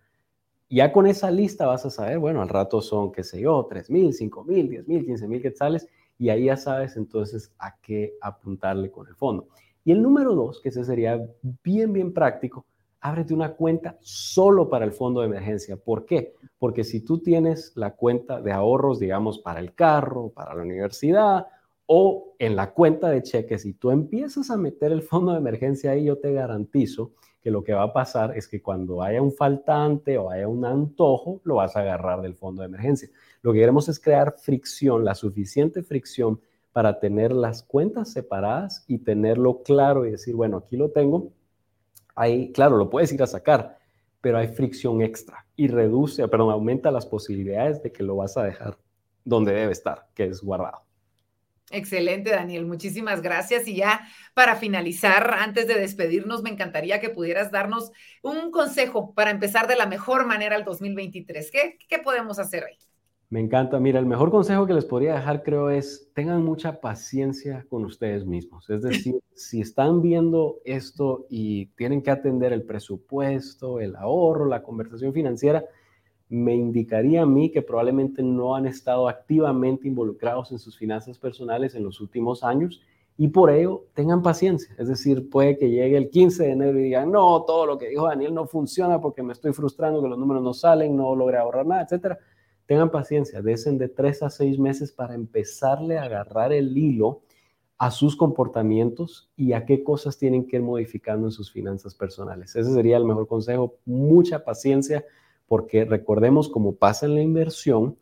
ya 0.75 0.91
con 0.91 1.07
esa 1.07 1.29
lista 1.29 1.67
vas 1.67 1.85
a 1.85 1.89
saber, 1.89 2.19
bueno, 2.19 2.41
al 2.41 2.49
rato 2.49 2.81
son, 2.81 3.11
qué 3.11 3.23
sé 3.23 3.41
yo, 3.41 3.65
3 3.69 3.89
mil, 3.89 4.13
5 4.13 4.43
mil, 4.43 4.69
10 4.69 4.87
mil, 4.87 5.05
15 5.05 5.27
mil 5.27 5.41
quetzales, 5.41 5.87
y 6.17 6.29
ahí 6.29 6.45
ya 6.45 6.57
sabes 6.57 6.95
entonces 6.95 7.53
a 7.59 7.75
qué 7.81 8.13
apuntarle 8.21 8.89
con 8.91 9.07
el 9.07 9.15
fondo. 9.15 9.47
Y 9.85 9.91
el 9.91 10.01
número 10.01 10.33
dos, 10.33 10.61
que 10.61 10.69
ese 10.69 10.83
sería 10.83 11.23
bien, 11.63 11.91
bien 11.91 12.13
práctico, 12.13 12.65
ábrete 13.01 13.33
una 13.33 13.51
cuenta 13.53 13.97
solo 14.01 14.69
para 14.69 14.85
el 14.85 14.93
fondo 14.93 15.19
de 15.19 15.27
emergencia. 15.27 15.75
¿Por 15.75 16.05
qué? 16.05 16.33
Porque 16.57 16.83
si 16.83 17.01
tú 17.01 17.19
tienes 17.19 17.73
la 17.75 17.91
cuenta 17.95 18.41
de 18.41 18.53
ahorros, 18.53 18.99
digamos, 18.99 19.39
para 19.39 19.59
el 19.59 19.75
carro, 19.75 20.29
para 20.29 20.55
la 20.55 20.61
universidad 20.61 21.47
o 21.85 22.33
en 22.39 22.55
la 22.55 22.71
cuenta 22.71 23.09
de 23.09 23.21
cheques 23.21 23.65
y 23.65 23.73
tú 23.73 23.91
empiezas 23.91 24.49
a 24.49 24.57
meter 24.57 24.93
el 24.93 25.01
fondo 25.01 25.33
de 25.33 25.39
emergencia 25.39 25.91
ahí, 25.91 26.05
yo 26.05 26.17
te 26.17 26.31
garantizo 26.31 27.11
que 27.43 27.51
lo 27.51 27.63
que 27.63 27.73
va 27.73 27.83
a 27.83 27.93
pasar 27.93 28.37
es 28.37 28.47
que 28.47 28.61
cuando 28.61 29.03
haya 29.03 29.21
un 29.21 29.33
faltante 29.33 30.17
o 30.17 30.31
haya 30.31 30.47
un 30.47 30.63
antojo, 30.63 31.41
lo 31.43 31.55
vas 31.55 31.75
a 31.75 31.81
agarrar 31.81 32.21
del 32.21 32.35
fondo 32.35 32.61
de 32.61 32.67
emergencia. 32.67 33.09
Lo 33.41 33.51
que 33.51 33.59
queremos 33.59 33.89
es 33.89 33.99
crear 33.99 34.35
fricción, 34.37 35.03
la 35.03 35.13
suficiente 35.13 35.83
fricción 35.83 36.39
para 36.71 37.01
tener 37.01 37.33
las 37.33 37.61
cuentas 37.61 38.13
separadas 38.13 38.85
y 38.87 38.99
tenerlo 38.99 39.61
claro 39.61 40.05
y 40.05 40.11
decir, 40.11 40.35
bueno, 40.35 40.57
aquí 40.57 40.77
lo 40.77 40.91
tengo. 40.91 41.33
Ahí, 42.15 42.53
claro, 42.53 42.77
lo 42.77 42.89
puedes 42.89 43.11
ir 43.11 43.21
a 43.21 43.27
sacar, 43.27 43.77
pero 44.21 44.37
hay 44.37 44.47
fricción 44.47 45.01
extra 45.01 45.45
y 45.57 45.67
reduce, 45.67 46.25
perdón, 46.29 46.49
aumenta 46.49 46.91
las 46.91 47.05
posibilidades 47.05 47.83
de 47.83 47.91
que 47.91 48.03
lo 48.03 48.15
vas 48.15 48.37
a 48.37 48.43
dejar 48.43 48.77
donde 49.25 49.53
debe 49.53 49.73
estar, 49.73 50.07
que 50.13 50.25
es 50.25 50.41
guardado. 50.41 50.81
Excelente, 51.73 52.29
Daniel. 52.29 52.67
Muchísimas 52.67 53.23
gracias. 53.23 53.67
Y 53.67 53.75
ya 53.75 54.01
para 54.35 54.55
finalizar, 54.55 55.33
antes 55.39 55.67
de 55.67 55.73
despedirnos, 55.73 56.43
me 56.43 56.51
encantaría 56.51 57.01
que 57.01 57.09
pudieras 57.09 57.51
darnos 57.51 57.91
un 58.21 58.51
consejo 58.51 59.15
para 59.15 59.31
empezar 59.31 59.67
de 59.67 59.75
la 59.75 59.87
mejor 59.87 60.27
manera 60.27 60.55
el 60.55 60.65
2023. 60.65 61.49
¿Qué, 61.49 61.79
qué 61.89 61.97
podemos 61.97 62.37
hacer 62.37 62.65
hoy? 62.65 62.77
Me 63.29 63.39
encanta. 63.39 63.79
Mira, 63.79 63.99
el 63.99 64.05
mejor 64.05 64.29
consejo 64.29 64.67
que 64.67 64.75
les 64.75 64.85
podría 64.85 65.15
dejar, 65.15 65.41
creo, 65.41 65.71
es 65.71 66.11
tengan 66.13 66.45
mucha 66.45 66.79
paciencia 66.79 67.65
con 67.67 67.83
ustedes 67.85 68.23
mismos. 68.23 68.69
Es 68.69 68.83
decir, 68.83 69.15
si 69.33 69.59
están 69.59 70.03
viendo 70.03 70.59
esto 70.65 71.25
y 71.27 71.65
tienen 71.75 72.03
que 72.03 72.11
atender 72.11 72.53
el 72.53 72.61
presupuesto, 72.61 73.79
el 73.79 73.95
ahorro, 73.95 74.45
la 74.45 74.61
conversación 74.61 75.11
financiera, 75.11 75.65
me 76.29 76.55
indicaría 76.55 77.21
a 77.21 77.25
mí 77.25 77.51
que 77.51 77.61
probablemente 77.61 78.23
no 78.23 78.55
han 78.55 78.65
estado 78.65 79.07
activamente 79.07 79.87
involucrados 79.87 80.51
en 80.51 80.59
sus 80.59 80.77
finanzas 80.77 81.17
personales 81.17 81.75
en 81.75 81.83
los 81.83 82.01
últimos 82.01 82.43
años 82.43 82.81
y 83.17 83.27
por 83.27 83.51
ello 83.51 83.85
tengan 83.93 84.23
paciencia. 84.23 84.73
Es 84.77 84.87
decir, 84.87 85.29
puede 85.29 85.57
que 85.57 85.69
llegue 85.69 85.97
el 85.97 86.09
15 86.09 86.43
de 86.43 86.51
enero 86.51 86.79
y 86.79 86.83
digan, 86.83 87.11
no, 87.11 87.43
todo 87.43 87.65
lo 87.65 87.77
que 87.77 87.89
dijo 87.89 88.07
Daniel 88.07 88.33
no 88.33 88.47
funciona 88.47 88.99
porque 88.99 89.21
me 89.21 89.33
estoy 89.33 89.53
frustrando 89.53 90.01
que 90.01 90.07
los 90.07 90.17
números 90.17 90.41
no 90.41 90.53
salen, 90.53 90.95
no 90.95 91.15
logré 91.15 91.37
ahorrar 91.37 91.65
nada, 91.65 91.83
etcétera. 91.83 92.17
Tengan 92.65 92.89
paciencia, 92.89 93.41
desen 93.41 93.77
de 93.77 93.89
tres 93.89 94.23
a 94.23 94.29
seis 94.29 94.57
meses 94.57 94.91
para 94.91 95.13
empezarle 95.13 95.97
a 95.97 96.03
agarrar 96.03 96.53
el 96.53 96.75
hilo 96.75 97.21
a 97.77 97.91
sus 97.91 98.15
comportamientos 98.15 99.29
y 99.35 99.53
a 99.53 99.65
qué 99.65 99.83
cosas 99.83 100.17
tienen 100.17 100.47
que 100.47 100.55
ir 100.55 100.61
modificando 100.61 101.27
en 101.27 101.31
sus 101.31 101.51
finanzas 101.51 101.93
personales. 101.93 102.55
Ese 102.55 102.73
sería 102.73 102.97
el 102.97 103.03
mejor 103.03 103.27
consejo. 103.27 103.75
Mucha 103.85 104.43
paciencia 104.43 105.03
porque 105.53 105.85
recordemos 105.85 106.49
como 106.49 106.77
pasa 106.77 107.05
en 107.05 107.13
la 107.13 107.21
inversión, 107.21 107.99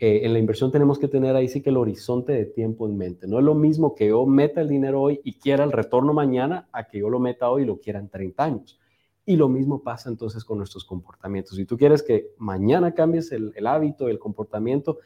eh, 0.00 0.22
en 0.24 0.32
la 0.32 0.40
inversión 0.40 0.72
tenemos 0.72 0.98
que 0.98 1.06
tener 1.06 1.36
ahí 1.36 1.46
sí 1.46 1.62
que 1.62 1.70
el 1.70 1.76
horizonte 1.76 2.32
de 2.32 2.44
tiempo 2.44 2.88
en 2.88 2.96
mente. 2.96 3.28
No 3.28 3.38
es 3.38 3.44
lo 3.44 3.54
mismo 3.54 3.94
que 3.94 4.08
yo 4.08 4.26
meta 4.26 4.62
el 4.62 4.68
dinero 4.68 5.02
hoy 5.02 5.20
y 5.22 5.34
quiera 5.34 5.62
el 5.62 5.70
retorno 5.70 6.12
mañana 6.12 6.68
a 6.72 6.88
que 6.88 6.98
yo 6.98 7.08
lo 7.08 7.20
meta 7.20 7.50
hoy 7.50 7.62
y 7.62 7.66
lo 7.66 7.78
quiera 7.78 8.00
en 8.00 8.08
30 8.08 8.42
años. 8.42 8.80
Y 9.24 9.36
lo 9.36 9.48
mismo 9.48 9.84
pasa 9.84 10.08
entonces 10.08 10.44
con 10.44 10.58
nuestros 10.58 10.84
comportamientos. 10.84 11.54
Si 11.54 11.66
tú 11.66 11.78
quieres 11.78 12.02
que 12.02 12.32
mañana 12.36 12.92
cambies 12.94 13.30
el, 13.30 13.64
hábito, 13.64 14.08
el 14.08 14.18
comportamiento, 14.18 14.98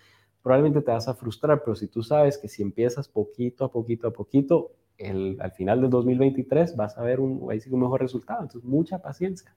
probablemente 0.43 0.81
te 0.81 0.93
vas 0.93 1.09
a 1.09 1.15
frustrar, 1.15 1.61
pero 1.63 1.75
si 1.75 1.89
tú 1.89 2.03
sabes 2.03 2.39
que 2.39 2.49
si 2.49 2.63
empiezas 2.63 3.07
poquito 3.07 3.67
a 3.67 3.71
poquito 3.71 4.09
a 4.09 4.15
poquito, 4.15 4.71
el, 4.97 5.37
al 5.43 5.53
final 5.53 5.83
del 5.83 5.91
2023 5.91 6.75
vas 6.75 6.97
a 6.97 7.03
ver 7.03 7.21
un, 7.21 7.53
ahí 7.53 7.61
sí 7.61 7.69
un 7.71 7.81
mejor 7.81 8.01
resultado. 8.01 8.41
Entonces, 8.41 8.67
mucha 8.67 9.03
paciencia. 9.03 9.55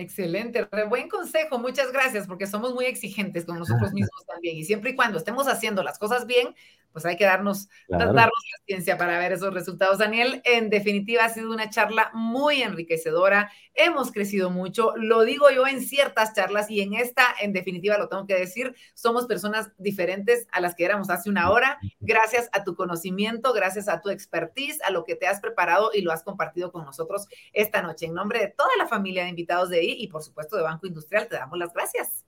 Excelente, 0.00 0.64
buen 0.88 1.08
consejo, 1.08 1.58
muchas 1.58 1.90
gracias, 1.90 2.28
porque 2.28 2.46
somos 2.46 2.72
muy 2.72 2.84
exigentes 2.84 3.44
con 3.44 3.58
nosotros 3.58 3.92
mismos 3.92 4.24
también. 4.26 4.56
Y 4.56 4.64
siempre 4.64 4.90
y 4.90 4.94
cuando 4.94 5.18
estemos 5.18 5.48
haciendo 5.48 5.82
las 5.82 5.98
cosas 5.98 6.24
bien, 6.24 6.54
pues 6.98 7.06
hay 7.12 7.16
que 7.16 7.24
darnos, 7.24 7.68
darnos 7.88 8.14
la 8.16 8.28
ciencia 8.66 8.98
para 8.98 9.20
ver 9.20 9.30
esos 9.30 9.54
resultados. 9.54 9.98
Daniel, 9.98 10.42
en 10.44 10.68
definitiva 10.68 11.24
ha 11.24 11.28
sido 11.28 11.52
una 11.52 11.70
charla 11.70 12.10
muy 12.12 12.60
enriquecedora, 12.60 13.52
hemos 13.74 14.10
crecido 14.10 14.50
mucho, 14.50 14.94
lo 14.96 15.22
digo 15.22 15.48
yo 15.50 15.64
en 15.68 15.80
ciertas 15.80 16.34
charlas 16.34 16.68
y 16.70 16.80
en 16.80 16.94
esta, 16.94 17.24
en 17.40 17.52
definitiva, 17.52 17.98
lo 17.98 18.08
tengo 18.08 18.26
que 18.26 18.34
decir, 18.34 18.74
somos 18.94 19.26
personas 19.26 19.70
diferentes 19.78 20.48
a 20.50 20.60
las 20.60 20.74
que 20.74 20.84
éramos 20.84 21.08
hace 21.08 21.30
una 21.30 21.52
hora, 21.52 21.78
gracias 22.00 22.48
a 22.52 22.64
tu 22.64 22.74
conocimiento, 22.74 23.52
gracias 23.52 23.88
a 23.88 24.00
tu 24.00 24.10
expertise, 24.10 24.82
a 24.82 24.90
lo 24.90 25.04
que 25.04 25.14
te 25.14 25.28
has 25.28 25.40
preparado 25.40 25.90
y 25.94 26.02
lo 26.02 26.10
has 26.10 26.24
compartido 26.24 26.72
con 26.72 26.84
nosotros 26.84 27.28
esta 27.52 27.80
noche. 27.80 28.06
En 28.06 28.14
nombre 28.14 28.40
de 28.40 28.48
toda 28.48 28.70
la 28.76 28.88
familia 28.88 29.22
de 29.22 29.30
invitados 29.30 29.70
de 29.70 29.84
I 29.84 30.02
y 30.02 30.08
por 30.08 30.24
supuesto 30.24 30.56
de 30.56 30.64
Banco 30.64 30.88
Industrial, 30.88 31.28
te 31.28 31.36
damos 31.36 31.56
las 31.58 31.72
gracias. 31.72 32.24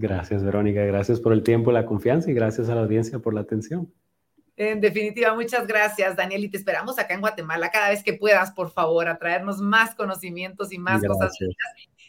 Gracias, 0.00 0.44
Verónica. 0.44 0.84
Gracias 0.84 1.20
por 1.20 1.32
el 1.32 1.42
tiempo, 1.42 1.72
la 1.72 1.84
confianza 1.84 2.30
y 2.30 2.34
gracias 2.34 2.68
a 2.68 2.74
la 2.76 2.82
audiencia 2.82 3.18
por 3.18 3.34
la 3.34 3.40
atención. 3.40 3.92
En 4.60 4.80
definitiva, 4.80 5.32
muchas 5.34 5.68
gracias, 5.68 6.16
Daniel, 6.16 6.42
y 6.42 6.48
te 6.48 6.56
esperamos 6.56 6.98
acá 6.98 7.14
en 7.14 7.20
Guatemala 7.20 7.70
cada 7.70 7.90
vez 7.90 8.02
que 8.02 8.14
puedas, 8.14 8.50
por 8.50 8.72
favor, 8.72 9.06
a 9.06 9.16
traernos 9.16 9.58
más 9.58 9.94
conocimientos 9.94 10.72
y 10.72 10.78
más 10.78 11.00
cosas 11.06 11.32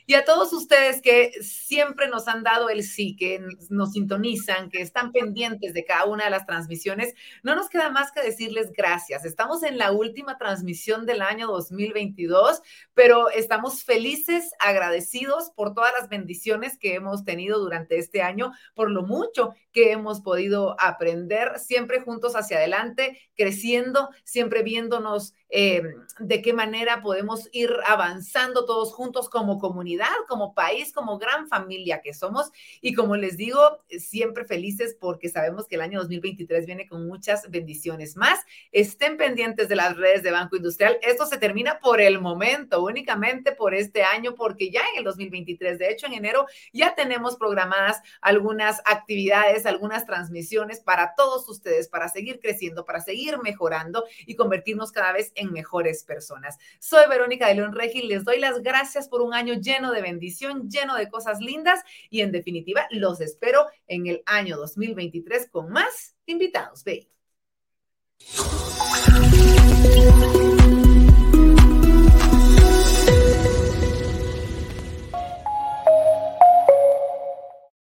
y 0.09 0.15
a 0.15 0.25
todos 0.25 0.53
ustedes 0.53 1.03
que 1.03 1.33
siempre 1.39 2.07
nos 2.07 2.27
han 2.27 2.41
dado 2.41 2.71
el 2.71 2.81
sí, 2.81 3.15
que 3.15 3.45
nos 3.69 3.91
sintonizan, 3.91 4.71
que 4.71 4.81
están 4.81 5.11
pendientes 5.11 5.71
de 5.75 5.85
cada 5.85 6.05
una 6.05 6.23
de 6.23 6.31
las 6.31 6.47
transmisiones, 6.47 7.13
no 7.43 7.53
nos 7.53 7.69
queda 7.69 7.91
más 7.91 8.11
que 8.11 8.23
decirles 8.23 8.71
gracias. 8.75 9.23
Estamos 9.23 9.61
en 9.61 9.77
la 9.77 9.91
última 9.91 10.39
transmisión 10.39 11.05
del 11.05 11.21
año 11.21 11.45
2022, 11.45 12.63
pero 12.95 13.29
estamos 13.29 13.83
felices, 13.83 14.49
agradecidos 14.57 15.51
por 15.51 15.75
todas 15.75 15.93
las 15.93 16.09
bendiciones 16.09 16.79
que 16.79 16.95
hemos 16.95 17.23
tenido 17.23 17.59
durante 17.59 17.99
este 17.99 18.23
año, 18.23 18.51
por 18.73 18.89
lo 18.89 19.03
mucho 19.03 19.53
que 19.79 19.93
hemos 19.93 20.19
podido 20.19 20.75
aprender, 20.77 21.57
siempre 21.57 22.01
juntos 22.01 22.35
hacia 22.35 22.57
adelante, 22.57 23.17
creciendo, 23.33 24.09
siempre 24.25 24.61
viéndonos 24.61 25.33
eh, 25.51 25.81
de 26.19 26.41
qué 26.41 26.51
manera 26.51 27.01
podemos 27.01 27.47
ir 27.53 27.71
avanzando 27.87 28.65
todos 28.65 28.93
juntos 28.93 29.29
como 29.29 29.57
comunidad, 29.57 30.13
como 30.27 30.53
país, 30.53 30.91
como 30.91 31.17
gran 31.17 31.47
familia 31.47 32.01
que 32.01 32.13
somos. 32.13 32.51
Y 32.81 32.93
como 32.93 33.15
les 33.15 33.37
digo, 33.37 33.79
siempre 33.87 34.43
felices 34.43 34.97
porque 34.99 35.29
sabemos 35.29 35.65
que 35.65 35.75
el 35.75 35.81
año 35.81 35.99
2023 35.99 36.65
viene 36.65 36.85
con 36.85 37.07
muchas 37.07 37.49
bendiciones 37.49 38.17
más. 38.17 38.39
Estén 38.73 39.15
pendientes 39.15 39.69
de 39.69 39.77
las 39.77 39.95
redes 39.95 40.23
de 40.23 40.31
Banco 40.31 40.57
Industrial. 40.57 40.97
Esto 41.01 41.25
se 41.25 41.37
termina 41.37 41.79
por 41.79 42.01
el 42.01 42.19
momento, 42.19 42.83
únicamente 42.83 43.53
por 43.53 43.73
este 43.73 44.03
año, 44.03 44.35
porque 44.35 44.69
ya 44.69 44.81
en 44.91 44.99
el 44.99 45.03
2023, 45.05 45.79
de 45.79 45.89
hecho 45.89 46.05
en 46.07 46.15
enero, 46.15 46.45
ya 46.73 46.95
tenemos 46.95 47.37
programadas 47.37 48.01
algunas 48.19 48.81
actividades, 48.83 49.65
algunas 49.69 50.05
transmisiones 50.05 50.81
para 50.81 51.15
todos 51.15 51.47
ustedes, 51.47 51.87
para 51.87 52.09
seguir 52.09 52.39
creciendo, 52.39 52.85
para 52.85 53.01
seguir 53.01 53.37
mejorando 53.41 54.03
y 54.25 54.35
convertirnos 54.35 54.91
cada 54.91 55.13
vez 55.13 55.31
en 55.35 55.51
mejores 55.51 56.03
personas. 56.03 56.57
Soy 56.79 57.07
Verónica 57.09 57.47
de 57.47 57.55
León 57.55 57.73
Regil, 57.73 58.07
les 58.07 58.25
doy 58.25 58.39
las 58.39 58.61
gracias 58.61 59.07
por 59.07 59.21
un 59.21 59.33
año 59.33 59.53
lleno 59.55 59.91
de 59.91 60.01
bendición, 60.01 60.69
lleno 60.69 60.95
de 60.95 61.09
cosas 61.09 61.39
lindas 61.39 61.81
y 62.09 62.21
en 62.21 62.31
definitiva 62.31 62.87
los 62.91 63.21
espero 63.21 63.67
en 63.87 64.07
el 64.07 64.23
año 64.25 64.57
2023 64.57 65.49
con 65.49 65.69
más 65.69 66.15
invitados. 66.25 66.83
Ve. 66.83 67.07